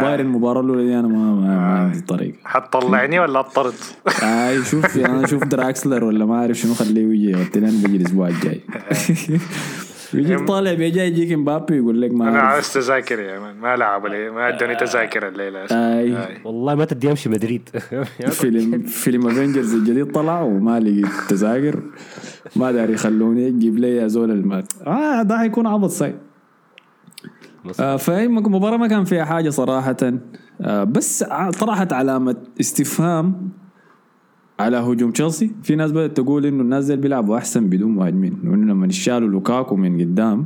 بايرن 0.00 0.26
المباراة 0.26 0.60
الأولى 0.60 0.86
دي 0.86 0.98
أنا 0.98 1.08
ما, 1.08 1.34
ما, 1.34 1.40
ما 1.40 1.66
عندي 1.66 2.00
طريق 2.00 2.34
حتطلعني 2.44 3.20
ولا 3.20 3.40
اطرد 3.40 3.74
اي 4.22 4.64
شوف 4.64 4.96
أنا 4.96 5.24
أشوف 5.24 5.44
دراكسلر 5.54 6.04
ولا 6.04 6.24
ما 6.26 6.34
أعرف 6.34 6.56
شنو 6.56 6.74
خليه 6.74 7.14
يجي 7.14 7.30
يغتلين 7.30 7.82
بيجي 7.82 7.96
الأسبوع 7.96 8.28
الجاي. 8.28 8.60
يجيك 10.18 10.48
طالع 10.48 10.74
بيجي 10.74 11.00
يجيك 11.00 11.32
مبابي 11.38 11.76
يقول 11.76 12.00
لك 12.02 12.12
ما 12.12 12.28
أنا. 12.28 12.38
عاوز 12.40 12.72
تذاكر 12.72 13.20
يا 13.20 13.38
man. 13.38 13.56
ما 13.56 13.76
لعبوا 13.76 14.08
لي 14.08 14.30
ما 14.30 14.48
ادوني 14.48 14.74
تذاكر 14.76 15.28
الليلة. 15.28 15.66
أي. 15.72 16.40
والله 16.44 16.74
ما 16.74 16.84
تدي 16.84 17.10
امشي 17.10 17.28
مدريد. 17.28 17.68
فيلم 18.40 18.82
فيلم 18.82 19.26
Avengers 19.26 19.74
الجديد 19.74 20.12
طلع 20.12 20.40
وما 20.42 20.80
لقيت 20.80 21.06
تذاكر. 21.28 21.82
ما 22.56 22.72
داري 22.72 22.92
يخلوني 22.92 23.50
جيب 23.50 23.78
لي 23.78 23.96
يا 23.96 24.06
زول 24.06 24.30
المات 24.30 24.72
آه 24.86 25.22
ده 25.22 25.38
حيكون 25.38 25.66
عبط 25.66 25.90
صاي 25.90 26.14
آه 27.80 27.96
فاي 27.96 28.28
مباراة 28.28 28.76
ما 28.76 28.86
كان 28.86 29.04
فيها 29.04 29.24
حاجة 29.24 29.50
صراحة. 29.50 29.96
آه 30.60 30.84
بس 30.84 31.22
ع- 31.22 31.50
طرحت 31.50 31.92
علامة 31.92 32.36
استفهام. 32.60 33.50
على 34.60 34.76
هجوم 34.76 35.10
تشيلسي. 35.10 35.50
في 35.62 35.76
ناس 35.76 35.92
بدأت 35.92 36.16
تقول 36.16 36.46
إنه 36.46 36.62
الناس 36.62 36.84
دي 36.84 36.96
بيلعبوا 36.96 37.38
أحسن 37.38 37.68
بدون 37.68 37.90
مهاجمين 37.90 38.40
وانه 38.44 38.72
لما 38.72 38.90
شالوا 38.90 39.28
لوكاكو 39.28 39.76
من 39.76 40.00
قدام 40.00 40.44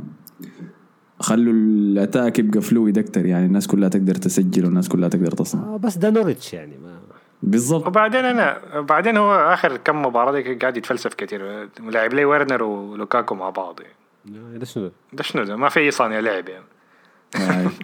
خلوا 1.19 1.53
ال 1.53 1.65
attack 1.65 2.39
يبقى 2.39 2.61
fluid 2.61 2.97
أكتر. 2.97 3.25
يعني 3.25 3.45
الناس 3.45 3.67
كلها 3.67 3.89
تقدر 3.89 4.15
تسجل 4.15 4.65
والناس 4.65 4.89
كلها 4.89 5.09
تقدر 5.09 5.31
تصنع. 5.31 5.63
آه، 5.63 5.77
بس 5.77 5.97
ده 5.97 6.09
نوريتش 6.09 6.53
يعني 6.53 6.77
ما 6.83 6.99
بالضبط. 7.43 7.87
وبعدين 7.87 8.25
أنا 8.25 8.59
بعدين 8.79 9.17
هو 9.17 9.33
آخر 9.33 9.77
كم 9.77 10.01
مباراة 10.01 10.31
دي 10.31 10.55
قاعد 10.55 10.77
يتفلسف 10.77 11.13
كثير 11.13 11.69
لاعب 11.89 12.13
لي 12.13 12.25
فيرنر 12.25 12.63
ولوكاكو 12.63 13.35
مع 13.35 13.49
بعض. 13.49 13.79
يعني. 13.81 14.59
ده 14.59 14.65
شنو 14.65 14.83
ده؟ 14.83 14.91
ده 15.13 15.23
شنو 15.23 15.43
ده؟ 15.43 15.55
ما 15.55 15.69
في 15.69 15.79
أي 15.79 15.91
صانع 15.91 16.19
لعب 16.19 16.49
يعني. 16.49 16.65
آه. 17.35 17.71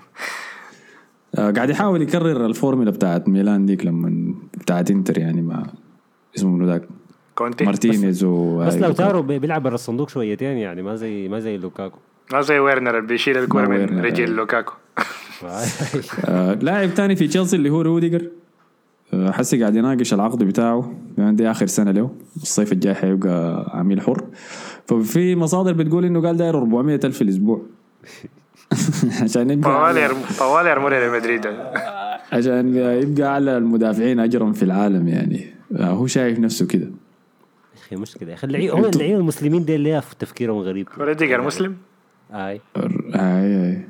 آه، 1.36 1.52
قاعد 1.52 1.70
يحاول 1.70 2.02
يكرر 2.02 2.46
الفورمولا 2.46 2.92
بتاعت 2.92 3.30
ميلان 3.30 3.66
ديك 3.66 3.86
لما 3.86 4.36
بتاعت 4.58 4.92
إنتر 4.92 5.18
يعني 5.18 5.42
مع 5.42 5.64
اسمه 6.38 6.52
منو 6.52 6.66
ذاك؟ 6.66 6.82
كونتي. 7.36 7.66
مارتينيز 7.66 8.24
وبس 8.24 8.76
لوتارو 8.76 9.22
بي- 9.22 9.40
بيلعب 9.40 9.64
برا 9.64 9.76
الصندوق 9.76 10.10
شويتين 10.10 10.58
يعني 10.58 10.82
ما 10.82 10.96
زي 10.96 11.28
ما 11.28 11.40
زي 11.40 11.58
لوكاكو. 11.58 11.98
ما 12.34 12.42
زي 12.42 12.60
ويرنر 12.60 12.98
اللي 12.98 13.08
بيشيل 13.08 13.38
الكورة 13.38 13.68
من 13.68 14.00
رجل 14.00 14.24
أيوة. 14.26 14.36
لوكاكو. 14.36 14.74
آه 16.26 16.54
لاعب 16.54 16.94
تاني 16.94 17.16
في 17.16 17.28
تشيلسي 17.28 17.56
اللي 17.56 17.70
هو 17.70 17.82
روديجر. 17.82 18.22
آه 19.14 19.32
حسي 19.32 19.60
قاعد 19.62 19.76
يناقش 19.76 20.14
العقد 20.14 20.44
بتاعه. 20.44 20.94
يعني 21.18 21.36
دي 21.36 21.52
آخر 21.52 21.66
سنة 21.68 21.92
له. 21.92 22.10
الصيف 22.36 22.72
الجاي 22.72 22.94
حيبقى 22.96 23.66
عميل 23.74 24.02
حر. 24.02 24.24
ففي 24.88 25.36
مصادر 25.36 25.74
بتقول 25.74 26.06
إنه 26.06 26.22
قال 26.22 26.38
داير 26.38 26.58
400 26.58 27.00
ألف 27.04 27.16
في 27.16 27.22
الأسبوع. 27.22 27.62
عشان 29.24 29.50
يبقى 29.50 29.94
طوال 29.94 30.12
طوال 30.40 30.68
يرموا 30.68 30.90
لي 30.90 31.10
مدريد 31.20 31.48
عشان 32.32 32.76
يبقى 32.76 33.28
أعلى 33.28 33.58
المدافعين 33.58 34.20
اجرا 34.20 34.52
في 34.52 34.64
العالم 34.64 35.08
يعني. 35.08 35.46
آه 35.46 35.55
هو 35.74 36.08
شايف 36.08 36.40
نفسه 36.40 36.68
كده. 36.68 36.86
يا 36.86 37.80
أخي 37.88 37.96
مشكله 37.96 38.30
يا 38.30 38.34
أخي 38.34 38.48
اللعيبه 38.48 38.76
هم 38.80 38.86
اللعيبه 38.86 39.20
المسلمين 39.20 39.66
دي 39.66 39.76
اللي 39.76 40.02
تفكيرهم 40.20 40.60
غريب. 40.60 40.88
روديجر 40.98 41.42
مسلم؟ 41.42 41.78
أي. 42.34 42.40
أي 42.40 42.62
أي. 43.16 43.86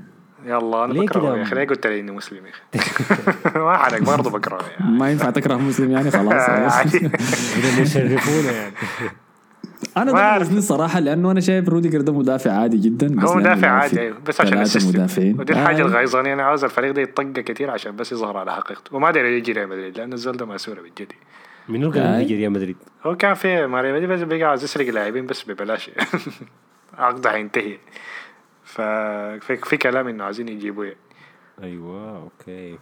يلا 0.46 0.86
أنا 0.86 0.94
ليه 0.94 1.02
بكرهه؟ 1.02 1.38
يا 1.38 1.44
أخي. 1.44 1.56
ليه 1.56 1.68
قلت 1.68 1.88
لي 1.88 2.00
إني 2.00 2.12
مسلم 2.12 2.46
يا 2.46 2.52
أخي؟ 2.76 3.60
ما 3.60 3.78
حرق 3.78 4.02
برضه 4.02 4.30
بكرهه 4.30 4.70
يعني. 4.80 4.98
ما 4.98 5.12
ينفع 5.12 5.30
تكره 5.30 5.56
مسلم 5.56 5.92
يعني؟ 5.92 6.12
خلاص. 6.12 6.50
بدهم 7.58 7.82
يشرفونا 7.82 8.52
يعني. 8.52 8.74
أنا 9.98 10.06
ما 10.06 10.12
ده 10.12 10.26
أعرف. 10.26 10.48
قصدي 10.48 10.62
صراحة 10.62 11.00
لأنه 11.00 11.32
أنا 11.32 11.40
شايف 11.40 11.70
روديجر 11.70 12.02
ده 12.02 12.14
مدافع 12.14 12.52
عادي 12.52 12.78
جدا 12.78 13.16
بس 13.16 13.30
هو 13.30 13.36
مدافع 13.36 13.68
عادي 13.68 13.96
في 13.96 14.02
أيوه 14.02 14.18
بس 14.28 14.42
عشان 14.42 14.62
ال 14.62 14.66
system 14.66 14.90
مدافعين. 14.90 15.40
ودي 15.40 15.54
الحاجة 15.54 15.82
آه. 15.82 15.86
الغيظاني 15.86 16.34
أنا 16.34 16.44
عاوز 16.44 16.64
الفريق 16.64 16.92
ده 16.92 17.02
يطلع 17.02 17.44
كثير 17.44 17.72
عشان 17.72 17.96
بس 17.96 18.12
يظهر 18.12 18.38
على 18.38 18.54
حقيقته. 18.54 18.96
وما 18.96 19.12
داري 19.12 19.38
يجي 19.38 19.52
ريال 19.52 19.70
مدريد 19.70 19.98
لأن 19.98 20.14
الزول 20.14 20.38
ده 20.38 20.46
ماسورة 20.46 20.82
بالجد 20.82 21.12
منو 21.70 21.92
قال 21.92 22.02
آي. 22.02 22.22
يجي 22.22 22.36
ريال 22.36 22.52
مدريد؟ 22.52 22.78
هو 23.04 23.18
كان 23.18 23.34
في 23.34 23.68
مع 23.68 23.82
ريال 23.82 23.94
مدريد 23.96 24.10
بس 24.10 24.22
بقى 24.22 24.44
عاوز 24.44 24.64
يسرق 24.64 24.90
لاعبين 24.90 25.26
بس 25.26 25.44
ببلاش 25.44 25.92
عقده 26.98 27.32
حينتهي 27.32 27.78
ففي 28.64 29.58
في 29.64 29.78
كلام 29.78 30.08
إنه 30.08 30.24
عايزين 30.24 30.50
يجيبوه 30.50 30.86
يعني. 30.86 30.98
أيوه 31.64 32.18
أوكي 32.18 32.78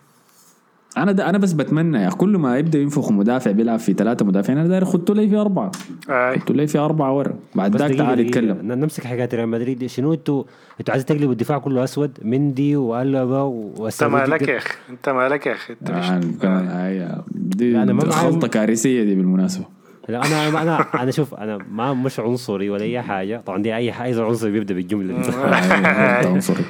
أنا 0.97 1.12
ده 1.12 1.29
أنا 1.29 1.38
بس 1.38 1.53
بتمنى 1.53 1.97
يا 2.03 2.10
كل 2.10 2.38
ما 2.38 2.58
يبدأ 2.58 2.79
ينفخ 2.79 3.12
مدافع 3.12 3.51
بيلعب 3.51 3.79
في 3.79 3.93
ثلاثة 3.93 4.25
مدافعين 4.25 4.58
أنا 4.60 4.67
داير 4.67 4.86
خدته 4.86 5.13
لي 5.15 5.29
في 5.29 5.36
أربعة. 5.36 5.71
خدته 6.08 6.53
لي 6.53 6.67
في 6.67 6.77
أربعة 6.77 7.13
ورا. 7.17 7.34
بعد 7.56 7.75
ذاك 7.75 7.93
تعال. 7.95 8.19
يتكلم. 8.19 8.58
نمسك 8.71 9.03
حكايه 9.03 9.29
ريال 9.34 9.49
مدريد. 9.49 9.86
شنو 9.86 10.13
أنتوا 10.13 10.43
أنتوا 10.79 10.91
عايزين 10.93 11.06
تقلبوا 11.06 11.32
الدفاع 11.32 11.58
كله 11.58 11.84
أسود؟ 11.84 12.17
مندي 12.21 12.75
والبا 12.75 13.63
أنت 13.86 14.03
مالك 14.03 14.47
يا 14.47 14.58
أخي؟ 14.58 14.73
أنت 14.89 15.10
مالك 15.10 15.45
يا 15.47 15.51
أخي؟ 15.53 15.73
أنت 15.73 15.91
مش 15.91 16.06
آه، 16.10 16.21
كمان 16.41 16.67
هاي 16.67 17.08
دي 17.36 17.73
معايا- 17.73 18.10
خلطة 18.12 18.47
كارثية 18.47 19.03
دي 19.03 19.15
بالمناسبة. 19.15 19.65
لا 20.10 20.25
أنا 20.25 20.62
أنا 20.62 20.86
أنا 21.01 21.12
شوف 21.12 21.34
أنا 21.34 21.58
ما 21.71 21.93
مش 21.93 22.19
عنصري 22.19 22.69
ولا 22.69 22.84
أي 22.84 23.01
حاجة. 23.01 23.41
طبعا 23.45 23.62
دي 23.62 23.75
اي 23.75 23.89
أي 24.03 24.21
عنصري 24.21 24.51
بيبدأ 24.51 24.73
بالجملة 24.73 25.21
دي. 25.21 25.29
آه، 25.29 25.56
أنت 26.19 26.25
عنصري 26.27 26.63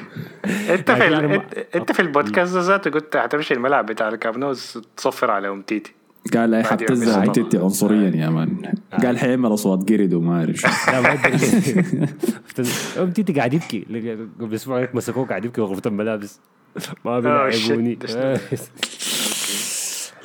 انت 0.46 0.92
في 0.92 1.08
ال... 1.08 1.14
انت- 1.32 1.66
انت 1.76 1.92
في 1.92 2.02
البودكاست 2.02 2.54
ده 2.54 2.62
ذاته 2.62 2.92
قلت 2.92 3.16
هتمشي 3.16 3.54
الملعب 3.54 3.86
بتاع 3.86 4.08
الكابنوز 4.10 4.82
تصفر 4.98 5.32
على 5.32 5.50
ام 5.50 5.62
تيتي. 5.62 5.94
قال 6.34 6.52
بعد 6.52 6.66
حبتزها 6.66 7.24
يوم 7.24 7.34
تتي 7.34 7.58
عنصريا 7.58 8.10
يا 8.16 8.30
مان. 8.30 8.58
قال 9.04 9.18
حيعمل 9.20 9.54
اصوات 9.54 9.90
قرد 9.92 10.14
وما 10.14 10.40
أعرف 10.40 10.66
ام 13.00 13.12
تيتي 13.16 13.34
قاعد 13.34 13.54
يبكي. 13.54 13.86
قبل 14.42 14.56
أسبوع 14.56 14.80
هيك 14.80 14.96
مسكوه 14.96 15.26
قاعد 15.26 15.46
يبكي 15.46 15.62
غرفه 15.62 15.82
الملابس. 15.86 16.40
ما 17.06 17.20
بيلعبوني. 17.20 17.96
ده 17.96 18.40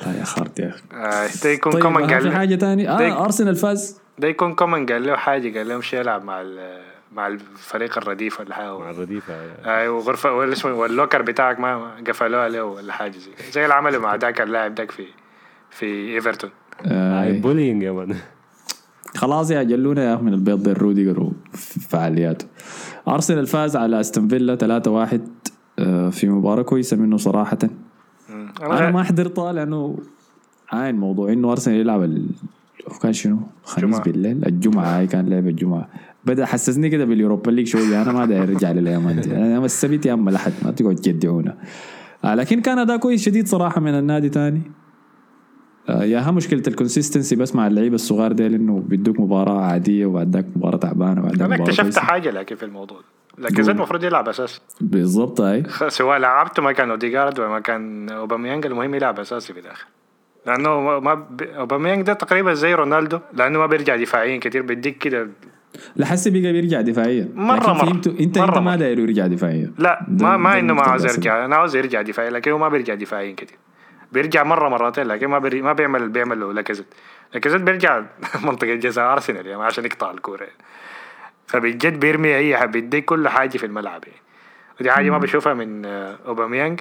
لا 0.05 0.19
يا 0.19 0.23
خارت 0.23 0.59
يا 0.59 0.69
أخي. 0.69 0.81
آه، 0.93 1.29
ده 1.43 1.49
يكون 1.49 1.73
طيب 1.73 1.81
كومن 1.83 2.03
آه، 2.03 2.07
في 2.07 2.13
قال 2.13 2.33
حاجة 2.33 2.65
آه 2.89 3.25
أرسنال 3.25 3.55
فاز. 3.55 3.99
ده 4.19 4.27
يكون 4.27 4.55
كومن 4.55 4.85
قال 4.85 5.07
له 5.07 5.15
حاجة 5.15 5.57
قال 5.57 5.67
له 5.67 5.75
امشي 5.75 5.97
يلعب 5.99 6.23
مع 6.23 6.41
ال... 6.41 6.79
مع 7.11 7.27
الفريق 7.27 7.97
الرديف 7.97 8.39
ولا 8.39 8.55
حاجة 8.55 8.79
مع 8.79 8.89
الرديفه 8.89 9.33
أيوه 9.65 9.95
وغرفة 9.95 10.33
ولا 10.33 10.53
اسمه 10.53 10.73
واللوكر 10.73 11.21
بتاعك 11.21 11.59
ما 11.59 11.77
ما 11.77 12.03
قفلوه 12.07 12.41
عليه 12.41 12.61
ولا 12.61 12.93
حاجة 12.93 13.17
زي. 13.17 13.51
زي 13.51 13.63
اللي 13.63 13.73
عملوا 13.73 14.01
مع 14.01 14.15
ذاك 14.15 14.41
اللاعب 14.41 14.75
ذاك 14.77 14.91
في 14.91 15.05
في 15.69 16.15
إيفرتون 16.15 16.49
آه 16.85 17.23
هاي 17.23 17.39
بولينج 17.39 17.83
يا 17.83 17.91
مان 17.91 18.15
خلاص 19.15 19.51
يا 19.51 19.63
جلونا 19.63 20.03
يا 20.03 20.15
أخي 20.15 20.23
من 20.23 20.33
البيض 20.33 20.63
ده 20.63 20.73
روديجر 20.73 21.31
وفعالياته 21.53 22.45
أرسنال 23.07 23.47
فاز 23.47 23.75
على 23.75 23.99
أستون 23.99 24.27
فيلا 24.27 24.81
3-1 25.15 25.19
آه، 25.79 26.09
في 26.09 26.29
مباراة 26.29 26.61
كويسة 26.61 26.97
منه 26.97 27.17
صراحة. 27.17 27.57
أنا 28.61 28.91
ما 28.91 29.03
حضرتها 29.03 29.53
لأنه 29.53 29.97
عاين 30.71 30.95
موضوع 30.95 31.31
إنه 31.31 31.51
أرسنال 31.51 31.77
يلعب. 31.79 32.09
كان 33.01 33.13
شنو؟ 33.13 33.37
خميس. 33.63 33.99
بالليل 33.99 34.45
الجمعة 34.45 34.83
هاي 34.83 35.07
كان 35.07 35.29
لعب 35.29 35.47
الجمعة. 35.47 35.89
بدأ 36.25 36.45
حسسني 36.45 36.89
كده 36.89 37.05
باليوروبا 37.05 37.51
ليج 37.51 37.67
شوية 37.67 38.01
أنا 38.01 38.11
ما 38.11 38.25
داير 38.25 38.43
أرجع 38.43 38.71
للأيام 38.71 39.11
دي 39.11 39.35
أنا 39.35 39.65
السبت 39.65 40.05
يا 40.05 40.13
أما 40.13 40.29
الأحد 40.29 40.53
ما 40.65 40.71
تقعد 40.71 40.95
تجدعونا. 40.95 41.57
آه 42.23 42.35
لكن 42.35 42.61
كان 42.61 42.79
أداء 42.79 42.97
كويس 42.97 43.25
شديد 43.25 43.47
صراحة 43.47 43.81
من 43.81 43.99
النادي 43.99 44.29
تاني. 44.29 44.61
آه 45.89 46.03
يا 46.03 46.19
ها 46.19 46.31
مشكلة 46.31 46.63
ال 46.67 46.73
consistency 46.73 47.35
بس 47.35 47.55
مع 47.55 47.67
اللعيبة 47.67 47.95
الصغار 47.95 48.31
ديل 48.31 48.53
إنه 48.53 48.83
بيدوك 48.87 49.19
مباراة 49.19 49.61
عادية 49.61 50.05
وبعد 50.05 50.35
ذاك 50.35 50.45
مباراة 50.55 50.77
تعبانة 50.77 51.21
وبعد 51.21 51.41
أنا 51.41 51.55
اكتشفت 51.55 51.99
حاجة 51.99 52.31
لكن 52.31 52.55
في 52.55 52.65
الموضوع 52.65 52.97
لكن 53.37 53.63
زاد 53.63 53.75
المفروض 53.75 54.03
يلعب 54.03 54.29
أساسي. 54.29 54.61
بالضبط 54.81 55.41
هاي 55.41 55.63
سواء 55.87 56.17
لعبته 56.17 56.63
ما 56.63 56.71
كان 56.71 56.89
أوديجارد 56.89 57.39
ولا 57.39 57.49
ما 57.49 57.59
كان 57.59 58.09
أوباميانج 58.09 58.65
المهم 58.65 58.95
يلعب 58.95 59.19
أساسي 59.19 59.53
في 59.53 59.59
الآخر. 59.59 59.85
لأنه 60.49 60.99
ما- 60.99 61.13
ب... 61.13 61.41
أوباميانج 61.41 62.01
ده 62.01 62.13
تقريبا 62.13 62.53
زي 62.53 62.73
رونالدو 62.73 63.19
لأنه 63.33 63.59
ما 63.59 63.65
بيرجع 63.65 63.95
دفاعيا 63.95 64.37
كتير 64.37 64.61
بيديك 64.61 64.97
كده 64.97 65.27
لحسي 65.95 66.29
بقى 66.29 66.51
بيرجع 66.53 66.81
دفاعيا. 66.81 67.29
مرة 67.35 67.55
لكن 67.57 67.69
مرة. 67.69 67.73
فهمتوا 67.85 68.13
انت 68.19 68.37
مرة 68.37 68.47
انت 68.49 68.57
ما. 68.57 68.75
داير 68.75 68.99
يرجع 68.99 69.27
دفاعيا. 69.27 69.71
لا 69.77 70.05
ما 70.07 70.37
ما 70.37 70.59
إنه 70.59 70.73
ما 70.73 70.81
عاوز. 70.81 71.05
يرجع. 71.05 71.45
أنا 71.45 71.55
عاوز 71.55 71.75
يرجع 71.75 72.01
دفاعي 72.01 72.29
لكن 72.29 72.51
هو 72.51 72.57
ما 72.57 72.69
بيرجع 72.69 72.93
دفاعيا 72.93 73.33
كتير. 73.37 73.57
بيرجع 74.11 74.43
مرة 74.43 74.69
مرتين 74.69 75.03
لكن 75.07 75.27
ما 75.27 75.39
بيري... 75.39 75.61
ما 75.61 75.73
بيعمل 75.73 75.99
اللي 76.01 76.11
بيعمله 76.11 76.53
لاكازيت. 76.53 76.85
لاكازيت 77.33 77.61
بيرجع 77.61 78.03
منطقة 78.45 78.73
جزاء 78.75 79.13
أرسنال 79.13 79.47
يعني 79.47 79.63
عشان 79.63 79.85
يقطع 79.85 80.11
الكورة. 80.11 80.47
فبجد 81.47 81.99
بيرمي 81.99 82.37
اي 82.37 82.67
بيديك 82.67 83.05
كل 83.05 83.27
حاجة 83.29 83.57
في 83.57 83.65
الملعب 83.65 84.03
يعني. 84.07 84.19
ودي 84.79 84.91
حاجة 84.91 85.09
ما 85.09 85.17
بشوفها 85.17 85.53
من 85.53 85.85
آه، 85.85 86.17
أوباميانج. 86.27 86.79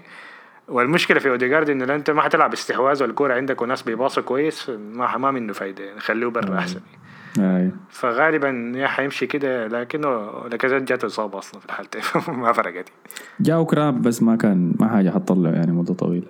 والمشكلة 0.69 1.19
في 1.19 1.31
أوديجارد 1.31 1.71
انه 1.71 1.95
انت 1.95 2.11
ما 2.11 2.23
حتلعب 2.23 2.53
استحواذ 2.53 3.03
والكورة 3.03 3.35
عندك 3.35 3.63
وناس 3.63 3.83
بيباصوا 3.83 4.23
كويس 4.23 4.71
ما 4.71 5.17
ما 5.17 5.31
منه 5.31 5.53
فايدة 5.53 5.85
يعني 5.85 6.01
خليه 6.01 6.27
برا 6.27 6.59
أحسن. 6.59 6.81
اي 7.39 7.71
فغالبا 7.91 8.73
يا 8.77 8.87
حيمشي 8.87 9.27
كده 9.27 9.67
لكنه 9.67 10.31
لاكازيت 10.53 10.83
جاته 10.83 11.07
إصابة 11.07 11.39
أصلا 11.39 11.61
في 11.61 11.67
الحالتين. 11.67 12.03
ما 12.43 12.53
فرقت. 12.53 12.89
جاه 13.41 13.67
cramp 13.67 14.03
بس 14.03 14.23
ما 14.23 14.37
كان 14.37 14.75
ما 14.81 14.89
حاجة 14.89 15.11
حتطلع 15.11 15.51
يعني 15.51 15.73
مدة 15.73 15.95
طويلة. 15.95 16.27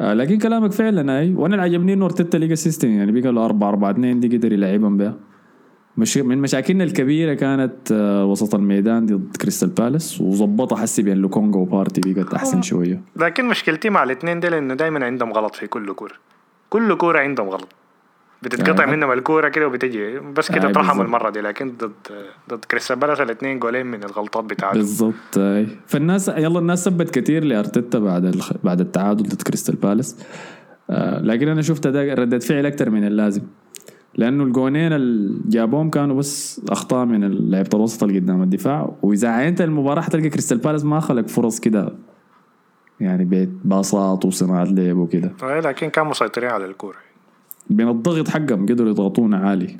آه 0.00 0.14
لكن 0.14 0.38
كلامك 0.38 0.72
فعلا 0.72 1.18
أي. 1.18 1.34
وأنا 1.34 1.54
اللي 1.54 1.64
عجبني 1.64 1.92
إنه 1.92 2.04
أرتيتا 2.04 2.36
لقى 2.36 2.56
system 2.56 2.88
يعني 2.88 3.12
بقى 3.20 3.32
له 3.32 3.44
4 3.44 3.68
4 3.68 3.90
2 3.90 4.20
دي 4.20 4.36
قدر 4.36 4.52
يلعبهم 4.52 4.96
بها. 4.96 5.14
مش 5.96 6.16
من 6.16 6.38
مشاكلنا 6.38 6.84
الكبيرة 6.84 7.34
كانت 7.34 7.92
آه 7.92 8.24
وسط 8.24 8.54
الميدان 8.54 9.06
ضد 9.06 9.36
كريستال 9.36 9.68
بالاس 9.68 10.20
وظبطها 10.20 10.76
حسي 10.78 11.02
بين 11.02 11.16
لوكونجا 11.16 11.58
وبارتي 11.58 12.00
بقت 12.12 12.34
أحسن 12.34 12.62
شوية. 12.62 13.00
لكن 13.16 13.44
مشكلتي 13.44 13.90
مع 13.90 14.02
الاثنين 14.02 14.40
دول 14.40 14.54
إنه 14.54 14.74
دائما 14.74 15.04
عندهم 15.04 15.32
غلط 15.32 15.54
في 15.54 15.66
كل 15.66 15.92
كوره 15.92 16.14
كل 16.70 16.94
كوره 16.94 17.18
عندهم 17.18 17.48
غلط. 17.48 17.68
بتتقطع 18.42 18.84
آه. 18.84 18.86
منهم 18.86 19.12
الكورة 19.12 19.48
كده 19.48 19.66
وبتجي. 19.66 20.18
بس 20.18 20.52
كده 20.52 20.68
آه، 20.68 20.70
اترحموا 20.70 21.04
بالظبط. 21.04 21.06
المرة 21.06 21.30
دي 21.30 21.40
لكن 21.40 21.72
ضد 21.78 21.92
ضد 22.50 22.64
كريستال 22.64 22.96
بالاس 22.96 23.20
الاثنين 23.20 23.58
جولين 23.58 23.86
من 23.86 24.04
الغلطات 24.04 24.44
بتاعتهم. 24.44 24.78
بالضبط 24.80 25.38
أي. 25.38 25.66
فالناس 25.86 26.28
يلا 26.28 26.58
الناس 26.58 26.84
سبت 26.84 27.10
كثير 27.10 27.44
لأرتيتا 27.44 27.98
بعد 27.98 28.24
الخ... 28.24 28.52
بعد 28.64 28.80
التعادل 28.80 29.22
ضد 29.22 29.42
كريستال 29.42 29.74
بالاس. 29.74 30.16
آه 30.90 31.20
لكن 31.20 31.48
أنا 31.48 31.62
شفت 31.62 31.86
ده 31.86 32.14
ردة 32.14 32.38
فعل 32.38 32.66
أكثر 32.66 32.90
من 32.90 33.06
اللازم. 33.06 33.42
لأنه 34.16 34.44
الجونين 34.44 34.92
اللي 34.92 35.40
جابوهم 35.48 35.90
كانوا 35.90 36.16
بس 36.16 36.60
أخطاء 36.68 37.04
من 37.06 37.50
لعيبه 37.50 37.70
الوسط 37.74 38.02
اللي 38.02 38.18
قدام 38.18 38.42
الدفاع. 38.42 38.92
وإذا 39.02 39.28
عينت 39.28 39.60
المباراة 39.60 40.00
حتلقى 40.00 40.28
كريستال 40.28 40.58
بالاس 40.58 40.84
ما 40.84 41.00
خلق 41.00 41.28
فرص 41.28 41.60
كده. 41.60 41.92
يعني 43.00 43.24
بيت 43.24 43.50
باصات 43.64 44.24
وصناعة 44.24 44.64
لعب 44.64 44.96
وكده. 44.96 45.32
آه، 45.42 45.60
لكن 45.60 45.88
كانوا 45.90 46.10
مسيطرين 46.10 46.50
على 46.50 46.64
الكورة. 46.64 46.96
بين 47.70 47.88
الضغط 47.88 48.28
حقهم 48.28 48.66
قدروا 48.66 48.90
يضغطونا 48.90 49.36
عالي. 49.36 49.76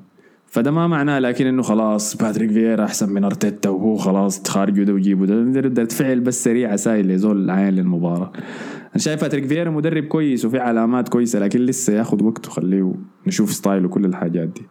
فده 0.55 0.71
ما 0.71 0.87
معناه 0.87 1.19
لكن 1.19 1.47
إنه 1.47 1.63
خلاص 1.63 2.17
باتريك 2.17 2.51
فييرا 2.51 2.85
أحسن 2.85 3.13
من 3.13 3.25
أرتيتا 3.25 3.71
وهو 3.71 3.97
خلاص 3.97 4.49
خارجه 4.49 4.83
ده 4.83 4.93
وجيبه 4.93 5.27
ده 5.27 5.61
ردة 5.61 5.85
فعل 5.85 6.21
بس 6.21 6.45
سريعه 6.45 6.77
سايل 6.77 7.09
لزول 7.09 7.51
عين 7.51 7.75
للمباراة. 7.75 8.33
أنا 8.37 8.99
شايف 8.99 9.21
باتريك 9.21 9.47
فييرا 9.47 9.71
مدرب 9.71 10.05
كويس 10.05 10.45
وفي 10.45 10.59
علامات 10.59 11.09
كويسة 11.09 11.39
لكن 11.39 11.61
لسه 11.61 11.93
ياخذ 11.93 12.25
وقته 12.25 12.51
خليه 12.51 12.95
نشوف 13.27 13.53
style 13.53 13.81
ه 13.81 13.87
وكل 13.87 14.05
الحاجات 14.05 14.49
دي. 14.49 14.63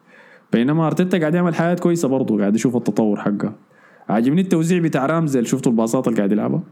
بينما 0.52 0.88
أرتيتا 0.88 1.18
قاعد 1.18 1.36
يعمل 1.36 1.56
حاجات 1.56 1.80
كويسة 1.80 2.08
برضه 2.08 2.40
قاعد 2.40 2.56
يشوف 2.56 2.76
التطور 2.76 3.20
حقه. 3.20 3.54
عاجبني 4.10 4.42
التوزيع 4.42 4.80
بتاع 4.80 5.06
رامسديل. 5.06 5.48
شفتوا 5.48 5.72
الباصات 5.72 6.08
اللي 6.08 6.18
قاعد 6.18 6.32
يلعبها؟ 6.32 6.64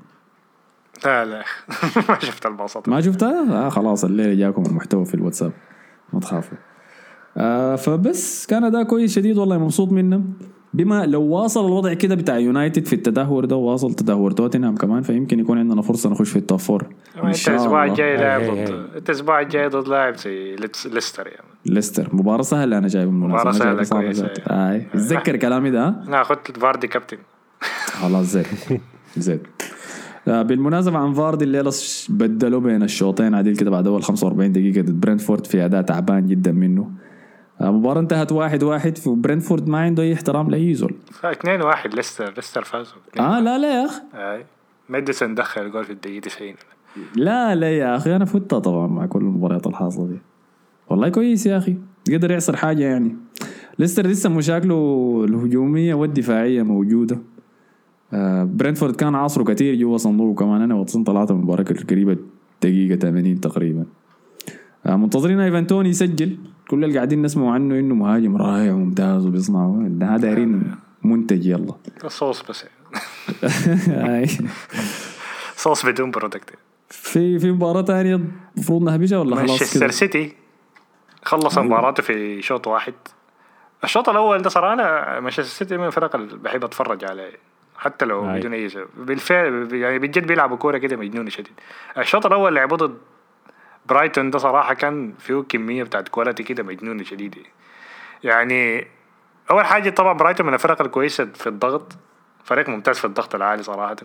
لا 1.05 1.26
لا. 1.26 1.43
ما 2.09 2.20
شفت 2.20 2.45
الباصات 2.45 2.91
ما 2.91 3.01
شفتها؟ 3.01 3.66
آه 3.66 3.70
خلاص 3.70 4.05
الليلة 4.05 4.34
جاكم 4.34 4.64
المحتوى 4.66 5.05
في 5.05 5.14
الواتساب. 5.14 5.51
ما 6.14 6.20
تخافوا. 6.20 6.57
آه 7.38 7.75
فبس 7.75 8.45
كان 8.45 8.71
ده 8.71 8.84
كويس 8.84 9.15
شديد 9.15 9.38
والله 9.38 9.57
مبسوط 9.57 9.91
منه. 9.91 10.21
بما 10.73 11.05
لو 11.05 11.21
واصل 11.23 11.65
الوضع 11.65 11.93
كده 11.93 12.15
بتاع 12.15 12.38
يونايتد 12.38 12.86
في 12.86 12.93
التدهور 12.93 13.45
ده 13.45 13.55
وواصل 13.55 13.93
تدهور 13.93 14.32
توتنهام 14.32 14.75
كمان 14.75 15.01
فيمكن 15.03 15.39
يكون 15.39 15.57
عندنا 15.57 15.82
فرصة 15.82 16.09
نخش 16.09 16.29
في 16.29 16.36
ال 16.36 16.41
top 16.41 16.59
four 16.59 16.86
إن 17.23 17.36
شاء 17.36 17.55
الأسبوع 17.55 17.84
الله. 17.84 17.93
الجاي 17.93 18.17
لاعب 18.17 18.41
هي- 18.41 18.49
هي- 18.61 18.65
ضد 18.65 18.95
انت 18.95 19.09
الأسبوع 19.09 19.41
الجاي 19.41 19.67
ضد 19.67 19.88
لاعب 19.88 20.15
زي 20.17 20.55
ليستر 20.93 21.27
يعني. 21.27 21.47
ليستر. 21.65 22.09
مباراة 22.15 22.41
سهلة 22.41 22.77
أنا 22.77 22.88
جايب 22.88 23.27
جايب 23.29 23.51
سهلة 23.51 23.84
صعبة 23.84 24.01
كويسة. 24.03 24.21
ذات. 24.25 24.38
آه. 24.47 24.82
اتذكر 24.93 25.36
كلامي 25.36 25.71
ده 25.71 25.88
ها؟ 25.88 26.21
اخذت 26.21 26.59
فاردي 26.59 26.88
كابتن. 26.88 27.17
خلاص 28.01 28.25
زين. 28.25 28.43
زين. 29.17 29.39
آه، 30.27 30.41
بالمناسبة 30.41 30.97
عن 30.97 31.13
فاردي 31.13 31.45
الليلة 31.45 31.71
بدلوا 32.09 32.59
بين 32.59 32.84
الشوطين 32.84 33.34
عديل 33.36 33.55
كده 33.57 33.71
بعد 33.71 33.88
أول 33.88 34.03
45 34.03 34.51
دقيقة 34.51 34.82
ضد 34.82 34.99
برنتفورد 35.01 35.47
في 35.47 35.65
أداء 35.65 35.82
تعبان 35.82 36.27
جدا 36.27 36.51
منه. 36.51 36.91
آه، 37.62 37.72
مباراة 37.72 37.99
انتهت 38.01 38.32
واحد 38.32 38.64
واحد 38.64 38.97
في 38.97 39.09
برنتفورد 39.09 39.70
ما 39.70 39.80
عنده 39.80 40.03
أي 40.03 40.14
احترام 40.14 40.49
لأي 40.49 40.74
زول. 40.74 40.95
2 41.26 41.62
1 41.62 41.93
ليستر. 41.93 42.34
ليستر 42.36 42.64
فازوا. 42.64 42.97
آه 43.20 43.39
لا 43.39 43.57
لا 43.57 43.82
يا 43.82 43.86
أخي. 43.86 44.01
أي. 44.14 44.45
ميديسون 44.89 45.36
دخل 45.36 45.72
جول 45.72 45.84
في 45.86 45.91
الدقيقة 45.93 46.22
90 46.22 46.53
لا 47.16 47.55
لا 47.55 47.78
يا 47.78 47.95
أخي 47.95 48.16
أنا 48.16 48.26
فتها 48.26 48.59
طبعا 48.59 48.88
مع 48.88 49.05
كل 49.05 49.20
المباريات 49.20 49.68
الحاصلة 49.68 50.05
دي. 50.07 50.18
والله 50.89 51.09
كويس 51.09 51.45
يا 51.45 51.57
أخي. 51.57 51.76
قدر 52.14 52.32
يعصر 52.32 52.55
حاجة 52.55 52.84
يعني. 52.84 53.16
ليستر 53.80 54.07
لسه 54.07 54.30
مشاكله 54.30 54.76
الهجومية 55.30 55.93
والدفاعية 55.93 56.64
موجودة. 56.64 57.18
آه 58.14 58.43
برنتفورد 58.43 58.95
كان 58.95 59.16
عاصره 59.16 59.43
كثير 59.43 59.76
جوا 59.76 59.97
صندوق 59.97 60.39
كمان. 60.39 60.62
أنا 60.62 60.76
واتسون 60.76 61.03
طلعت 61.03 61.32
من 61.32 61.38
المباراه 61.38 61.64
قريبه 61.89 62.18
دقيقة 62.64 62.95
80 62.99 63.41
تقريبا. 63.41 63.86
آه 64.86 64.95
منتظرين 64.95 65.39
إيفان 65.39 65.68
توني 65.68 65.89
يسجل. 65.89 66.38
كل 66.72 66.84
اللي 66.84 66.95
قاعدين 66.95 67.22
نسمعوا 67.22 67.51
عنه 67.51 67.80
إنه 67.80 67.95
مهاجم 67.95 68.38
رائع 68.38 68.74
وممتاز 68.74 69.26
وبيصنع 69.26 69.88
هذا 70.01 70.17
دايرين 70.17 70.76
منتج 71.03 71.45
يلا. 71.45 71.74
صوص 72.07 72.43
بس. 72.49 72.65
صوص 75.63 75.86
بدون 75.86 76.11
product 76.11 76.49
في 76.89 77.39
في 77.39 77.51
مباراة 77.51 77.82
ثانية 77.82 78.19
المفروض 78.55 78.84
نهبشها 78.84 79.17
ولا 79.17 79.36
خلاص 79.36 79.49
مانشستر 79.49 79.91
سيتي 79.91 80.34
خلص 81.24 81.57
مباراته 81.57 82.03
في 82.03 82.41
شوط 82.41 82.67
واحد. 82.67 82.93
الشوط 83.84 84.09
الأول 84.09 84.41
ده 84.41 84.49
صراحة 84.49 84.74
أنا 84.74 85.19
مانشستر 85.19 85.43
سيتي 85.43 85.78
من 85.78 85.88
الفرق 85.88 86.15
اللي 86.15 86.38
بحب 86.38 86.63
اتفرج 86.63 87.05
عليه. 87.05 87.32
حتى 87.78 88.05
لو 88.05 88.32
أي. 88.32 88.39
بدون 88.39 88.53
أي 88.53 88.69
سبب 88.69 88.88
بالفعل 88.97 89.67
يعني 89.74 89.99
بجد 89.99 90.28
بيلعبوا 90.28 90.57
كورة 90.57 90.78
كده 90.78 90.97
مجنونة 90.97 91.30
شديد. 91.30 91.53
الشوط 91.97 92.26
الأول 92.26 92.55
لعبوا 92.55 92.78
ضد 92.78 92.97
برايتون 93.86 94.29
ده 94.29 94.39
صراحة 94.39 94.73
كان 94.73 95.13
فيه 95.19 95.43
كمية 95.49 95.84
بتاعت 95.84 96.07
quality 96.07 96.43
كده 96.43 96.63
مجنونة 96.63 97.03
شديدة. 97.03 97.41
يعني 98.23 98.88
أول 99.51 99.65
حاجة 99.65 99.89
طبعا 99.89 100.13
برايتون 100.13 100.47
من 100.47 100.53
الفرق 100.53 100.82
الكويسة 100.82 101.25
في 101.25 101.47
الضغط 101.47 101.91
فريق 102.43 102.69
ممتاز 102.69 102.99
في 102.99 103.05
الضغط 103.05 103.36
العالي 103.36 103.63
صراحة. 103.63 103.95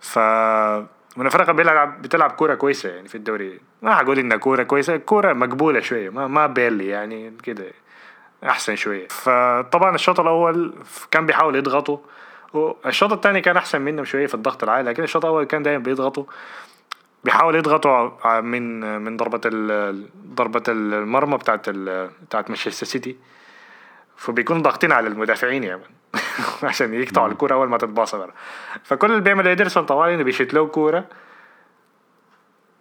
ف 0.00 0.18
من 1.16 1.26
الفرق 1.26 1.50
بيلعب 1.50 2.02
بتلعب 2.02 2.30
كورة 2.30 2.54
كويسة 2.54 2.88
يعني 2.88 3.08
في 3.08 3.14
الدوري. 3.14 3.60
ما 3.82 3.94
حقول 3.94 4.18
انها 4.18 4.36
كورة 4.36 4.62
كويسة 4.62 4.96
كورة 4.96 5.32
مقبولة 5.32 5.80
شوية 5.80 6.10
ما 6.10 6.26
ما 6.26 6.46
بيرلي 6.46 6.86
يعني 6.88 7.32
كده 7.42 7.72
أحسن 8.44 8.76
شوية. 8.76 9.08
فطبعا 9.08 9.94
الشوط 9.94 10.20
الأول 10.20 10.74
كان 11.10 11.26
بيحاول 11.26 11.56
يضغطوا 11.56 11.98
والشوط 12.52 13.12
الثاني 13.12 13.40
كان 13.40 13.56
أحسن 13.56 13.80
منهم 13.80 14.04
شوية 14.04 14.26
في 14.26 14.34
الضغط 14.34 14.62
العالي 14.62 14.90
لكن 14.90 15.02
الشوط 15.02 15.24
الأول 15.24 15.44
كان 15.44 15.62
دايما 15.62 15.84
بيضغطوا. 15.84 16.24
بيحاول 17.24 17.54
يضغطوا 17.54 18.40
من 18.40 18.80
من 19.02 19.16
ضربة 19.16 19.40
ال- 19.44 20.08
ضربة 20.34 20.62
المرمى 20.68 21.36
بتاعت 21.36 21.70
بتاعت 21.70 22.48
مانشستر 22.50 22.86
سيتي. 22.86 23.16
فبيكونوا 24.16 24.62
ضاغطين 24.62 24.92
على 24.92 25.08
المدافعين 25.08 25.64
يعني. 25.64 25.82
عشان 26.62 26.94
يقطعوا 26.94 27.28
الكرة 27.28 27.54
أول 27.54 27.68
ما 27.68 27.78
تتباصى 27.78 28.16
برا 28.18 28.32
فكل 28.84 29.10
اللي 29.10 29.20
بيعمله 29.20 29.50
إيدرسون 29.50 29.84
طوالي 29.86 30.14
إنه 30.14 30.22
بيشوت 30.22 30.54
له 30.54 30.66
كورة. 30.66 31.04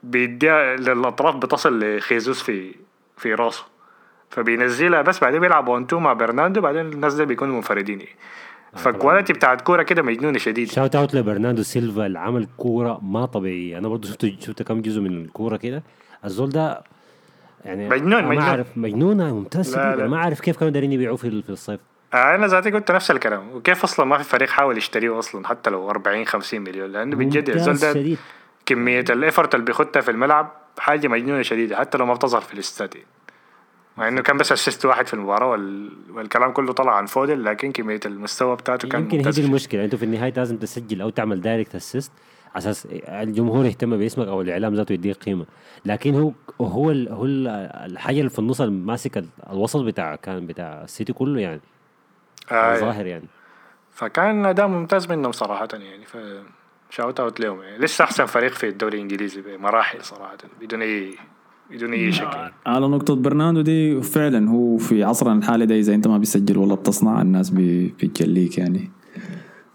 بيديها 0.03 0.75
للأطراف 0.75 1.35
بتصل 1.35 1.79
لخيزوس 1.97 2.43
في 2.43 2.75
في 3.17 3.33
راسه. 3.33 3.65
فبينزلها 4.29 5.01
بس 5.01 5.19
بعدين 5.19 5.39
بيلعب 5.39 5.67
one 5.67 5.87
two 5.87 5.99
مع 5.99 6.13
برناردو. 6.13 6.61
بعدين 6.61 6.81
الناس 6.81 7.13
دي 7.13 7.25
بيكونوا 7.25 7.55
منفردين 7.55 8.05
فال 8.75 8.88
quality 8.88 9.33
بتاعت 9.33 9.61
كورة 9.61 9.83
كده 9.83 10.01
مجنونة 10.01 10.37
شديد. 10.37 10.71
shout 10.71 10.95
out 10.95 11.15
لبرناردو 11.15 11.63
سيلفا 11.63 12.05
اللي 12.05 12.19
عمل 12.19 12.47
كورة 12.57 12.99
ما 13.03 13.25
طبيعية. 13.25 13.77
أنا 13.77 13.87
برضو 13.87 14.07
شفت 14.07 14.25
شفت 14.39 14.63
كم 14.63 14.81
جزء 14.81 15.01
من 15.01 15.21
الكورة 15.21 15.57
كده. 15.57 15.83
الزول 16.25 16.49
ده 16.49 16.83
يعني 17.65 17.89
مجنون، 17.89 18.13
أنا 18.13 18.21
ما 18.21 18.29
مجنون. 18.29 18.43
اعرف 18.43 18.67
مجنونة 18.75 19.35
ممتاز. 19.35 19.75
لا،. 19.75 19.81
لا. 19.81 19.93
أنا 19.93 20.07
ما 20.07 20.17
أعرف 20.17 20.39
كيف 20.39 20.57
كانوا 20.57 20.73
دايرين 20.73 20.91
يبيعوه 20.91 21.17
في 21.17 21.41
في 21.41 21.49
الصيف. 21.49 21.79
أنا 22.13 22.47
ذاتي 22.47 22.71
قلت 22.71 22.91
نفس 22.91 23.11
الكلام. 23.11 23.49
وكيف 23.55 23.83
أصلا 23.83 24.05
ما 24.05 24.17
في 24.17 24.23
فريق 24.23 24.49
حاول 24.49 24.77
يشتريه 24.77 25.19
أصلا 25.19 25.47
حتى 25.47 25.69
لو 25.69 25.89
40 25.89 26.25
50 26.25 26.61
مليون. 26.61 26.91
لأنه 26.91 27.15
بجد 27.15 27.49
الزول 27.49 27.75
ده 27.75 27.93
شديد. 27.93 28.17
كمية 28.65 29.05
ال 29.09 29.16
effort 29.16 29.55
اللي 29.55 29.65
بيخدها 29.65 30.01
في 30.01 30.11
الملعب 30.11 30.51
حاجة 30.79 31.07
مجنونة 31.07 31.41
شديدة 31.41 31.77
حتى 31.77 31.97
لو 31.97 32.05
ما 32.05 32.13
بتظهر 32.13 32.41
في 32.41 32.53
ال 32.53 32.59
stats. 32.59 32.95
مع 33.99 34.07
إنه 34.07 34.21
كان 34.21 34.37
بس 34.37 34.51
assist 34.51 34.85
واحد 34.85 35.07
في 35.07 35.13
المباراة 35.13 35.47
وال... 35.47 35.91
والكلام 36.13 36.51
كله 36.51 36.73
طلع 36.73 36.95
عن 36.95 37.05
فودن 37.05 37.45
لكن 37.45 37.71
كمية 37.71 37.99
المستوى 38.05 38.55
بتاعته 38.55 38.87
كان 38.89 39.01
يمكن 39.01 39.25
هي 39.25 39.31
دي 39.31 39.41
المشكلة. 39.45 39.85
أنتوا 39.85 39.99
في 39.99 40.05
النهاية 40.05 40.33
لازم 40.33 40.57
تسجل 40.57 41.01
أو 41.01 41.09
تعمل 41.09 41.41
direct 41.41 41.75
assist 41.75 42.11
أساس 42.55 42.87
الجمهور 42.91 43.65
يهتم 43.65 43.97
باسمك 43.97 44.27
أو 44.27 44.41
الإعلام 44.41 44.73
ذاته 44.75 44.93
يديك 44.93 45.15
قيمة. 45.15 45.45
لكن 45.85 46.15
هو 46.15 46.31
هو 46.61 46.91
ال 46.91 47.09
هو 47.09 47.25
ال 47.25 47.47
الحاجة 47.91 48.17
اللي 48.19 48.29
في 48.29 48.39
النص 48.39 48.61
ماسك 48.61 49.17
ال- 49.17 49.27
الوسط 49.49 49.81
بتاع 49.81 50.15
كان 50.15 50.45
بتاع 50.47 50.83
السيتي 50.83 51.13
كله 51.13 51.41
يعني. 51.41 51.61
آه 52.51 52.73
الظاهر 52.75 53.05
يعني. 53.05 53.25
فكان 53.91 54.45
أداء 54.45 54.67
ممتاز 54.67 55.11
منهم 55.11 55.31
صراحة 55.31 55.67
يعني 55.73 56.05
ف 56.05 56.17
shout 56.89 57.19
out 57.19 57.39
لهم 57.39 57.61
يعني. 57.61 57.77
لسه 57.77 58.03
أحسن 58.03 58.25
فريق 58.25 58.51
في 58.51 58.67
الدوري 58.69 58.97
الإنجليزي 58.97 59.41
بمراحل 59.41 60.03
صراحة 60.03 60.37
بدون 60.61 60.81
أي 60.81 61.15
بدون 61.71 61.93
اي 61.93 62.11
شك 62.11 62.51
على 62.65 62.87
نقطة 62.87 63.15
برناردو 63.15 63.61
دي 63.61 64.01
فعلا 64.01 64.49
هو 64.49 64.77
في 64.77 65.03
عصرنا 65.03 65.37
الحالي 65.37 65.65
ده 65.65 65.75
إذا 65.79 65.93
أنت 65.95 66.07
ما 66.07 66.17
بتسجل 66.17 66.57
ولا 66.57 66.75
بتصنع 66.75 67.21
الناس 67.21 67.49
بتجليك 67.49 68.57
يعني. 68.57 68.91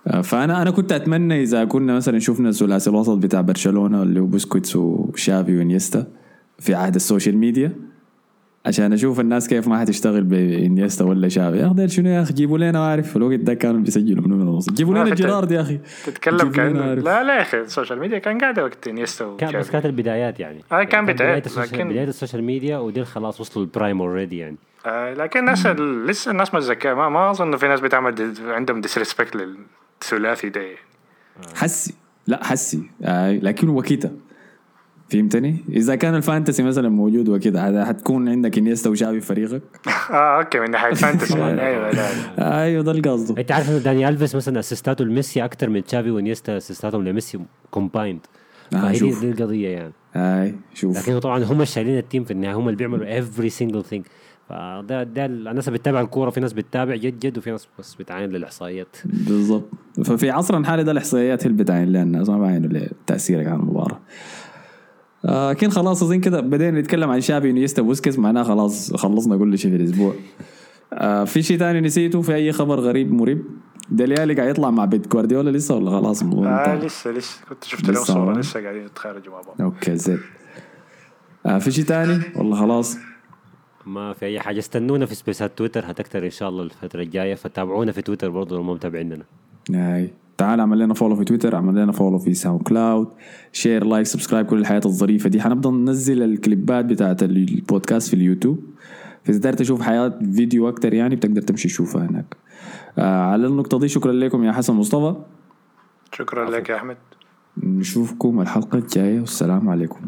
آه، 0.06 0.20
فأنا 0.20 0.62
أنا 0.62 0.70
كنت 0.70 0.92
أتمنى 0.92 1.42
إذا 1.42 1.64
كنا 1.64 1.96
مثلا 1.96 2.18
شفنا 2.18 2.50
ثلاثي 2.52 2.90
الوسط 2.90 3.16
بتاع 3.18 3.40
برشلونة 3.40 4.02
اللي 4.02 4.20
هو 4.20 4.26
بوسكويتس 4.26 4.76
وشافي 4.76 5.56
وإنيستا 5.56 6.06
في 6.58 6.74
عهد 6.74 6.94
ال 6.94 7.00
social 7.00 7.36
media. 7.38 7.72
عشان 8.66 8.92
أشوف 8.92 9.20
الناس 9.20 9.48
كيف 9.48 9.68
ما 9.68 9.78
حتشتغل 9.80 10.24
بانيستا 10.24 11.04
ولا 11.04 11.28
شافي 11.28 11.56
يا 11.58 11.72
أخي 11.72 11.88
شنو 11.88 12.08
يا 12.08 12.22
أخي؟ 12.22 12.32
جيبوا 12.34 12.58
لنا 12.58 12.86
عارف 12.86 13.10
في 13.10 13.16
الوقت 13.16 13.38
ده 13.40 13.54
كانوا 13.54 13.80
بيسجلوا 13.80 14.22
منو 14.26 14.36
من 14.36 14.42
الوسط 14.42 14.72
جيبوا 14.72 14.94
لنا 14.94 15.14
جيرارد 15.14 15.50
يا 15.52 15.60
أخي. 15.60 15.78
تتكلم 16.06 16.50
كان. 16.50 16.76
لا 16.94 17.22
لا 17.24 17.36
يا 17.36 17.42
أخي 17.42 17.60
السوشيال 17.60 17.98
ميديا 17.98 18.18
كان 18.18 18.38
قاعدة 18.38 18.64
وقت 18.64 18.88
انيستا 18.88 19.36
كان 19.38 19.58
بس. 19.60 19.70
كانت 19.70 19.86
البدايات 19.86 20.40
يعني. 20.40 20.60
آه، 20.72 20.82
كان 20.84 21.06
بدايات، 21.06 21.58
لكن- 21.58 21.88
بداية 21.88 22.04
ال 22.04 22.10
social 22.10 22.44
media 22.44 22.78
ودي 22.78 23.04
خلاص 23.04 23.40
وصلوا 23.40 23.64
ال 23.64 23.70
prime 23.70 24.00
already 24.00 24.38
يعني. 24.38 24.56
آه 24.86 25.14
لكن 25.14 25.40
الناس 25.40 25.66
ال- 25.66 26.06
لسه 26.06 26.30
الناس 26.30 26.54
ما 26.54 26.60
ذكاء 26.60 26.94
ما, 26.94 27.08
ما 27.08 27.30
أظن 27.30 27.56
في 27.56 27.68
ناس 27.68 27.80
بتعمل 27.80 28.14
دي 28.14 28.24
عندهم 28.46 28.80
disrespect 28.80 29.36
للثلاثي 29.36 30.48
ده 30.48 30.60
حسي. 31.54 31.94
لا 32.26 32.44
حسي. 32.44 32.82
آه 33.02 33.32
لكن 33.32 33.68
وكيتا. 33.68 34.10
فهمتني؟ 35.08 35.56
إذا 35.68 35.94
كان 35.94 36.14
ال 36.14 36.20
fantasy 36.20 36.62
مثلا 36.62 36.88
موجود 36.88 37.28
وكده 37.28 37.68
هذا 37.68 37.84
حتكون 37.84 38.28
عندك 38.28 38.58
إنيستا 38.58 38.90
وشافي 38.90 39.20
في 39.20 39.26
فريقك؟ 39.26 39.62
آه 40.10 40.38
أوكي 40.38 40.60
من 40.60 40.70
ناحية 40.70 40.94
fantasy 40.94 41.34
أيوه 41.44 41.90
أيوه 42.38 42.82
ده 42.82 42.92
القصد. 42.92 43.38
أنت 43.38 43.52
عارف 43.52 43.70
انه 43.70 43.78
داني 43.78 44.08
ألفيس 44.08 44.34
مثلا 44.34 44.58
assist 44.58 44.93
اته 44.93 45.04
لميسي 45.04 45.44
أكثر 45.44 45.68
من 45.68 45.84
تشافي 45.84 46.10
وإنيستا 46.10 46.56
assist 46.56 46.88
اتهم 46.88 47.04
لميسي 47.04 47.38
combined 47.70 48.20
آه، 48.74 48.76
فهي 48.76 48.92
دي, 48.92 48.98
شوف. 48.98 49.20
دي 49.20 49.30
القضية 49.30 49.68
يعني. 49.68 49.92
هاي 50.14 50.54
شوف. 50.74 50.98
لكن 50.98 51.18
طبعا 51.18 51.44
هم 51.44 51.64
شايلين 51.64 51.98
ال 51.98 52.04
team 52.04 52.24
في 52.24 52.30
النهاية 52.30 52.54
هم 52.54 52.68
اللي 52.68 52.76
بيعملوا 52.76 53.20
every 53.20 53.50
single 53.50 53.92
thing. 53.92 54.02
فده 54.48 55.02
ده 55.02 55.26
الناس 55.26 55.68
اللي 55.68 55.78
بتتابع 55.78 56.00
الكورة 56.00 56.30
في 56.30 56.40
ناس 56.40 56.52
بتتابع 56.52 56.96
جد 56.96 57.18
جد 57.18 57.38
وفي 57.38 57.50
ناس 57.50 57.68
بس 57.78 57.94
بتعاين 57.94 58.30
للإحصائيات. 58.30 58.96
بالضبط. 59.04 59.70
ففي 60.04 60.30
عصرنا 60.30 60.60
الحالي 60.60 60.84
ده 60.84 60.92
الإحصائيات 60.92 61.42
هي 61.42 61.50
اللي 61.50 61.62
بتعين 61.62 61.88
للناس 61.88 62.28
ما 62.28 62.38
بعينوا 62.38 62.68
لتأثيرك 62.68 63.46
على 63.46 63.56
المباراة. 63.56 64.00
آه 65.24 65.52
كان 65.52 65.70
خلاص 65.70 66.02
اظن 66.02 66.20
كده. 66.20 66.40
بدينا 66.40 66.80
نتكلم 66.80 67.10
عن 67.10 67.20
شافي 67.20 67.50
وإنيستا 67.50 67.82
بوسكيتس 67.82 68.18
معناه 68.18 68.42
خلاص 68.42 68.94
خلصنا 68.94 69.36
كل 69.36 69.58
شيء 69.58 69.70
في 69.70 69.76
الأسبوع. 69.76 70.14
آه 70.92 71.24
في 71.24 71.42
شيء 71.42 71.58
ثاني 71.58 71.80
نسيته؟ 71.80 72.22
في 72.22 72.34
أي 72.34 72.52
خبر 72.52 72.80
غريب 72.80 73.12
مريب؟ 73.12 73.44
ديليالي 73.90 74.34
قاعد 74.34 74.48
يطلع 74.48 74.70
مع 74.70 74.84
بيت 74.84 75.12
جوارديولا 75.12 75.50
لسه 75.50 75.74
ولا 75.74 75.90
خلاص 75.90 76.22
آه؟ 76.22 76.74
لسه 76.84 77.10
لسه. 77.10 77.40
كنت 77.48 77.64
شفت 77.64 77.84
لهم 77.84 77.92
لسه 77.92 78.14
صورة 78.14 78.38
لسه 78.38 78.62
قاعدين 78.62 78.84
يتخارجوا 78.84 79.32
مع 79.32 79.40
بعض. 79.40 79.60
أوكي 79.60 79.96
زين. 79.96 80.18
آه 81.46 81.58
في 81.58 81.70
شيء 81.70 81.84
ثاني 81.84 82.20
والله 82.36 82.56
خلاص. 82.56 82.96
ما 83.86 84.12
في 84.12 84.26
أي 84.26 84.40
حاجة. 84.40 84.58
استنونا 84.58 85.06
في 85.06 85.14
space 85.14 85.51
ات 85.51 85.58
تويتر 85.58 85.84
هتكتر 85.86 86.24
إن 86.24 86.30
شاء 86.30 86.48
الله 86.48 86.62
الفترة 86.62 87.02
الجاية. 87.02 87.34
فتابعونا 87.34 87.92
في 87.92 88.02
تويتر 88.02 88.30
برضه 88.30 88.56
لو 88.56 88.62
ما 88.62 88.74
متابعيننا. 88.74 89.24
هاي 89.70 90.10
تعال 90.38 90.60
اعمل 90.60 90.78
لنا 90.78 90.94
follow 90.94 91.16
في 91.16 91.24
تويتر 91.24 91.54
اعمل 91.54 91.82
لنا 91.82 91.92
follow 91.92 92.18
في 92.18 92.34
SoundCloud 92.34 93.08
share 93.52 93.84
like 93.84 94.06
subscribe 94.06 94.46
كل 94.46 94.58
الحاجات 94.58 94.80
الظريفة 94.86 95.28
دي. 95.28 95.40
حنبدأ 95.40 95.70
ننزل 95.70 96.22
الكليبات 96.22 96.84
بتاعت 96.84 97.22
البودكاست 97.22 98.08
في 98.08 98.14
اليوتيوب. 98.14 98.58
فإذا 99.24 99.38
داير 99.38 99.54
تشوف 99.54 99.82
حاجات 99.82 100.18
فيديو 100.34 100.68
أكتر 100.68 100.94
يعني 100.94 101.16
بتقدر 101.16 101.42
تمشي 101.42 101.68
تشوفها 101.68 102.06
هناك. 102.06 102.36
آه 102.98 103.24
على 103.24 103.46
النقطة 103.46 103.78
دي 103.78 103.88
شكرا 103.88 104.12
لكم 104.12 104.44
يا 104.44 104.52
حسن 104.52 104.74
مصطفى. 104.74 105.16
شكرا 106.12 106.50
لك 106.50 106.68
يا 106.68 106.76
أحمد. 106.76 106.96
نشوفكم 107.62 108.40
الحلقة 108.40 108.78
الجاية 108.78 109.20
والسلام 109.20 109.68
عليكم. 109.68 110.00